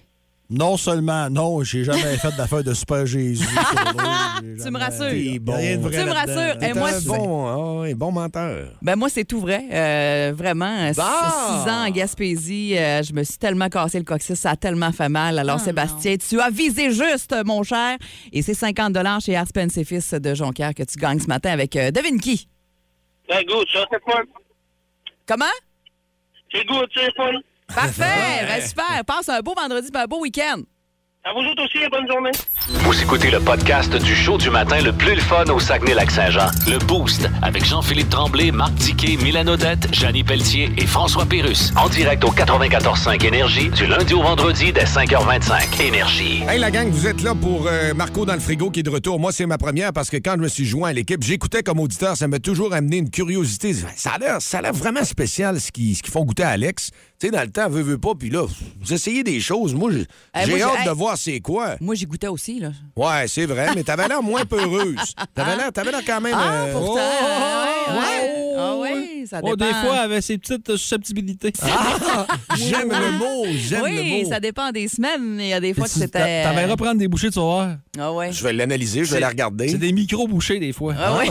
Non 0.51 0.77
seulement, 0.77 1.31
non, 1.31 1.63
j'ai 1.65 1.85
jamais 1.85 2.19
fait 2.19 2.37
d'affaires 2.37 2.63
de 2.63 2.75
Super 2.75 3.07
Jésus. 3.07 3.47
Tu 4.63 4.71
me 4.71 4.79
rassures. 4.79 5.41
Bon. 5.41 5.57
Tu 5.57 5.79
me 5.79 6.13
rassures. 6.13 6.63
Et 6.63 6.73
moi, 6.75 6.89
un 6.91 6.93
c'est- 6.93 7.07
bon, 7.09 7.47
ah 7.47 7.81
oui, 7.83 7.95
bon 7.95 8.13
menteur. 8.13 8.73
Ben 8.83 8.95
moi, 8.95 9.09
c'est 9.09 9.25
tout 9.25 9.41
vrai. 9.41 9.65
Euh, 9.73 10.33
vraiment, 10.37 10.93
six, 10.93 11.01
Bon. 11.01 11.03
six 11.65 11.71
ans 11.71 11.87
en 11.87 11.91
Gaspésie, 11.91 12.77
euh, 12.77 13.03
je 13.03 13.13
me 13.15 13.23
suis 13.25 13.39
tellement 13.39 13.69
cassé 13.69 13.99
le 13.99 14.05
coccyx, 14.05 14.39
ça 14.39 14.51
a 14.51 14.57
tellement 14.57 14.93
fait 14.93 15.09
mal. 15.09 15.39
Alors, 15.39 15.61
Sébastien, 15.61 16.17
tu 16.17 16.39
as 16.41 16.51
visé 16.51 16.91
juste, 16.93 17.35
mon 17.47 17.63
cher. 17.63 17.97
Et 18.33 18.43
c'est 18.43 18.55
50 18.55 18.95
chez 19.25 19.37
Ars 19.37 19.47
et 19.57 19.85
Fils 19.85 20.13
de 20.13 20.35
Jonquière 20.35 20.75
que 20.75 20.83
tu 20.83 20.99
gagnes 20.99 21.21
ce 21.21 21.27
matin 21.27 21.51
avec 21.53 21.75
euh, 21.77 21.91
Devine 21.91 22.21
qui? 22.21 22.47
Ben, 23.29 23.43
good, 23.47 23.67
ça, 23.73 23.85
c'est 23.91 24.03
fun. 24.13 24.21
Comment? 25.27 25.45
C'est 26.53 26.65
good, 26.67 26.89
c'est 26.95 27.15
fun. 27.17 27.33
Parfait! 27.69 28.45
Ben, 28.47 28.61
super! 28.63 29.05
Passe 29.07 29.29
un 29.29 29.41
beau 29.41 29.55
vendredi 29.55 29.91
et 29.93 29.97
un 29.99 30.07
beau 30.07 30.21
week-end. 30.21 30.61
À 31.25 31.33
vous 31.33 31.41
autres 31.41 31.65
aussi, 31.65 31.79
bonne 31.89 32.07
journée. 32.11 32.31
Vous 32.67 33.03
écoutez 33.03 33.31
le 33.31 33.41
podcast 33.41 33.95
du 33.95 34.15
show 34.15 34.39
du 34.39 34.49
matin 34.49 34.81
le 34.81 34.91
plus 34.95 35.15
le 35.15 35.21
fun 35.21 35.45
au 35.53 35.61
Saguenay-Lac-Saint-Jean. 35.61 36.47
Le 36.67 36.79
Boost 36.87 37.29
avec 37.43 37.63
Jean-Philippe 37.63 38.09
Tremblay, 38.09 38.53
Marc 38.53 38.73
Diquet, 38.77 39.19
Milan 39.23 39.47
Odette, 39.49 39.93
Janine 39.93 40.25
Pelletier 40.25 40.71
et 40.79 40.87
François 40.87 41.27
Pérus. 41.27 41.75
En 41.77 41.91
direct 41.91 42.25
au 42.25 42.31
94.5 42.31 43.23
Énergie 43.27 43.69
du 43.69 43.87
lundi 43.87 44.15
au 44.15 44.23
vendredi 44.23 44.73
dès 44.73 44.85
5h25. 44.85 45.83
Énergie. 45.83 46.43
Hey 46.49 46.59
la 46.59 46.71
gang, 46.71 46.89
vous 46.89 47.07
êtes 47.07 47.23
là 47.23 47.35
pour 47.35 47.67
euh, 47.67 47.93
Marco 47.93 48.25
dans 48.25 48.33
le 48.33 48.41
frigo 48.41 48.71
qui 48.71 48.81
est 48.81 48.85
de 48.85 48.89
retour. 48.89 49.21
Moi, 49.21 49.31
c'est 49.33 49.45
ma 49.45 49.59
première 49.59 49.93
parce 49.93 50.09
que 50.09 50.17
quand 50.17 50.37
je 50.37 50.41
me 50.41 50.49
suis 50.49 50.65
joint 50.65 50.89
à 50.89 50.93
l'équipe, 50.95 51.23
j'écoutais 51.23 51.63
comme 51.63 51.81
auditeur, 51.81 52.17
ça 52.17 52.29
m'a 52.29 52.39
toujours 52.39 52.73
amené 52.73 52.97
une 52.97 53.11
curiosité. 53.11 53.75
Ça 53.95 54.13
a 54.13 54.19
l'air, 54.19 54.37
ça 54.41 54.59
a 54.59 54.63
l'air 54.63 54.73
vraiment 54.73 55.05
spécial 55.05 55.61
ce 55.61 55.71
qu'ils 55.71 55.97
ce 55.97 56.03
qu'ils 56.03 56.13
font 56.13 56.25
goûter 56.25 56.45
à 56.45 56.51
Alex. 56.51 56.93
Tu 57.21 57.27
sais, 57.27 57.31
dans 57.31 57.43
le 57.43 57.51
temps, 57.51 57.69
veut, 57.69 57.83
veut 57.83 57.99
pas, 57.99 58.15
puis 58.19 58.29
là, 58.31 58.45
vous 58.81 58.93
essayez 58.93 59.23
des 59.23 59.39
choses. 59.41 59.75
Moi, 59.75 59.93
j'ai 59.93 60.07
j'ai- 60.47 60.63
hâte 60.63 60.81
hey. 60.81 60.87
de 60.87 60.91
voir 60.91 61.17
c'est 61.17 61.41
quoi. 61.41 61.77
Moi, 61.81 61.95
j'y 61.95 62.07
goûtais 62.07 62.27
aussi, 62.27 62.54
là. 62.61 62.73
Ouais, 62.97 63.27
c'est 63.29 63.47
vrai, 63.47 63.69
mais 63.75 63.83
t'avais 63.83 64.09
l'air 64.09 64.23
moins 64.23 64.45
peureuse. 64.45 64.97
T'avais 65.35 65.57
l'air, 65.57 65.73
t'avais 65.73 65.91
l'air 65.91 66.03
quand 66.07 66.21
même. 66.21 66.35
Ah, 66.37 66.53
euh, 66.65 66.73
pourtant. 66.73 67.01
oh, 67.01 67.93
ouais, 67.93 67.99
ouais. 67.99 68.41
Ah 68.57 68.75
oui, 68.79 69.27
ça 69.29 69.37
dépend. 69.43 69.51
Oh, 69.53 69.57
des 69.57 69.73
fois, 69.73 69.97
avec 69.97 70.23
ses 70.23 70.39
petites 70.39 70.77
susceptibilités. 70.77 71.53
Ah, 71.63 72.27
j'aime 72.57 72.91
le 72.91 73.19
mot, 73.19 73.45
j'aime 73.53 73.83
oui, 73.83 73.97
le 74.19 74.25
mot. 74.25 74.31
ça 74.31 74.39
dépend 74.41 74.71
des 74.71 74.87
semaines. 74.89 75.37
Il 75.41 75.49
y 75.49 75.53
a 75.53 75.61
des 75.61 75.75
fois 75.75 75.85
que 75.85 75.91
c'était... 75.91 76.43
T'avais 76.45 76.67
reprendre 76.67 76.99
des 76.99 77.09
bouchées 77.09 77.29
de 77.29 77.35
savoir. 77.35 77.77
Ah 77.99 78.13
ouais. 78.13 78.33
Je 78.33 78.43
vais 78.45 78.53
l'analyser, 78.53 79.05
je 79.05 79.13
vais 79.15 79.21
la 79.21 79.29
regarder. 79.29 79.69
C'est 79.69 79.79
des 79.79 79.93
micro-bouchées, 79.93 80.61
des 80.61 80.73
fois. 80.73 80.95
Ah 80.99 81.19
oui. 81.19 81.27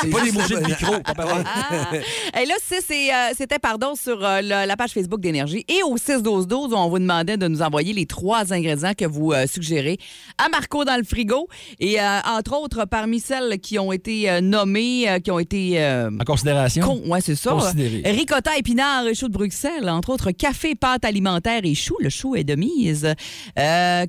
C'est 0.00 0.10
pas 0.10 0.20
des 0.22 0.32
bouchées 0.32 0.54
de 0.56 0.60
micro. 0.66 1.00
pas 1.00 1.14
pareil. 1.14 1.44
Ah. 1.44 2.40
Et 2.40 2.46
là, 2.46 2.54
euh, 2.54 3.32
c'était 3.36 3.58
pardon 3.58 3.94
sur 3.94 4.24
euh, 4.24 4.40
le- 4.40 4.66
la 4.66 4.76
page 4.76 4.90
Facebook 4.90 5.20
d'Énergie 5.20 5.64
et 5.68 5.82
au 5.82 5.96
6-12-12 5.96 6.72
où 6.72 6.76
on 6.76 6.88
vous 6.88 6.98
demandait 6.98 7.36
de 7.36 7.46
nous 7.48 7.62
envoyer 7.62 7.92
les 7.92 8.06
trois 8.06 8.52
ingrédients 8.52 8.92
que 8.96 9.04
vous 9.04 9.32
euh, 9.32 9.46
suggérez 9.46 9.98
à 10.44 10.48
Marco 10.48 10.84
dans 10.84 10.96
le 10.96 11.04
frigo. 11.04 11.48
Et 11.80 12.00
euh, 12.00 12.20
entre 12.26 12.56
autres, 12.56 12.84
parmi 12.86 13.20
celles 13.20 13.58
qui 13.60 13.78
ont 13.78 13.92
été 13.92 14.30
euh, 14.30 14.40
nommées, 14.40 15.08
euh, 15.08 15.18
qui 15.18 15.30
ont 15.30 15.38
été 15.38 15.78
En 15.84 16.24
considération? 16.24 16.84
Con, 16.84 17.02
ouais, 17.06 17.20
c'est 17.20 17.34
ça. 17.36 17.50
Considéré. 17.52 18.02
Ricotta, 18.10 18.56
épinards 18.58 19.06
et 19.06 19.14
choux 19.14 19.28
de 19.28 19.32
Bruxelles. 19.32 19.88
Entre 19.88 20.10
autres, 20.10 20.30
café, 20.30 20.74
pâte 20.74 21.04
alimentaire 21.04 21.60
et 21.64 21.74
choux. 21.74 21.96
Le 22.00 22.08
chou 22.10 22.36
est 22.36 22.44
de 22.44 22.54
mise. 22.54 23.14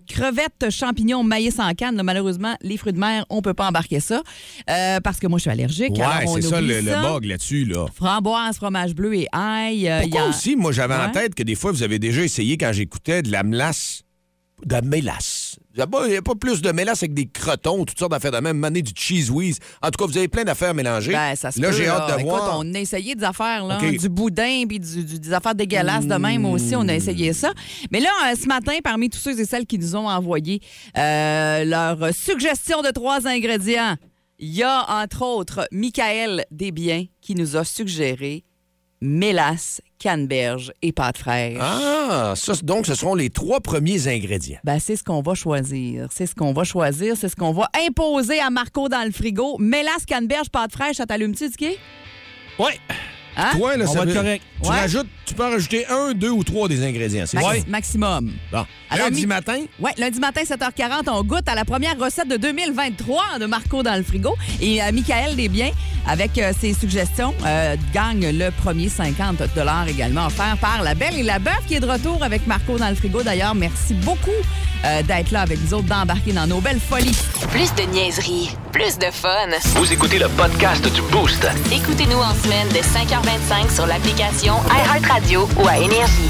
Crevettes, 0.07 0.69
champignons, 0.69 1.23
maïs 1.23 1.59
en 1.59 1.73
canne. 1.73 1.95
Là, 1.95 2.03
malheureusement, 2.03 2.55
les 2.61 2.77
fruits 2.77 2.93
de 2.93 2.99
mer, 2.99 3.25
on 3.29 3.41
peut 3.41 3.53
pas 3.53 3.67
embarquer 3.67 3.99
ça 3.99 4.21
parce 5.03 5.19
que 5.19 5.27
moi, 5.27 5.37
je 5.37 5.43
suis 5.43 5.51
allergique. 5.51 5.91
Ouais, 5.97 6.25
c'est 6.33 6.41
ça 6.41 6.61
le, 6.61 6.81
le 6.81 6.91
ça. 6.91 7.01
bug 7.01 7.25
là-dessus, 7.25 7.65
là. 7.65 7.85
Framboise, 7.93 8.55
fromage 8.57 8.93
bleu 8.95 9.13
et 9.15 9.27
ail. 9.31 9.91
Pourquoi 10.01 10.21
a- 10.23 10.29
aussi, 10.29 10.55
moi, 10.55 10.71
j'avais 10.71 10.95
en 10.95 11.11
tête 11.11 11.35
que 11.35 11.43
des 11.43 11.55
fois, 11.55 11.71
vous 11.71 11.83
avez 11.83 11.99
déjà 11.99 12.21
essayé 12.21 12.57
quand 12.57 12.71
j'écoutais 12.73 13.21
de 13.21 13.31
la 13.31 13.43
mélasse. 13.43 14.01
De 14.65 14.73
la 14.73 14.81
mélasse. 14.81 15.44
Il 15.77 15.83
n'y 16.09 16.15
a, 16.15 16.19
a 16.19 16.21
pas 16.21 16.35
plus 16.35 16.61
de 16.61 16.71
mélasse 16.71 17.03
avec 17.03 17.13
des 17.13 17.25
crotons, 17.27 17.83
toutes 17.83 17.99
sortes 17.99 18.11
d'affaires 18.11 18.31
de 18.31 18.37
même, 18.39 18.57
mané 18.57 18.81
du 18.81 18.93
cheese 18.95 19.29
whiz. 19.29 19.59
En 19.81 19.89
tout 19.91 19.97
cas, 20.01 20.05
vous 20.09 20.17
avez 20.17 20.29
plein 20.29 20.45
d'affaires 20.45 20.73
mélangées. 20.73 21.11
Ben, 21.11 21.35
ça 21.35 21.51
se 21.51 21.59
là, 21.59 21.71
j'ai 21.73 21.87
hâte 21.87 22.07
de 22.07 22.13
Écoute, 22.21 22.29
voir. 22.29 22.57
on 22.59 22.73
a 22.73 22.79
essayé 22.79 23.13
des 23.13 23.23
affaires, 23.25 23.65
là, 23.65 23.77
du 23.79 24.07
boudin 24.07 24.63
puis 24.69 24.79
du- 24.79 25.03
du- 25.03 25.19
des 25.19 25.33
affaires 25.33 25.53
dégueulasses 25.55 26.05
de 26.07 26.15
même 26.15 26.45
aussi. 26.45 26.75
On 26.77 26.87
a 26.87 26.93
essayé 26.95 27.33
ça. 27.33 27.51
Mais 27.91 27.99
là, 27.99 28.09
euh, 28.31 28.35
ce 28.41 28.47
matin, 28.47 28.73
parmi 28.83 29.09
tous 29.09 29.17
ceux 29.19 29.37
et 29.37 29.45
celles 29.45 29.65
qui 29.65 29.77
nous 29.77 29.97
ont 29.97 30.07
envoyé 30.07 30.61
euh, 30.97 31.65
leur 31.65 32.13
suggestion 32.13 32.81
de 32.81 32.91
trois 32.91 33.27
ingrédients, 33.27 33.97
il 34.39 34.53
y 34.55 34.63
a 34.63 34.85
entre 35.03 35.23
autres 35.23 35.67
Michael 35.73 36.45
Desbiens 36.51 37.05
qui 37.19 37.35
nous 37.35 37.57
a 37.57 37.65
suggéré 37.65 38.45
mélasse, 39.01 39.81
canneberge 39.99 40.71
et 40.81 40.91
pâte 40.91 41.17
fraîche. 41.17 41.57
Ah, 41.59 42.33
ça, 42.35 42.53
donc, 42.63 42.85
ce 42.85 42.95
seront 42.95 43.15
les 43.15 43.29
trois 43.29 43.59
premiers 43.61 44.07
ingrédients. 44.07 44.59
Ben, 44.63 44.79
c'est 44.79 44.95
ce 44.95 45.03
qu'on 45.03 45.21
va 45.21 45.33
choisir. 45.33 46.07
C'est 46.11 46.25
ce 46.25 46.35
qu'on 46.35 46.53
va 46.53 46.63
choisir. 46.63 47.15
C'est 47.17 47.29
ce 47.29 47.35
qu'on 47.35 47.53
va 47.53 47.69
imposer 47.87 48.39
à 48.39 48.49
Marco 48.49 48.89
dans 48.89 49.03
le 49.05 49.11
frigo. 49.11 49.57
Mélasse, 49.59 50.05
canneberge, 50.05 50.49
pâte 50.49 50.71
fraîche, 50.71 50.97
ça 50.97 51.05
t'allume-tu, 51.05 51.49
Dicky? 51.49 51.77
Oui. 52.59 52.71
Hein? 53.37 53.49
Toi, 53.57 53.77
là, 53.77 53.85
On 53.87 53.91
ça 53.91 53.99
va 53.99 54.05
veut- 54.05 54.11
être 54.11 54.17
correct. 54.17 54.43
Tu, 54.63 54.69
Ouais. 54.69 54.79
rajoutes, 54.79 55.07
tu 55.25 55.33
peux 55.33 55.45
en 55.45 55.49
rajouter 55.49 55.85
un, 55.87 56.13
deux 56.13 56.29
ou 56.29 56.43
trois 56.43 56.67
des 56.67 56.83
ingrédients, 56.85 57.25
c'est 57.27 57.37
Maxi- 57.37 57.59
ça? 57.59 57.65
Maximum. 57.67 58.31
Bon. 58.51 58.65
Alors, 58.89 59.07
Lundi 59.07 59.21
mi- 59.21 59.27
matin, 59.27 59.57
Oui, 59.79 59.91
lundi 59.97 60.19
matin, 60.19 60.41
7h40, 60.45 61.09
on 61.09 61.23
goûte 61.23 61.47
à 61.47 61.55
la 61.55 61.65
première 61.65 61.97
recette 61.99 62.27
de 62.29 62.37
2023 62.37 63.39
de 63.39 63.45
Marco 63.45 63.83
dans 63.83 63.95
le 63.95 64.03
frigo. 64.03 64.35
Et 64.61 64.81
euh, 64.81 64.91
Michael 64.93 65.35
Desbiens, 65.35 65.71
avec 66.07 66.37
euh, 66.37 66.53
ses 66.59 66.73
suggestions, 66.73 67.33
euh, 67.45 67.75
gagne 67.93 68.29
le 68.37 68.51
premier 68.51 68.87
50 68.89 69.41
également 69.89 70.27
offert 70.27 70.57
par 70.61 70.81
La 70.83 70.95
Belle 70.95 71.17
et 71.19 71.23
la 71.23 71.39
Bœuf 71.39 71.59
qui 71.67 71.75
est 71.75 71.79
de 71.79 71.87
retour 71.87 72.23
avec 72.23 72.47
Marco 72.47 72.77
dans 72.77 72.89
le 72.89 72.95
frigo. 72.95 73.21
D'ailleurs, 73.23 73.55
merci 73.55 73.93
beaucoup 73.95 74.29
euh, 74.85 75.01
d'être 75.03 75.31
là 75.31 75.41
avec 75.41 75.59
nous 75.61 75.73
autres, 75.73 75.87
d'embarquer 75.87 76.31
dans 76.31 76.47
nos 76.47 76.61
belles 76.61 76.79
folies. 76.79 77.15
Plus 77.51 77.73
de 77.75 77.91
niaiserie, 77.91 78.51
plus 78.71 78.97
de 78.99 79.07
fun. 79.11 79.29
Vous 79.75 79.91
écoutez 79.91 80.19
le 80.19 80.27
podcast 80.29 80.83
du 80.93 81.01
Boost. 81.11 81.45
Écoutez-nous 81.71 82.17
en 82.19 82.33
semaine 82.35 82.69
de 82.69 82.75
5h25 82.77 83.24
sur 83.69 83.85
l'application 83.85 84.55
iHeartRadio 84.69 85.47
ou 85.57 85.67
à 85.67 85.77
Énergie. 85.77 86.29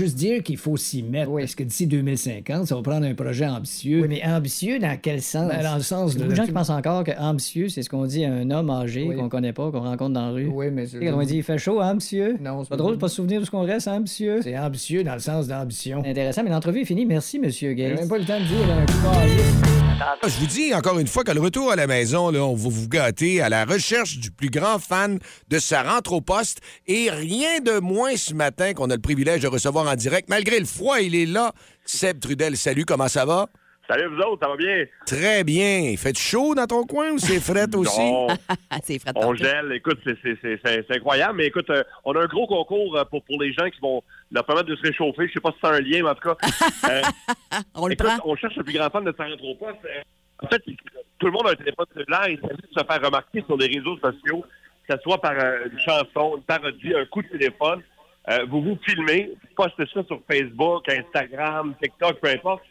Juste 0.01 0.17
dire 0.17 0.41
qu'il 0.43 0.57
faut 0.57 0.77
s'y 0.77 1.03
mettre. 1.03 1.31
Parce 1.31 1.55
que 1.55 1.63
d'ici 1.63 1.87
2050, 1.87 2.67
ça 2.67 2.75
va 2.75 2.81
prendre 2.81 3.05
un 3.05 3.13
projet 3.13 3.45
ambitieux. 3.47 4.01
Oui, 4.01 4.07
mais 4.09 4.21
ambitieux 4.25 4.79
dans 4.79 4.97
quel 5.01 5.21
sens? 5.21 5.47
Ben, 5.49 5.61
dans 5.63 5.75
le 5.75 5.81
sens 5.81 6.13
Il 6.13 6.19
y 6.19 6.23
a 6.23 6.25
de- 6.25 6.29
de 6.31 6.35
gens 6.35 6.45
qui 6.45 6.51
pensent 6.51 6.69
encore 6.69 7.03
que 7.03 7.11
ambitieux, 7.19 7.69
c'est 7.69 7.83
ce 7.83 7.89
qu'on 7.89 8.05
dit 8.05 8.25
à 8.25 8.31
un 8.33 8.49
homme 8.51 8.69
âgé 8.69 9.05
Oui. 9.07 9.15
qu'on 9.15 9.29
connaît 9.29 9.53
pas, 9.53 9.69
qu'on 9.71 9.81
rencontre 9.81 10.13
dans 10.13 10.25
la 10.27 10.31
rue. 10.31 10.47
Oui, 10.47 10.67
mais 10.71 10.85
quand 10.87 11.17
on 11.19 11.23
dit 11.23 11.37
il 11.37 11.43
fait 11.43 11.57
chaud, 11.57 11.79
hein, 11.81 11.93
monsieur? 11.95 12.37
Non, 12.41 12.63
C'est 12.63 12.69
pas 12.69 12.77
drôle 12.77 12.95
de 12.95 12.99
pas 12.99 13.07
se 13.09 13.15
souvenir 13.15 13.39
de 13.39 13.45
ce 13.45 13.51
qu'on 13.51 13.63
reste, 13.63 13.87
hein, 13.87 13.99
monsieur? 13.99 14.41
C'est 14.41 14.57
ambitieux 14.57 15.03
dans 15.03 15.13
le 15.13 15.19
sens 15.19 15.47
d'ambition. 15.47 16.03
Intéressant, 16.05 16.43
mais 16.43 16.49
l'entrevue 16.49 16.81
est 16.81 16.85
finie. 16.85 17.05
Merci, 17.05 17.39
monsieur 17.39 17.69
J'ai 17.69 17.75
Gates. 17.75 17.99
même 17.99 18.07
pas 18.09 18.17
le 18.17 18.25
temps 18.25 18.39
de 18.39 18.45
dire 18.45 18.71
un 18.71 18.85
coup 18.85 18.91
Ah, 19.05 19.90
Je 20.23 20.39
vous 20.39 20.47
dis 20.47 20.73
encore 20.73 20.99
une 20.99 21.07
fois 21.07 21.23
qu'à 21.23 21.33
le 21.33 21.41
retour 21.41 21.71
à 21.71 21.75
la 21.75 21.87
maison, 21.87 22.27
on 22.27 22.55
va 22.55 22.69
vous 22.69 22.87
gâter 22.87 23.41
à 23.41 23.49
la 23.49 23.65
recherche 23.65 24.17
du 24.17 24.31
plus 24.31 24.49
grand 24.49 24.79
fan 24.79 25.19
de 25.49 25.59
sa 25.59 25.83
rentre 25.83 26.13
au 26.13 26.21
poste. 26.21 26.59
Et 26.87 27.09
rien 27.09 27.59
de 27.59 27.79
moins 27.79 28.15
ce 28.15 28.33
matin 28.33 28.73
qu'on 28.73 28.89
a 28.89 28.95
le 28.95 29.01
privilège 29.01 29.41
de 29.41 29.47
recevoir 29.47 29.87
en 29.87 29.95
direct. 29.95 30.29
Malgré 30.29 30.59
le 30.59 30.65
froid, 30.65 30.99
il 30.99 31.15
est 31.15 31.25
là. 31.25 31.53
Seb 31.85 32.19
Trudel, 32.19 32.57
salut, 32.57 32.85
comment 32.85 33.07
ça 33.07 33.25
va? 33.25 33.47
Salut 33.91 34.07
vous 34.15 34.21
autres, 34.21 34.41
ça 34.41 34.47
va 34.47 34.55
bien? 34.55 34.85
Très 35.05 35.43
bien. 35.43 35.93
Fait 35.97 36.17
chaud 36.17 36.55
dans 36.55 36.65
ton 36.65 36.85
coin 36.85 37.11
ou 37.11 37.17
c'est 37.17 37.41
fret 37.41 37.67
aussi? 37.75 37.99
Non, 37.99 38.27
c'est 38.83 38.99
frais 38.99 39.11
on 39.17 39.35
gèle. 39.35 39.69
Écoute, 39.73 39.99
c'est- 40.05 40.95
incroyable. 40.95 41.35
Mais 41.39 41.47
écoute, 41.47 41.69
euh, 41.69 41.83
on 42.05 42.13
a 42.15 42.21
un 42.21 42.27
gros 42.27 42.47
concours 42.47 42.95
euh, 42.95 43.03
pour, 43.03 43.21
pour 43.25 43.41
les 43.41 43.51
gens 43.51 43.69
qui 43.69 43.81
vont 43.81 44.01
leur 44.31 44.45
permettre 44.45 44.69
de 44.69 44.77
se 44.77 44.81
réchauffer. 44.83 45.27
Je 45.27 45.33
sais 45.33 45.39
pas 45.41 45.51
si 45.51 45.57
c'est 45.61 45.67
un 45.67 45.81
lien, 45.81 46.03
mais 46.03 46.09
en 46.09 46.15
tout 46.15 46.29
cas. 46.29 46.37
euh, 46.89 47.01
On 47.75 47.87
le 47.87 47.93
écoute, 47.93 48.07
prend. 48.07 48.29
on 48.31 48.35
cherche 48.37 48.55
le 48.55 48.63
plus 48.63 48.73
grand 48.75 48.89
fan 48.89 49.03
de 49.03 49.13
sa 49.17 49.25
rentre 49.25 49.43
au 49.43 49.55
poste. 49.55 49.79
Euh, 49.83 50.01
En 50.41 50.47
fait, 50.47 50.61
tout 51.19 51.25
le 51.25 51.31
monde 51.33 51.47
a 51.47 51.51
un 51.51 51.55
téléphone 51.55 51.85
cellulaire 51.93 52.27
et 52.27 52.31
il 52.31 52.39
s'agit 52.39 52.61
de 52.61 52.79
se 52.79 52.85
faire 52.85 53.01
remarquer 53.05 53.43
sur 53.45 53.57
les 53.57 53.67
réseaux 53.67 53.97
sociaux, 53.97 54.45
que 54.87 54.95
ce 54.95 55.01
soit 55.01 55.19
par 55.19 55.33
euh, 55.37 55.65
une 55.69 55.79
chanson, 55.79 56.37
une 56.37 56.43
parodie, 56.43 56.95
un 56.95 57.05
coup 57.07 57.23
de 57.23 57.27
téléphone. 57.27 57.81
Euh, 58.29 58.45
vous 58.49 58.61
vous 58.61 58.77
filmez, 58.85 59.31
vous 59.33 59.55
postez 59.55 59.83
ça 59.93 60.01
sur 60.05 60.21
Facebook, 60.31 60.87
Instagram, 60.87 61.73
TikTok, 61.81 62.19
peu 62.21 62.29
importe, 62.29 62.61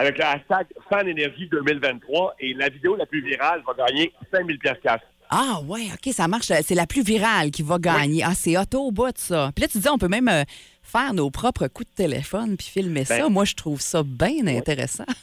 avec 0.00 0.16
le 0.16 0.24
hashtag 0.24 0.66
FanEnergie 0.88 1.46
2023 1.48 2.36
et 2.40 2.54
la 2.54 2.70
vidéo 2.70 2.96
la 2.96 3.04
plus 3.04 3.22
virale 3.22 3.62
va 3.66 3.86
gagner 3.86 4.10
5000 4.32 4.58
pièces 4.58 4.78
cash. 4.82 5.00
Ah 5.28 5.60
ouais, 5.66 5.88
OK, 5.92 6.12
ça 6.12 6.26
marche. 6.26 6.46
C'est 6.46 6.74
la 6.74 6.86
plus 6.86 7.02
virale 7.02 7.50
qui 7.50 7.62
va 7.62 7.78
gagner. 7.78 8.22
Ah, 8.24 8.32
c'est 8.34 8.56
auto 8.56 8.80
au 8.86 8.90
bout 8.92 9.12
de 9.12 9.18
ça. 9.18 9.52
Puis 9.54 9.62
là, 9.62 9.68
tu 9.68 9.78
dis, 9.78 9.88
on 9.90 9.98
peut 9.98 10.08
même 10.08 10.28
euh, 10.28 10.42
faire 10.82 11.12
nos 11.12 11.30
propres 11.30 11.68
coups 11.68 11.88
de 11.90 11.94
téléphone 11.94 12.56
puis 12.56 12.66
filmer 12.66 13.04
ça. 13.04 13.18
Ben- 13.18 13.28
Moi, 13.28 13.44
je 13.44 13.54
trouve 13.54 13.80
ça 13.80 14.02
bien 14.02 14.46
intéressant. 14.46 15.04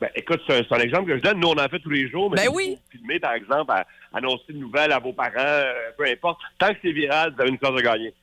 Ben, 0.00 0.10
écoute, 0.14 0.40
c'est 0.46 0.64
un, 0.72 0.78
exemple 0.78 1.08
que 1.08 1.16
je 1.16 1.22
donne. 1.22 1.40
Nous, 1.40 1.48
on 1.48 1.58
en 1.58 1.68
fait 1.68 1.80
tous 1.80 1.90
les 1.90 2.08
jours. 2.08 2.30
Mais 2.30 2.46
Ben 2.46 2.52
oui. 2.54 2.76
vous 2.76 2.98
filmez, 2.98 3.18
par 3.18 3.32
exemple, 3.32 3.72
à 3.72 3.84
annoncer 4.14 4.44
une 4.50 4.60
nouvelle 4.60 4.92
à 4.92 5.00
vos 5.00 5.12
parents, 5.12 5.32
euh, 5.36 5.72
peu 5.98 6.04
importe. 6.06 6.38
Tant 6.56 6.68
que 6.68 6.78
c'est 6.80 6.92
viral, 6.92 7.34
vous 7.34 7.40
avez 7.40 7.50
une 7.50 7.58
chance 7.58 7.74
de 7.74 7.80
gagner. 7.80 8.14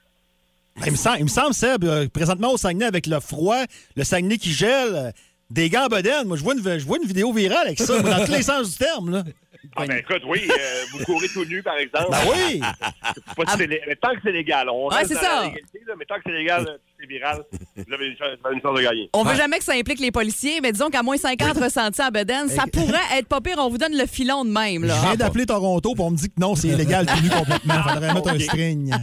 Il 0.85 0.91
me 0.91 0.95
semble, 0.97 1.17
il 1.19 1.23
me 1.23 1.29
semble 1.29 1.53
Seb, 1.53 1.83
euh, 1.83 2.07
présentement 2.07 2.51
au 2.53 2.57
Saguenay 2.57 2.85
avec 2.85 3.07
le 3.07 3.19
froid, 3.19 3.61
le 3.97 4.03
Saguenay 4.05 4.37
qui 4.37 4.51
gèle, 4.51 5.11
des 5.49 5.69
gants 5.69 5.87
bedaines. 5.87 6.27
Moi, 6.27 6.37
je 6.37 6.43
vois, 6.43 6.53
une, 6.55 6.79
je 6.79 6.85
vois 6.85 6.97
une 6.97 7.07
vidéo 7.07 7.31
virale 7.33 7.67
avec 7.67 7.79
ça, 7.79 7.99
dans 8.01 8.25
tous 8.25 8.31
les 8.31 8.41
sens 8.43 8.71
du 8.71 8.77
terme. 8.77 9.11
Là. 9.11 9.23
Ah, 9.77 9.85
ben, 9.87 9.97
écoute, 9.97 10.21
oui, 10.27 10.47
euh, 10.49 10.83
vous 10.91 11.03
courez 11.05 11.27
tout 11.27 11.43
nu, 11.45 11.61
par 11.63 11.75
exemple. 11.77 12.11
Ben 12.11 12.19
oui! 12.31 12.61
Pas 13.35 13.57
mais 13.57 13.95
tant 14.01 14.13
que 14.13 14.19
c'est 14.23 14.31
légal. 14.31 14.69
On 14.69 14.87
Ouais, 14.89 14.97
reste 14.97 15.09
c'est 15.09 15.15
dans 15.15 15.21
ça. 15.21 15.35
la 15.41 15.45
légalité, 15.47 15.79
là, 15.87 15.93
mais 15.97 16.05
tant 16.05 16.15
que 16.15 16.21
c'est 16.25 16.31
légal, 16.31 16.67
euh, 16.67 16.77
c'est 16.99 17.05
viral, 17.07 17.43
vous 17.75 17.93
avez 17.93 18.07
une 18.07 18.17
chance, 18.17 18.27
vous 18.41 18.47
avez 18.47 18.55
une 18.55 18.61
chance 18.61 18.77
de 18.77 18.81
gagner. 18.83 19.09
On 19.13 19.23
veut 19.23 19.35
jamais 19.35 19.57
que 19.57 19.63
ça 19.63 19.73
implique 19.73 19.99
les 19.99 20.11
policiers, 20.11 20.59
mais 20.61 20.71
disons 20.71 20.89
qu'à 20.89 21.03
moins 21.03 21.17
50 21.17 21.57
ressentis 21.57 22.01
à 22.01 22.11
Beden, 22.11 22.47
ça 22.49 22.63
pourrait 22.71 23.17
être 23.17 23.27
pas 23.27 23.41
pire. 23.41 23.55
On 23.59 23.69
vous 23.69 23.77
donne 23.77 23.97
le 23.97 24.05
filon 24.05 24.45
de 24.45 24.49
même. 24.49 24.83
Je 24.83 24.87
Là. 24.87 24.95
viens 25.01 25.15
d'appeler 25.15 25.45
Toronto 25.45 25.93
pour 25.95 26.05
on 26.05 26.11
me 26.11 26.17
dit 26.17 26.27
que 26.29 26.39
non, 26.39 26.55
c'est 26.55 26.69
illégal, 26.69 27.05
tout 27.05 27.21
nu 27.21 27.29
complètement. 27.29 27.73
Faudrait 27.89 28.13
mettre 28.13 28.29
un 28.29 28.39
string. 28.39 28.93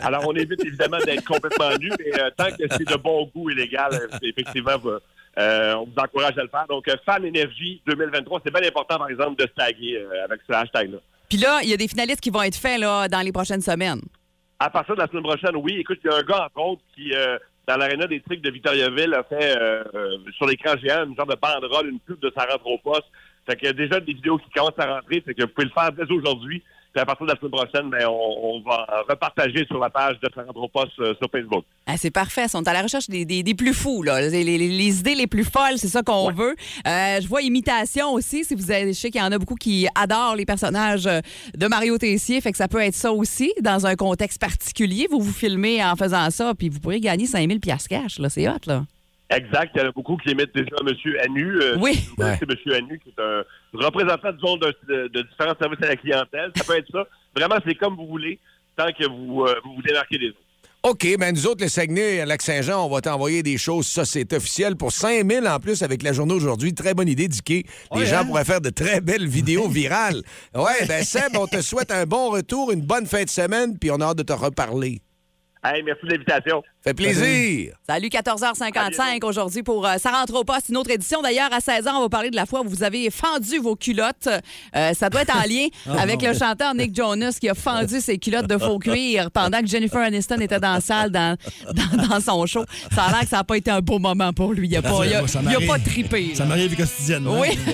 Alors, 0.00 0.24
on 0.28 0.34
évite 0.34 0.64
évidemment 0.64 0.98
d'être 1.04 1.24
complètement 1.24 1.70
nu, 1.80 1.90
mais 1.98 2.20
euh, 2.20 2.30
tant 2.36 2.46
que 2.50 2.64
c'est 2.70 2.88
de 2.88 2.96
bon 2.96 3.30
goût 3.34 3.50
et 3.50 3.54
légal, 3.54 3.92
euh, 3.94 4.08
effectivement, 4.22 4.78
vous- 4.82 4.90
euh, 5.38 5.74
on 5.76 5.84
vous 5.84 5.92
encourage 5.96 6.36
à 6.38 6.42
le 6.42 6.48
faire. 6.48 6.66
Donc, 6.68 6.86
euh, 6.88 6.96
Fan 7.06 7.24
Énergie 7.24 7.80
2023, 7.86 8.40
c'est 8.44 8.52
bien 8.52 8.66
important, 8.68 8.98
par 8.98 9.08
exemple, 9.08 9.36
de 9.42 9.48
se 9.48 9.54
taguer 9.54 9.96
euh, 9.96 10.24
avec 10.24 10.40
ce 10.48 10.52
hashtag-là. 10.52 10.98
Puis 11.28 11.38
là, 11.38 11.60
il 11.62 11.70
y 11.70 11.72
a 11.72 11.76
des 11.78 11.88
finalistes 11.88 12.20
qui 12.20 12.28
vont 12.30 12.42
être 12.42 12.56
faits 12.56 12.78
là, 12.78 13.08
dans 13.08 13.20
les 13.22 13.32
prochaines 13.32 13.62
semaines. 13.62 14.02
À 14.64 14.70
partir 14.70 14.94
de 14.94 15.00
la 15.00 15.08
semaine 15.08 15.24
prochaine, 15.24 15.56
oui. 15.56 15.78
Écoute, 15.80 15.98
il 16.04 16.08
y 16.08 16.14
a 16.14 16.18
un 16.18 16.22
gars, 16.22 16.44
entre 16.44 16.64
autres, 16.64 16.82
qui, 16.94 17.12
euh, 17.12 17.36
dans 17.66 17.76
l'aréna 17.76 18.06
des 18.06 18.20
trucs 18.20 18.40
de 18.42 18.48
Victoriaville, 18.48 19.12
a 19.12 19.24
fait 19.24 19.56
euh, 19.58 19.82
euh, 19.92 20.18
sur 20.36 20.46
l'écran 20.46 20.76
géant 20.80 21.04
une 21.04 21.16
genre 21.16 21.26
de 21.26 21.34
banderole, 21.34 21.88
une 21.88 21.98
pub 21.98 22.20
de 22.20 22.32
sa 22.32 22.44
rentre 22.44 22.68
au 22.68 22.78
poste. 22.78 23.08
Fait 23.44 23.56
qu'il 23.56 23.66
y 23.66 23.70
a 23.70 23.72
déjà 23.72 23.98
des 23.98 24.12
vidéos 24.12 24.38
qui 24.38 24.48
commencent 24.50 24.78
à 24.78 24.86
rentrer. 24.86 25.20
Fait 25.20 25.34
que 25.34 25.42
vous 25.42 25.48
pouvez 25.48 25.64
le 25.64 25.72
faire 25.72 25.90
dès 25.90 26.08
aujourd'hui. 26.12 26.62
Puis 26.92 27.00
à 27.00 27.06
partir 27.06 27.26
de 27.26 27.32
la 27.32 27.38
semaine 27.38 27.50
prochaine, 27.52 27.90
ben, 27.90 28.06
on, 28.06 28.56
on 28.56 28.60
va 28.68 28.86
repartager 29.08 29.64
sur 29.66 29.78
la 29.78 29.88
page 29.90 30.16
de 30.22 30.28
poste 30.72 30.92
euh, 31.00 31.14
sur 31.20 31.30
Facebook. 31.30 31.64
Ah, 31.86 31.96
c'est 31.96 32.10
parfait. 32.10 32.44
Ils 32.44 32.48
sont 32.50 32.66
à 32.68 32.72
la 32.72 32.82
recherche 32.82 33.08
des, 33.08 33.24
des- 33.24 33.42
des 33.42 33.54
plus 33.54 33.72
fous. 33.74 34.02
Là. 34.02 34.20
Les, 34.28 34.44
les- 34.44 34.58
les 34.58 34.98
idées 35.00 35.14
les 35.14 35.26
plus 35.26 35.44
folles, 35.44 35.76
c'est 35.78 35.88
ça 35.88 36.02
qu'on 36.02 36.30
veut. 36.32 36.54
Euh, 36.86 37.20
je 37.20 37.26
vois 37.26 37.42
imitation 37.42 38.12
aussi. 38.12 38.44
Si 38.44 38.54
vous 38.54 38.70
avez, 38.70 38.88
je 38.92 38.98
sais 38.98 39.10
qu'il 39.10 39.20
y 39.20 39.24
en 39.24 39.32
a 39.32 39.38
beaucoup 39.38 39.54
qui 39.54 39.86
adorent 39.94 40.36
les 40.36 40.44
personnages 40.44 41.06
euh, 41.06 41.20
de 41.56 41.66
Mario 41.66 41.96
Tessier. 41.98 42.40
Fait 42.40 42.52
que 42.52 42.58
ça 42.58 42.68
peut 42.68 42.80
être 42.80 42.94
ça 42.94 43.12
aussi, 43.12 43.52
dans 43.62 43.86
un 43.86 43.96
contexte 43.96 44.40
particulier. 44.40 45.08
Vous 45.10 45.20
vous 45.20 45.32
filmez 45.32 45.82
en 45.84 45.96
faisant 45.96 46.28
ça, 46.30 46.52
puis 46.54 46.68
vous 46.68 46.78
pourrez 46.80 47.00
gagner 47.00 47.26
5000 47.26 47.58
piastres 47.60 47.88
cash. 47.88 48.20
C'est 48.28 48.48
hot, 48.48 48.52
là. 48.66 48.84
Exact. 49.36 49.70
Il 49.74 49.80
y 49.82 49.84
en 49.84 49.88
a 49.88 49.92
beaucoup 49.92 50.16
qui 50.16 50.30
imitent 50.30 50.54
déjà 50.54 50.76
M. 50.80 50.94
Anu. 51.24 51.60
Euh, 51.62 51.76
Oui. 51.80 52.08
connaissez 52.16 52.44
M. 52.48 52.72
Anu, 52.74 52.98
qui 52.98 53.08
est 53.10 53.22
un 53.22 53.42
représentant 53.72 54.32
disons, 54.32 54.56
de, 54.56 54.74
de, 54.88 55.08
de 55.08 55.22
différents 55.22 55.54
services 55.60 55.82
à 55.82 55.86
la 55.88 55.96
clientèle. 55.96 56.50
Ça 56.56 56.64
peut 56.64 56.76
être 56.76 56.90
ça. 56.92 57.04
Vraiment, 57.36 57.56
c'est 57.66 57.74
comme 57.74 57.96
vous 57.96 58.06
voulez, 58.06 58.38
tant 58.76 58.88
que 58.92 59.06
vous 59.08 59.44
euh, 59.44 59.54
vous, 59.64 59.74
vous 59.76 59.82
démarquez 59.82 60.18
des 60.18 60.28
autres. 60.28 60.38
OK, 60.84 61.06
ben 61.16 61.32
nous 61.32 61.46
autres, 61.46 61.62
le 61.62 61.68
Saguenay, 61.68 62.26
Lac-Saint-Jean, 62.26 62.84
on 62.84 62.90
va 62.92 63.00
t'envoyer 63.00 63.44
des 63.44 63.56
choses. 63.56 63.86
Ça, 63.86 64.04
c'est 64.04 64.32
officiel. 64.32 64.74
Pour 64.74 64.90
5 64.90 65.24
000 65.30 65.46
en 65.46 65.60
plus 65.60 65.80
avec 65.84 66.02
la 66.02 66.12
journée 66.12 66.34
aujourd'hui. 66.34 66.74
Très 66.74 66.92
bonne 66.92 67.06
idée, 67.08 67.28
Dicky. 67.28 67.64
Les 67.94 68.00
Ouais, 68.00 68.06
gens 68.06 68.16
hein? 68.22 68.24
pourraient 68.26 68.44
faire 68.44 68.60
de 68.60 68.70
très 68.70 69.00
belles 69.00 69.28
vidéos 69.28 69.68
virales. 69.68 70.22
Ouais, 70.56 70.84
ben 70.88 71.04
Seb, 71.04 71.36
on 71.38 71.46
te 71.46 71.60
souhaite 71.62 71.92
un 71.92 72.04
bon 72.04 72.30
retour, 72.30 72.72
une 72.72 72.80
bonne 72.80 73.06
fin 73.06 73.22
de 73.22 73.28
semaine, 73.28 73.78
puis 73.78 73.92
on 73.92 74.00
a 74.00 74.06
hâte 74.06 74.18
de 74.18 74.22
te 74.24 74.32
reparler. 74.32 75.00
Hey, 75.64 75.84
merci 75.84 76.04
de 76.04 76.10
l'invitation. 76.14 76.64
Fait 76.84 76.94
plaisir. 76.94 77.74
Salut, 77.88 78.08
14h55 78.08 79.24
aujourd'hui 79.24 79.62
pour 79.62 79.86
euh, 79.86 79.98
Ça 79.98 80.10
rentre 80.10 80.34
au 80.34 80.42
poste, 80.42 80.68
une 80.68 80.76
autre 80.76 80.90
édition. 80.90 81.22
D'ailleurs, 81.22 81.52
à 81.52 81.60
16h, 81.60 81.88
on 81.94 82.00
va 82.00 82.08
parler 82.08 82.30
de 82.30 82.34
la 82.34 82.44
fois 82.44 82.62
où 82.62 82.68
vous 82.68 82.82
avez 82.82 83.08
fendu 83.10 83.58
vos 83.58 83.76
culottes. 83.76 84.28
Euh, 84.74 84.92
ça 84.92 85.08
doit 85.08 85.22
être 85.22 85.36
en 85.36 85.42
lien 85.48 85.68
avec 86.00 86.20
le 86.22 86.34
chanteur 86.34 86.74
Nick 86.74 86.92
Jonas 86.96 87.36
qui 87.40 87.48
a 87.48 87.54
fendu 87.54 88.00
ses 88.00 88.18
culottes 88.18 88.48
de 88.48 88.58
faux 88.58 88.80
cuir 88.80 89.30
pendant 89.30 89.60
que 89.60 89.66
Jennifer 89.68 90.00
Aniston 90.00 90.40
était 90.40 90.58
dans 90.58 90.74
la 90.74 90.80
salle 90.80 91.10
dans, 91.10 91.36
dans, 91.72 92.08
dans 92.08 92.20
son 92.20 92.44
show. 92.46 92.64
Ça 92.92 93.04
a 93.04 93.10
l'air 93.12 93.20
que 93.20 93.28
ça 93.28 93.36
n'a 93.36 93.44
pas 93.44 93.56
été 93.56 93.70
un 93.70 93.80
beau 93.80 94.00
moment 94.00 94.32
pour 94.32 94.52
lui. 94.52 94.66
Il 94.66 94.72
n'a 94.72 94.82
pas, 94.82 95.06
il 95.06 95.14
a- 95.14 95.26
Ça 95.28 95.38
il 95.40 95.48
a 95.48 95.50
m'arrive. 95.52 95.68
pas 95.68 95.78
trippé. 95.78 96.34
Ça 96.34 96.44
m'arrive 96.44 96.74
quotidiennement. 96.76 97.38
Oui. 97.40 97.48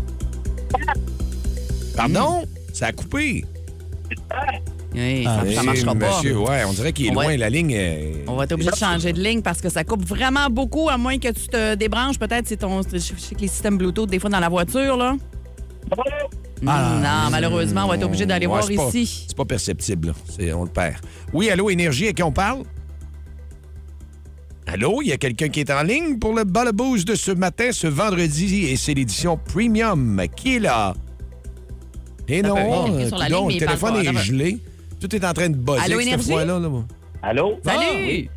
Pardon? 1.97 2.45
Ça 2.73 2.87
a 2.87 2.93
coupé. 2.93 3.45
Oui, 4.93 5.25
Ah, 5.27 5.43
ça, 5.47 5.53
ça 5.55 5.61
oui, 5.61 5.67
marchera 5.67 5.95
pas. 5.95 6.09
monsieur, 6.17 6.39
ouais, 6.39 6.65
on 6.67 6.73
dirait 6.73 6.93
qu'il 6.93 7.07
est 7.07 7.11
On 7.11 7.15
va- 7.15 7.23
loin, 7.25 7.37
la 7.37 7.49
ligne. 7.49 7.75
euh, 7.77 8.13
On 8.27 8.35
va 8.35 8.43
être 8.45 8.53
obligé 8.53 8.71
de 8.71 8.77
changer 8.77 9.13
de 9.13 9.21
ligne 9.21 9.41
parce 9.41 9.61
que 9.61 9.69
ça 9.69 9.85
coupe 9.85 10.05
vraiment 10.05 10.49
beaucoup, 10.51 10.89
à 10.89 10.99
moins 10.99 11.17
que 11.19 11.29
tu 11.29 11.47
te 11.47 11.75
débranches. 11.77 12.19
Peut-être 12.19 12.49
c'est 12.49 12.57
ton. 12.57 12.83
Je 12.83 12.99
sais 12.99 13.35
que 13.37 13.41
les 13.41 13.49
systèmes 13.49 13.79
Bluetooth, 13.79 14.11
des 14.11 14.19
fois, 14.19 14.31
dans 14.31 14.41
la 14.41 14.49
voiture, 14.49 14.97
là. 14.97 15.15
Ah, 16.67 16.99
non, 17.27 17.31
malheureusement, 17.31 17.85
on 17.85 17.89
va 17.89 17.95
être 17.97 18.03
obligé 18.05 18.27
d'aller 18.27 18.47
ouais, 18.47 18.61
voir 18.61 18.67
pas- 18.67 18.97
ici. 18.99 19.25
C'est 19.29 19.37
pas 19.37 19.45
perceptible, 19.45 20.09
là. 20.09 20.15
C'est- 20.29 20.53
on 20.53 20.65
le 20.65 20.71
perd. 20.71 20.97
Oui, 21.33 21.49
allô, 21.51 21.71
Énergie, 21.71 22.09
à 22.09 22.13
qui 22.13 22.23
on 22.23 22.33
parle? 22.33 22.63
Allô, 24.67 25.01
il 25.03 25.09
y 25.09 25.13
a 25.13 25.17
quelqu'un 25.17 25.49
qui 25.49 25.61
est 25.61 25.71
en 25.71 25.83
ligne 25.83 26.19
pour 26.19 26.33
le 26.35 26.45
bas 26.45 26.65
de 26.71 27.15
ce 27.15 27.31
matin, 27.33 27.71
ce 27.73 27.87
vendredi, 27.87 28.67
et 28.67 28.77
c'est 28.77 28.95
l'édition 28.95 29.37
Premium. 29.37 30.23
Qui 30.37 30.57
est 30.57 30.61
là? 30.61 30.95
Eh 32.29 32.43
non, 32.43 32.55
ligne, 32.85 32.95
mais 32.97 33.05
le 33.11 33.59
téléphone 33.59 33.97
est 33.97 34.15
gelé. 34.23 34.59
Tout 35.01 35.15
est 35.17 35.25
en 35.25 35.33
train 35.33 35.49
de 35.49 35.57
buzzer 35.57 35.81
Allô, 35.85 35.99
cette 35.99 36.07
Énergie? 36.09 36.31
fois-là. 36.31 36.59
là. 36.59 36.69
Allô? 37.23 37.59
Salut! 37.65 37.79
Ah, 37.89 37.95
oui. 37.97 38.31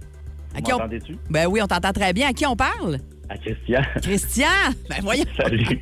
À 0.54 0.58
Vous 0.58 0.64
qui 0.64 0.74
on- 0.74 0.78
m'entendez-tu? 0.78 1.18
Ben 1.30 1.48
oui, 1.48 1.62
on 1.62 1.68
t'entend 1.68 1.92
très 1.92 2.14
bien. 2.14 2.30
À 2.30 2.34
qui 2.34 2.46
on 2.46 2.56
parle? 2.56 3.00
À 3.30 3.38
Christian. 3.38 3.82
Christian! 4.02 4.48
Ben 4.90 4.98
voyons. 5.02 5.24
Salut. 5.38 5.82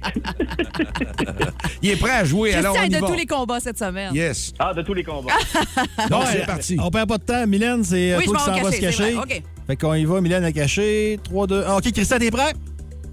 Il 1.82 1.90
est 1.90 1.96
prêt 1.98 2.12
à 2.12 2.24
jouer, 2.24 2.54
alors 2.54 2.74
on 2.74 2.78
Christian 2.78 2.92
y 2.92 2.96
est 2.96 3.00
de 3.02 3.06
va. 3.06 3.12
tous 3.12 3.20
les 3.20 3.26
combats 3.26 3.60
cette 3.60 3.78
semaine. 3.78 4.14
Yes. 4.16 4.54
Ah, 4.60 4.74
de 4.74 4.82
tous 4.84 4.94
les 4.94 5.04
combats. 5.04 5.34
Donc, 6.10 6.24
c'est 6.32 6.46
parti. 6.46 6.78
On 6.80 6.90
perd 6.90 7.10
pas 7.10 7.18
de 7.18 7.24
temps. 7.24 7.48
Mylène, 7.48 7.84
c'est 7.84 8.14
euh, 8.14 8.18
Oui, 8.18 8.24
je 8.26 8.30
toi 8.30 8.38
qui 8.38 8.50
en 8.50 8.56
s'en 8.56 8.62
vas 8.64 8.72
se 8.72 8.80
cacher, 8.80 8.92
c'est 8.92 9.04
cacher. 9.04 9.14
vrai. 9.16 9.24
OK. 9.38 9.44
Fait 9.68 9.76
qu'on 9.76 9.94
y 9.96 10.06
va, 10.06 10.22
Mylène 10.22 10.44
a 10.46 10.52
caché. 10.52 11.20
3, 11.24 11.48
2, 11.48 11.66
1. 11.66 11.76
OK, 11.78 11.92
Christian, 11.92 12.18
t'es 12.20 12.32
prêt? 12.32 12.54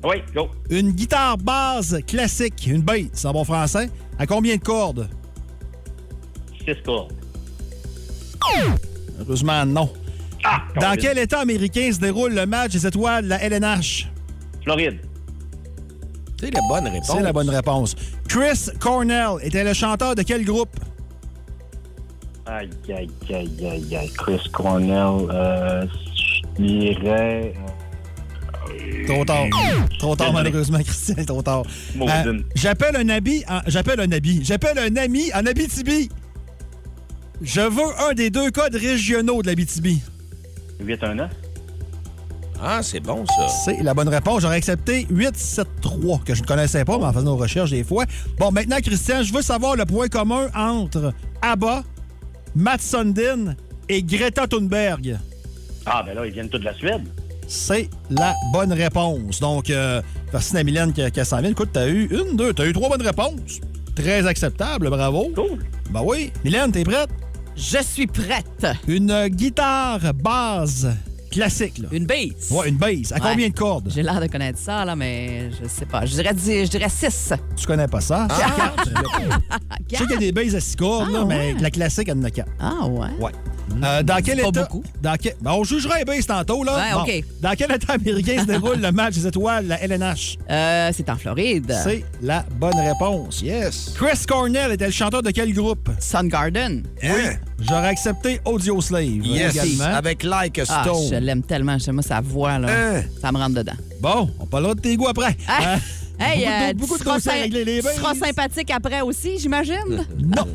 Oui, 0.05 0.17
go. 0.35 0.49
Une 0.71 0.93
guitare 0.93 1.37
basse 1.39 1.97
classique, 2.07 2.67
une 2.69 2.83
bass 2.83 3.25
en 3.25 3.33
bon 3.33 3.45
français, 3.45 3.91
à 4.19 4.27
combien 4.27 4.57
de 4.57 4.63
cordes? 4.63 5.09
Six 6.65 6.77
cordes. 6.85 7.13
Heureusement, 9.21 9.65
non. 9.67 9.91
Ah! 10.45 10.63
Dans 10.81 10.97
quel 10.97 11.19
État 11.19 11.41
américain 11.41 11.91
se 11.93 11.99
déroule 11.99 12.35
le 12.35 12.47
match 12.47 12.73
des 12.73 12.87
étoiles 12.87 13.25
de 13.25 13.29
la 13.31 13.43
LNH? 13.43 14.09
Floride. 14.63 14.99
C'est 16.41 16.55
la 16.55 16.61
bonne 16.69 16.87
réponse. 16.87 17.11
C'est 17.17 17.23
la 17.23 17.33
bonne 17.33 17.51
réponse. 17.51 17.97
Chris 18.29 18.71
Cornell 18.79 19.39
était 19.43 19.65
le 19.65 19.73
chanteur 19.73 20.15
de 20.15 20.23
quel 20.23 20.45
groupe? 20.45 20.77
Aïe, 22.47 22.71
aïe, 22.89 23.11
aïe, 23.29 23.67
aïe, 23.67 23.97
aïe. 23.97 24.11
Chris 24.17 24.41
Cornell, 24.53 25.29
euh, 25.31 25.85
je 26.15 26.63
dirais. 26.63 27.55
Trop 29.07 29.25
tard. 29.25 29.47
Trop 29.99 30.17
tard, 30.17 30.33
malheureusement, 30.33 30.79
Christian, 30.85 31.25
trop 31.27 31.43
tard. 31.43 31.63
J'appelle 32.55 32.97
un 32.97 33.09
ami 33.09 33.43
en... 33.49 33.61
J'appelle 33.67 34.01
un 34.01 34.13
ami. 34.13 34.41
J'appelle 34.43 34.79
un 34.79 34.97
ami 34.97 35.31
en 35.35 35.45
Abitibi. 35.45 36.09
Je 37.41 37.61
veux 37.61 38.09
un 38.11 38.15
des 38.15 38.31
deux 38.31 38.51
codes 38.51 38.75
régionaux 38.75 39.43
de 39.43 39.47
l'Abitibi. 39.47 40.01
819. 40.81 41.31
Ah, 42.61 42.83
c'est 42.83 43.01
bon, 43.01 43.25
ça. 43.27 43.49
C'est 43.65 43.83
la 43.83 43.95
bonne 43.95 44.09
réponse. 44.09 44.43
J'aurais 44.43 44.57
accepté 44.57 45.07
873, 45.11 46.25
que 46.25 46.35
je 46.35 46.43
ne 46.43 46.47
connaissais 46.47 46.85
pas, 46.85 46.99
mais 46.99 47.05
en 47.05 47.13
faisant 47.13 47.25
nos 47.25 47.37
recherches 47.37 47.71
des 47.71 47.85
fois. 47.85 48.05
Bon, 48.39 48.51
maintenant, 48.51 48.79
Christian, 48.83 49.23
je 49.23 49.33
veux 49.33 49.43
savoir 49.43 49.77
le 49.77 49.85
point 49.85 50.09
commun 50.09 50.49
entre 50.57 51.13
ABBA, 51.41 51.85
Matt 52.57 52.81
Sundin 52.81 53.55
et 53.89 54.03
Greta 54.03 54.49
Thunberg. 54.49 55.19
Ah, 55.87 56.03
ben 56.05 56.15
là, 56.15 56.27
ils 56.27 56.33
viennent 56.33 56.49
tous 56.49 56.59
de 56.59 56.65
la 56.65 56.75
Suède. 56.75 57.07
C'est 57.47 57.89
la 58.11 58.35
bonne 58.53 58.73
réponse. 58.73 59.39
Donc, 59.41 59.71
euh, 59.71 60.03
merci 60.33 60.57
à 60.57 60.65
Mylène 60.65 60.93
qui, 60.93 61.09
qui 61.13 61.21
a 61.21 61.25
100 61.25 61.41
000. 61.41 61.53
Écoute, 61.53 61.71
t'as 61.73 61.89
eu 61.89 62.09
une, 62.11 62.37
deux, 62.37 62.53
t'as 62.53 62.67
eu 62.67 62.73
trois 62.73 62.89
bonnes 62.89 63.07
réponses. 63.07 63.61
Très 63.95 64.27
acceptable, 64.27 64.91
bravo. 64.91 65.31
Cool. 65.35 65.61
Ben 65.91 66.03
oui. 66.05 66.33
Mylène, 66.45 66.73
t'es 66.73 66.83
prête? 66.85 67.09
Je 67.59 67.83
suis 67.83 68.07
prête. 68.07 68.67
Une 68.87 69.27
guitare 69.29 70.15
basse 70.15 70.87
classique, 71.31 71.79
là. 71.79 71.89
Une 71.93 72.07
base. 72.07 72.51
Ouais, 72.51 72.69
une 72.69 72.77
bass. 72.77 73.11
À 73.13 73.17
Ouais. 73.17 73.21
combien 73.31 73.49
de 73.49 73.55
cordes? 73.55 73.91
J'ai 73.93 74.03
l'air 74.03 74.21
de 74.21 74.27
connaître 74.29 74.59
ça, 74.59 74.85
là, 74.85 74.95
mais 74.97 75.51
je 75.51 75.69
sais 75.69 75.85
pas. 75.85 76.07
Je 76.07 76.15
dirais, 76.15 76.33
dix- 76.35 76.65
je 76.65 76.71
dirais 76.71 76.89
6. 76.89 77.33
Tu 77.57 77.67
connais 77.67 77.89
pas 77.89 78.01
ça? 78.01 78.29
C'est 78.31 78.43
quatre. 78.57 78.89
Je 79.91 79.97
sais 79.97 80.05
qu'il 80.05 80.13
y 80.13 80.17
a 80.17 80.19
des 80.19 80.33
basses 80.33 80.55
à 80.55 80.61
six 80.61 80.77
cordes, 80.77 81.11
là, 81.11 81.21
Ah, 81.23 81.27
mais 81.27 81.55
la 81.61 81.71
classique, 81.71 82.09
elle 82.09 82.19
en 82.19 82.25
a 82.25 82.31
quatre. 82.31 82.51
Ah, 82.61 82.87
ouais. 82.87 83.09
Ouais. 83.21 83.33
Euh, 83.83 84.03
dans 84.03 84.17
quel 84.23 84.41
pas 84.41 84.49
état... 84.49 84.63
beaucoup. 84.63 84.83
Dans 85.03 85.17
quel... 85.17 85.35
ben, 85.41 85.53
on 85.53 85.65
jugera 85.65 85.97
les 85.99 86.23
tantôt, 86.23 86.65
là. 86.65 87.03
Ouais. 87.05 87.25
Dans 87.41 87.53
quel 87.57 87.71
état 87.73 87.93
américain 87.95 88.41
se 88.41 88.47
déroule 88.47 88.81
le 88.81 88.91
match 88.93 89.15
des 89.15 89.27
étoiles, 89.27 89.67
la 89.67 89.83
LNH? 89.83 90.37
Euh, 90.51 90.91
c'est 90.95 91.09
en 91.11 91.17
Floride. 91.17 91.75
C'est 91.85 92.05
la 92.23 92.45
bonne 92.57 92.79
réponse. 92.79 93.41
Yes. 93.43 93.93
Chris 93.97 94.25
Cornell 94.27 94.73
était 94.73 94.87
le 94.87 94.93
chanteur 94.93 95.23
de 95.23 95.31
quel 95.31 95.53
groupe? 95.53 95.91
Soundgarden. 96.01 96.83
Hein? 97.03 97.35
J'aurais 97.61 97.89
accepté 97.89 98.41
Audio 98.45 98.81
Slave 98.81 99.05
Yes. 99.25 99.55
également. 99.55 99.97
Avec 99.97 100.23
Like 100.23 100.59
a 100.59 100.65
Ah, 100.69 100.83
Stone. 100.85 101.09
je 101.11 101.15
l'aime 101.17 101.43
tellement. 101.43 101.79
J'aime 101.79 102.03
sa 102.03 102.21
voix, 102.21 102.59
là. 102.59 102.69
Hein? 102.71 103.03
Ça 103.21 103.33
me 103.33 103.39
rentre 103.39 103.55
dedans. 103.55 103.73
Bon, 104.01 104.31
on 104.41 104.47
parlera 104.47 104.75
de 104.75 104.81
tes 104.81 104.97
goûts 104.97 105.09
après. 105.09 105.37
Ah! 105.49 105.75
Euh, 105.75 105.77
Hey, 106.21 106.41
Beaucoup 106.41 106.49
de- 106.49 106.71
euh, 106.71 106.75
beaucoup 106.75 106.99
de 106.99 107.29
à 107.29 107.33
régler, 107.33 107.65
les 107.65 107.81
tu 107.81 107.89
seras 107.89 108.15
bains. 108.15 108.27
sympathique 108.27 108.71
après 108.71 109.01
aussi, 109.03 109.39
j'imagine? 109.39 110.05
Non. 110.19 110.47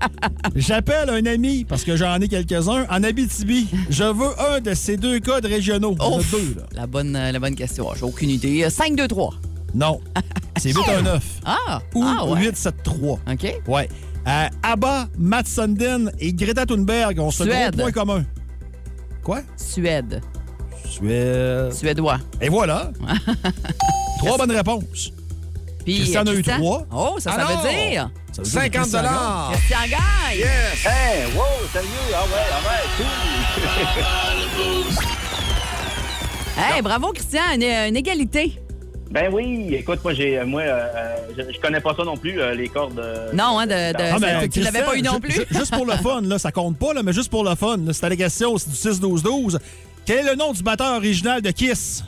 J'appelle 0.56 1.08
un 1.10 1.24
ami, 1.26 1.64
parce 1.64 1.84
que 1.84 1.96
j'en 1.96 2.20
ai 2.20 2.28
quelques-uns, 2.28 2.86
en 2.90 3.02
Abitibi. 3.04 3.68
Je 3.88 4.04
veux 4.04 4.30
un 4.52 4.60
de 4.60 4.74
ces 4.74 4.96
deux 4.96 5.20
codes 5.20 5.46
régionaux. 5.46 5.96
Ouf. 6.00 6.30
deux, 6.32 6.54
là. 6.58 6.66
La 6.74 6.86
bonne, 6.86 7.14
euh, 7.16 7.30
la 7.32 7.38
bonne 7.38 7.54
question. 7.54 7.86
J'ai 7.96 8.04
aucune 8.04 8.30
idée. 8.30 8.64
Euh, 8.64 8.70
5, 8.70 8.96
2, 8.96 9.06
3. 9.08 9.34
Non. 9.74 10.00
C'est 10.58 10.70
819. 10.72 11.24
Ah! 11.44 11.80
Ou 11.94 12.04
ah, 12.04 12.26
ouais. 12.26 12.40
873. 12.40 13.18
OK. 13.32 13.60
Ouais. 13.68 13.88
Euh, 14.28 14.46
Abba, 14.62 15.08
Matt 15.18 15.46
Sundin 15.48 16.10
et 16.20 16.32
Greta 16.32 16.66
Thunberg 16.66 17.18
ont 17.18 17.30
ce 17.30 17.44
Suède. 17.44 17.74
gros 17.76 17.82
point 17.84 17.92
commun. 17.92 18.24
Quoi? 19.22 19.40
Suède. 19.56 20.20
Suède. 20.92 21.72
Suédois. 21.72 22.18
Et 22.40 22.48
voilà. 22.48 22.90
trois 24.18 24.36
bonnes 24.38 24.52
réponses. 24.52 25.12
Puis, 25.84 25.96
Christian 25.96 26.22
en 26.22 26.26
a 26.26 26.30
eu 26.32 26.42
Christian? 26.42 26.58
trois. 26.58 26.86
Oh, 26.92 27.16
ça, 27.18 27.30
ça 27.32 27.36
Alors, 27.36 27.62
veut 27.62 27.68
dire? 27.70 28.10
Ça 28.32 28.42
veut 28.42 28.48
dire 28.48 28.70
que 28.70 28.78
50 28.78 28.82
Christian 28.82 29.02
dollars. 29.02 29.50
Christian 29.52 29.78
gagne. 29.90 30.38
Yes! 30.38 30.86
Hey, 30.86 31.26
wow, 31.34 31.42
sérieux? 31.72 31.88
Ah 32.14 32.22
ouais, 32.22 32.46
ah 32.52 32.60
ouais, 32.68 32.84
cool. 32.96 33.06
Hey, 36.56 36.82
bravo, 36.82 37.12
Christian. 37.12 37.40
Une, 37.54 37.62
une 37.62 37.96
égalité. 37.96 38.58
Ben 39.10 39.30
oui, 39.32 39.74
écoute, 39.74 40.00
moi, 40.04 40.14
j'ai, 40.14 40.42
moi, 40.44 40.62
euh, 40.62 40.88
euh, 40.94 41.16
je, 41.36 41.52
je 41.54 41.60
connais 41.60 41.80
pas 41.80 41.94
ça 41.94 42.02
non 42.04 42.16
plus, 42.16 42.40
euh, 42.40 42.54
les 42.54 42.68
cordes. 42.68 42.98
euh, 42.98 43.30
Non, 43.34 43.58
hein, 43.58 43.66
de, 43.66 43.92
de- 43.92 44.12
Ah, 44.14 44.18
ben, 44.18 44.48
tu 44.48 44.60
l'avais 44.60 44.82
pas 44.82 44.96
eu 44.96 45.02
non 45.02 45.20
plus. 45.20 45.32
ju- 45.32 45.46
Juste 45.50 45.74
pour 45.74 45.84
le 45.84 45.92
fun, 46.02 46.22
là, 46.22 46.38
ça 46.38 46.50
compte 46.52 46.78
pas, 46.78 46.94
là, 46.94 47.02
mais 47.02 47.12
juste 47.12 47.28
pour 47.30 47.44
le 47.44 47.54
fun. 47.54 47.76
là, 47.78 47.92
C'était 47.92 48.08
la 48.10 48.16
question, 48.16 48.56
c'est 48.56 48.70
du 48.70 48.76
6-12-12. 48.76 49.58
Quel 50.04 50.18
est 50.26 50.30
le 50.30 50.34
nom 50.36 50.52
du 50.52 50.62
batteur 50.62 50.96
original 50.96 51.40
de 51.42 51.50
Kiss? 51.50 52.04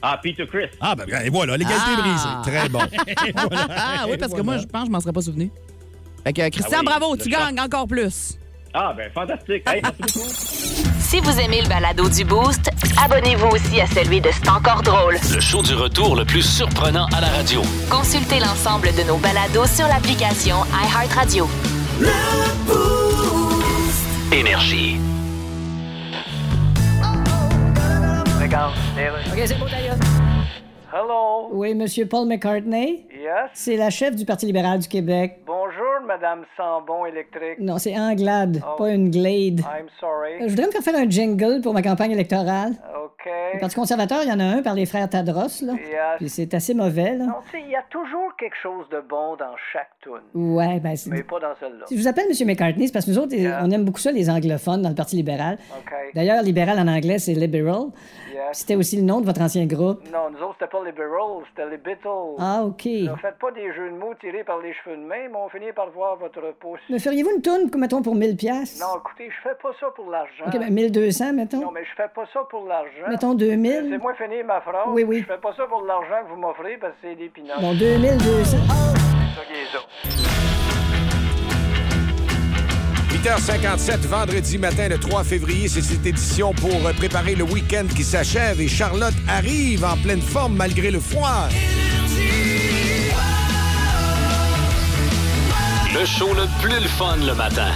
Ah, 0.00 0.18
Peter 0.22 0.46
Chris. 0.46 0.68
Ah, 0.80 0.94
ben, 0.94 1.06
et 1.24 1.28
voilà, 1.30 1.56
l'égalité 1.56 1.82
Ah. 1.96 2.00
brisée. 2.00 2.58
Très 2.58 2.68
bon. 2.68 2.78
Ah 3.76 4.06
oui, 4.08 4.16
parce 4.16 4.32
que 4.32 4.42
moi, 4.42 4.58
je 4.58 4.64
pense 4.66 4.82
que 4.82 4.86
je 4.86 4.92
m'en 4.92 5.00
serais 5.00 5.12
pas 5.12 5.22
souvenu. 5.22 5.50
Fait 6.24 6.32
que, 6.32 6.48
Christian, 6.50 6.78
Ah 6.78 6.80
oui, 6.80 6.86
bravo, 6.86 7.16
tu 7.16 7.28
gagnes 7.28 7.58
encore 7.60 7.86
plus. 7.88 8.38
Ah, 8.74 8.92
ben 8.96 9.10
fantastique. 9.12 9.62
Hey, 9.66 9.80
merci 9.82 10.02
beaucoup. 10.02 10.28
Si 11.08 11.20
vous 11.20 11.40
aimez 11.40 11.62
le 11.62 11.68
balado 11.70 12.06
du 12.10 12.22
Boost, 12.22 12.68
abonnez-vous 13.02 13.46
aussi 13.46 13.80
à 13.80 13.86
celui 13.86 14.20
de 14.20 14.28
C'est 14.30 14.46
encore 14.50 14.82
drôle. 14.82 15.16
Le 15.32 15.40
show 15.40 15.62
du 15.62 15.72
retour 15.74 16.14
le 16.16 16.26
plus 16.26 16.42
surprenant 16.42 17.06
à 17.16 17.22
la 17.22 17.28
radio. 17.28 17.62
Consultez 17.88 18.38
l'ensemble 18.40 18.94
de 18.94 19.02
nos 19.04 19.16
balados 19.16 19.64
sur 19.68 19.88
l'application 19.88 20.56
iHeartRadio. 20.84 21.48
Énergie. 24.32 24.97
OK, 29.00 29.38
c'est 29.46 29.54
d'ailleurs. 29.70 29.96
Hello. 30.92 31.50
Oui, 31.52 31.72
Monsieur 31.74 32.06
Paul 32.06 32.26
McCartney. 32.26 33.06
Yes. 33.12 33.50
C'est 33.52 33.76
la 33.76 33.90
chef 33.90 34.16
du 34.16 34.24
Parti 34.24 34.46
libéral 34.46 34.80
du 34.80 34.88
Québec. 34.88 35.38
Bonjour, 35.46 35.84
Madame 36.04 36.44
Sambon 36.56 37.06
électrique. 37.06 37.60
Non, 37.60 37.78
c'est 37.78 37.96
Anglade, 37.96 38.60
Oh. 38.66 38.76
pas 38.76 38.90
une 38.90 39.10
Glade. 39.10 39.60
I'm 39.60 39.86
sorry. 40.00 40.38
Je 40.40 40.48
voudrais 40.48 40.66
me 40.66 40.72
faire 40.72 40.82
faire 40.82 40.96
un 40.96 41.08
jingle 41.08 41.60
pour 41.60 41.74
ma 41.74 41.82
campagne 41.82 42.10
électorale. 42.10 42.72
OK. 43.04 43.30
Le 43.54 43.60
Parti 43.60 43.76
conservateur, 43.76 44.20
il 44.24 44.30
y 44.30 44.32
en 44.32 44.40
a 44.40 44.44
un 44.44 44.62
par 44.62 44.74
les 44.74 44.86
frères 44.86 45.08
Tadros, 45.10 45.62
là. 45.62 45.74
Yes. 45.74 46.16
Puis 46.16 46.28
c'est 46.30 46.54
assez 46.54 46.72
mauvais, 46.74 47.14
là. 47.16 47.26
Non, 47.26 47.34
tu 47.44 47.58
sais, 47.58 47.64
il 47.64 47.70
y 47.70 47.76
a 47.76 47.84
toujours 47.90 48.34
quelque 48.38 48.56
chose 48.62 48.86
de 48.90 49.00
bon 49.08 49.36
dans 49.36 49.54
chaque 49.72 49.90
tune. 50.02 50.22
Ouais, 50.34 50.80
ben 50.80 50.96
c'est... 50.96 51.10
Mais 51.10 51.22
pas 51.22 51.38
dans 51.38 51.54
celle-là. 51.60 51.84
Si 51.86 51.96
je 51.96 52.02
vous 52.02 52.08
appelle 52.08 52.26
M. 52.30 52.46
McCartney, 52.46 52.86
c'est 52.86 52.92
parce 52.92 53.04
que 53.04 53.10
nous 53.10 53.18
autres, 53.18 53.34
on 53.62 53.70
aime 53.70 53.84
beaucoup 53.84 54.00
ça, 54.00 54.10
les 54.10 54.30
anglophones, 54.30 54.80
dans 54.82 54.88
le 54.88 54.94
Parti 54.94 55.16
libéral. 55.16 55.58
OK. 55.78 55.92
D'ailleurs, 56.14 56.42
libéral 56.42 56.78
en 56.78 56.88
anglais, 56.88 57.18
c'est 57.18 57.34
liberal. 57.34 57.88
C'était 58.52 58.76
aussi 58.76 58.96
le 58.96 59.02
nom 59.02 59.20
de 59.20 59.26
votre 59.26 59.40
ancien 59.40 59.66
groupe? 59.66 60.00
Non, 60.12 60.30
nous 60.30 60.38
autres, 60.42 60.56
c'était 60.58 60.70
pas 60.70 60.82
les 60.84 60.92
Beatles, 60.92 61.44
c'était 61.48 61.68
les 61.70 61.76
Beatles. 61.76 62.36
Ah, 62.38 62.62
OK. 62.64 62.84
Ne 62.86 63.16
faites 63.16 63.38
pas 63.38 63.50
des 63.52 63.72
jeux 63.72 63.90
de 63.90 63.96
mots 63.96 64.14
tirés 64.20 64.44
par 64.44 64.58
les 64.58 64.72
cheveux 64.74 64.96
de 64.96 65.02
main, 65.02 65.28
mais 65.30 65.36
on 65.36 65.48
finit 65.48 65.72
par 65.72 65.90
voir 65.90 66.16
votre 66.16 66.40
pouce. 66.60 66.80
Me 66.88 66.98
feriez-vous 66.98 67.30
une 67.36 67.42
toune, 67.42 67.70
mettons, 67.76 68.02
pour 68.02 68.14
1000 68.14 68.36
pièces 68.36 68.80
Non, 68.80 68.98
écoutez, 68.98 69.30
je 69.30 69.48
fais 69.48 69.56
pas 69.62 69.70
ça 69.78 69.86
pour 69.94 70.10
l'argent. 70.10 70.44
OK, 70.46 70.58
ben 70.58 70.72
1200, 70.72 71.32
mettons. 71.32 71.60
Non, 71.60 71.70
mais 71.72 71.84
je 71.84 71.94
fais 71.96 72.08
pas 72.14 72.24
ça 72.32 72.40
pour 72.48 72.66
l'argent. 72.66 73.08
Mettons 73.08 73.34
2000. 73.34 73.88
C'est 73.90 73.98
moi 73.98 74.14
finir 74.14 74.44
ma 74.44 74.60
phrase. 74.60 74.88
Oui, 74.88 75.04
oui. 75.04 75.20
Je 75.20 75.32
fais 75.32 75.40
pas 75.40 75.52
ça 75.54 75.66
pour 75.66 75.82
l'argent 75.82 76.24
que 76.24 76.30
vous 76.30 76.40
m'offrez 76.40 76.76
parce 76.78 76.92
que 76.94 76.98
c'est 77.02 77.14
des 77.16 77.28
pinottes. 77.28 77.60
Bon, 77.60 77.74
2200. 77.74 78.44
C'est 78.44 78.56
ça 78.56 79.44
qui 79.46 79.52
est 79.52 79.66
ça. 79.72 80.27
8h57, 83.28 84.06
vendredi 84.06 84.56
matin, 84.56 84.88
le 84.88 84.96
3 84.96 85.22
février, 85.22 85.68
c'est 85.68 85.82
cette 85.82 86.06
édition 86.06 86.54
pour 86.54 86.86
euh, 86.86 86.94
préparer 86.94 87.34
le 87.34 87.44
week-end 87.44 87.84
qui 87.94 88.02
s'achève 88.02 88.58
et 88.58 88.68
Charlotte 88.68 89.12
arrive 89.28 89.84
en 89.84 89.98
pleine 89.98 90.22
forme 90.22 90.56
malgré 90.56 90.90
le 90.90 90.98
froid. 90.98 91.46
Le 95.92 96.06
show 96.06 96.32
le 96.32 96.46
plus 96.62 96.80
le 96.80 96.88
fun 96.88 97.16
le 97.16 97.34
matin. 97.34 97.68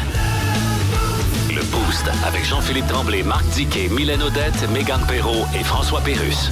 Le 1.51 1.61
Boost 1.65 2.11
avec 2.27 2.47
Jean-Philippe 2.47 2.87
Tremblay, 2.87 3.23
Marc 3.23 3.45
Diquet, 3.49 3.91
Mylène 3.91 4.23
Odette, 4.23 4.71
Megan 4.73 5.01
Perrault 5.07 5.45
et 5.55 5.65
François 5.65 6.01
Pérus. 6.01 6.51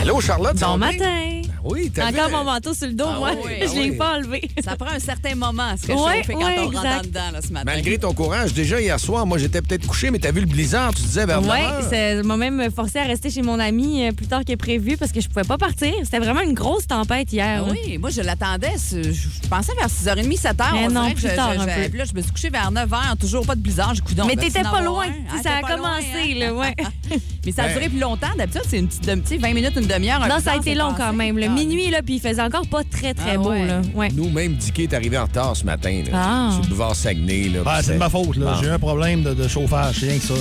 Allô, 0.00 0.22
Charlotte? 0.22 0.56
Bon 0.56 0.78
matin. 0.78 1.39
Oui, 1.64 1.90
t'as 1.94 2.08
Encore 2.08 2.28
vu? 2.28 2.34
mon 2.34 2.44
manteau 2.44 2.72
sur 2.74 2.86
le 2.86 2.94
dos, 2.94 3.04
Ah 3.06 3.18
moi. 3.18 3.30
oui, 3.44 3.52
je 3.60 3.64
ah 3.70 3.74
l'ai 3.74 3.90
oui. 3.90 3.96
pas 3.96 4.16
enlevé. 4.16 4.48
Ça 4.64 4.76
prend 4.76 4.90
un 4.94 4.98
certain 4.98 5.34
moment 5.34 5.64
à 5.64 5.76
se 5.76 5.86
réchauffer 5.86 6.32
quand 6.32 6.38
ouais, 6.44 6.56
on 6.58 6.64
rentre 6.66 6.76
exact. 6.84 7.04
dedans 7.06 7.20
là, 7.32 7.40
ce 7.42 7.52
matin. 7.52 7.64
Malgré 7.72 7.98
ton 7.98 8.12
courage, 8.14 8.52
déjà 8.54 8.80
hier 8.80 8.98
soir, 8.98 9.26
moi 9.26 9.38
j'étais 9.38 9.60
peut-être 9.60 9.86
couché, 9.86 10.10
mais 10.10 10.18
t'as 10.18 10.32
vu 10.32 10.40
le 10.40 10.46
blizzard, 10.46 10.94
tu 10.94 11.02
disais 11.02 11.26
vers 11.26 11.40
Oui, 11.42 11.48
9 11.48 11.58
heures. 11.60 11.90
ça 11.90 12.22
m'a 12.22 12.36
même 12.36 12.70
forcé 12.70 12.98
à 12.98 13.04
rester 13.04 13.30
chez 13.30 13.42
mon 13.42 13.58
ami 13.60 14.04
euh, 14.06 14.12
plus 14.12 14.26
tard 14.26 14.44
que 14.44 14.54
prévu 14.54 14.96
parce 14.96 15.12
que 15.12 15.20
je 15.20 15.28
pouvais 15.28 15.44
pas 15.44 15.58
partir. 15.58 15.92
C'était 16.02 16.18
vraiment 16.18 16.40
une 16.40 16.54
grosse 16.54 16.86
tempête 16.86 17.32
hier. 17.32 17.64
Ah 17.66 17.70
oui, 17.70 17.98
moi 17.98 18.10
je 18.10 18.22
l'attendais. 18.22 18.72
Je 18.90 19.02
je 19.12 19.48
pensais 19.48 19.72
vers 19.74 19.88
6h30, 19.88 20.40
7h. 20.40 20.64
Mais 20.72 20.86
on 20.86 20.90
non, 20.90 21.08
que 21.10 21.14
plus 21.14 21.28
je- 21.28 21.34
tard 21.36 21.52
je- 21.54 21.58
un 21.60 21.68
je- 21.68 21.82
peu. 21.82 21.88
Puis 21.90 21.98
là, 21.98 22.04
je 22.04 22.14
me 22.14 22.22
suis 22.22 22.30
couchée 22.32 22.50
vers 22.50 22.70
9h, 22.72 23.16
toujours 23.20 23.44
pas 23.46 23.54
de 23.54 23.60
blizzard. 23.60 23.94
J'ai 23.94 24.00
coudonc. 24.00 24.26
Mais 24.26 24.36
t'étais 24.36 24.58
sinon, 24.60 24.70
pas 24.70 24.80
loin. 24.82 25.04
Ah, 25.30 25.42
ça 25.42 25.50
a 25.56 25.60
commencé, 25.62 26.34
loin, 26.34 26.66
hein? 26.68 26.74
là, 26.78 27.14
ouais. 27.14 27.18
Mais 27.46 27.52
ça 27.52 27.64
a 27.64 27.68
duré 27.68 27.88
plus 27.88 27.98
longtemps. 27.98 28.28
D'habitude, 28.36 28.62
c'est 28.68 28.78
une 28.78 28.86
petite, 28.88 29.08
un 29.08 29.18
petit 29.18 29.36
20 29.38 29.54
minutes, 29.54 29.72
une 29.76 29.86
demi-heure. 29.86 30.22
un 30.22 30.28
non, 30.28 30.38
ça 30.42 30.52
a 30.52 30.56
été 30.56 30.74
long 30.74 30.94
quand 30.96 31.12
même. 31.12 31.36
Minuit, 31.54 31.90
là, 31.90 32.02
puis 32.02 32.14
il 32.16 32.20
faisait 32.20 32.42
encore 32.42 32.66
pas 32.66 32.82
très, 32.84 33.14
très 33.14 33.32
Ah 33.34 33.38
beau. 33.38 33.50
ouais. 33.50 33.66
Là. 33.66 33.80
Ouais. 33.94 34.08
Nous, 34.14 34.28
même, 34.30 34.54
Dicky 34.54 34.82
est 34.84 34.94
arrivé 34.94 35.18
en 35.18 35.24
retard 35.24 35.56
ce 35.56 35.64
matin. 35.64 36.02
Là, 36.10 36.12
Ah. 36.14 36.48
Sur 36.52 36.62
le 36.62 36.68
boulevard 36.68 36.94
Saguenay. 36.96 37.48
Là, 37.48 37.60
Ah, 37.66 37.80
c'est 37.82 37.94
de 37.94 37.98
ma 37.98 38.08
faute, 38.10 38.36
là. 38.36 38.56
J'ai 38.60 38.66
eu 38.66 38.70
un 38.70 38.78
problème 38.78 39.22
de, 39.22 39.34
de 39.34 39.48
chauffage. 39.48 39.96
C'est 40.00 40.06
rien 40.08 40.18
que 40.18 40.24
ça, 40.24 40.34
là. 40.34 40.40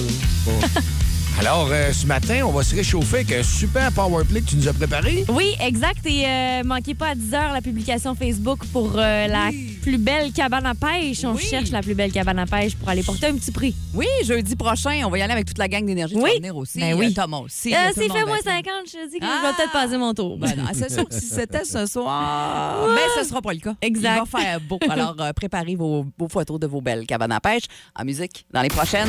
Alors, 1.40 1.70
euh, 1.72 1.94
ce 1.94 2.06
matin, 2.06 2.42
on 2.46 2.52
va 2.52 2.64
se 2.64 2.76
réchauffer 2.76 3.18
avec 3.18 3.32
un 3.32 3.44
super 3.44 3.94
power 3.94 4.26
play 4.26 4.42
que 4.42 4.48
tu 4.50 4.58
nous 4.58 4.68
as 4.68 4.74
préparé. 4.74 5.24
Oui, 5.30 5.56
exact. 5.62 6.06
Et 6.06 6.26
euh, 6.28 6.64
manquez 6.66 6.94
pas 6.96 7.10
à 7.12 7.16
10 7.16 7.32
h 7.32 7.54
la 7.54 7.62
publication 7.62 8.14
Facebook 8.14 8.60
pour 8.74 8.92
euh, 8.98 9.28
la 9.28 9.50
plus 9.82 9.98
belle 9.98 10.34
cabane 10.34 10.66
à 10.66 10.76
pêche. 10.76 11.24
On 11.24 11.36
Oui. 11.36 11.42
cherche 11.50 11.70
la 11.72 11.82
plus 11.82 11.96
belle 11.96 12.12
cabane 12.12 12.40
à 12.40 12.46
pêche 12.46 12.76
pour 12.76 12.90
aller 12.90 13.04
porter 13.04 13.28
un 13.28 13.36
petit 13.36 13.52
prix. 13.52 13.74
Oui, 13.94 14.06
jeudi 14.26 14.58
prochain, 14.58 15.02
on 15.06 15.10
va 15.10 15.18
y 15.18 15.22
aller 15.22 15.32
avec 15.32 15.46
toute 15.46 15.58
la 15.60 15.70
gang 15.70 15.86
d'énergie. 15.86 16.16
Oui. 16.18 16.32
Venir 16.40 16.58
aussi. 16.58 16.78
Ben 16.82 16.94
oui. 17.00 17.08
Euh, 17.18 17.22
Thomas 17.22 17.38
aussi. 17.38 17.74
C'est 17.94 17.94
fait 17.94 18.08
moins 18.26 18.36
être 18.38 18.46
là. 18.46 18.52
50, 18.58 18.74
je 18.88 18.92
te 18.92 19.10
dis 19.12 19.20
que 19.20 19.26
Ah! 19.26 19.38
je 19.42 19.48
vais 19.48 19.54
peut-être 19.56 19.72
passer 19.72 19.98
mon 19.98 20.14
tour. 20.14 20.38
Ben 20.38 20.54
non, 20.58 20.66
c'est 20.74 20.92
sûr 20.92 21.08
que 21.08 21.16
si 21.16 21.26
c'était 21.26 21.64
ce 21.64 21.86
soir, 21.86 22.84
Ouais. 22.86 22.96
mais 22.96 23.22
ce 23.24 23.30
sera 23.30 23.42
pas 23.42 23.54
le 23.54 23.60
cas. 23.60 23.76
Exact. 23.82 24.24
Il 24.26 24.30
va 24.30 24.40
faire 24.42 24.60
beau. 24.60 24.78
Alors, 24.90 25.16
préparez 25.34 25.78
vos, 25.78 26.06
vos 26.18 26.28
photos 26.28 26.60
de 26.60 26.68
vos 26.68 26.82
belles 26.82 27.06
cabanes 27.08 27.32
à 27.32 27.40
pêche 27.40 27.64
en 27.98 28.04
musique 28.04 28.46
dans 28.54 28.62
les 28.62 28.68
prochaines. 28.70 29.08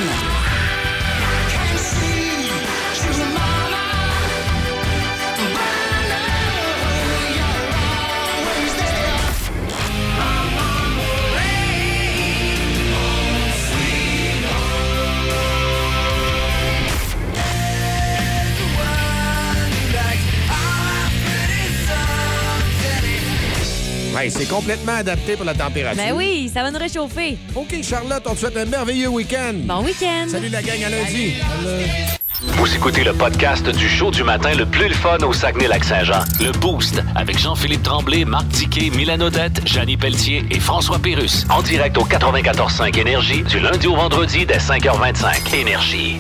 C'est 24.29 24.49
complètement 24.49 24.97
adapté 24.97 25.37
pour 25.37 25.45
la 25.45 25.55
température. 25.55 26.03
Ben 26.03 26.13
oui, 26.15 26.51
ça 26.53 26.63
va 26.63 26.71
nous 26.71 26.79
réchauffer. 26.79 27.39
OK, 27.55 27.75
Charlotte, 27.83 28.23
on 28.27 28.35
te 28.35 28.41
souhaite 28.41 28.57
un 28.57 28.67
merveilleux 28.67 29.09
week-end. 29.09 29.55
Bon 29.65 29.83
week-end. 29.85 30.27
Salut 30.29 30.49
la 30.49 30.63
gang, 30.63 30.83
à 30.85 30.91
lundi. 30.91 31.35
Vous 32.43 32.75
écoutez 32.75 33.05
le 33.05 33.13
podcast 33.13 33.69
du 33.69 33.89
show 33.89 34.11
du 34.11 34.25
matin 34.25 34.55
le 34.55 34.65
plus 34.65 34.89
le 34.89 34.95
fun 34.95 35.19
au 35.19 35.33
Saguenay-Lac-Saint-Jean. 35.33 36.25
Le 36.41 36.53
Boost 36.53 37.03
avec 37.15 37.39
Jean-Philippe 37.39 37.83
Tremblay, 37.83 38.25
Marc 38.25 38.47
Diquet, 38.49 38.91
Mylène 38.91 39.23
Odette, 39.23 39.67
Janine 39.67 39.99
Pelletier 39.99 40.45
et 40.51 40.59
François 40.59 40.99
Pérus. 40.99 41.47
En 41.51 41.63
direct 41.63 41.97
au 41.99 42.05
94.5 42.05 42.99
Énergie 42.99 43.43
du 43.43 43.61
lundi 43.61 43.87
au 43.87 43.95
vendredi 43.95 44.47
dès 44.47 44.59
5h25. 44.59 45.55
Énergie. 45.55 46.19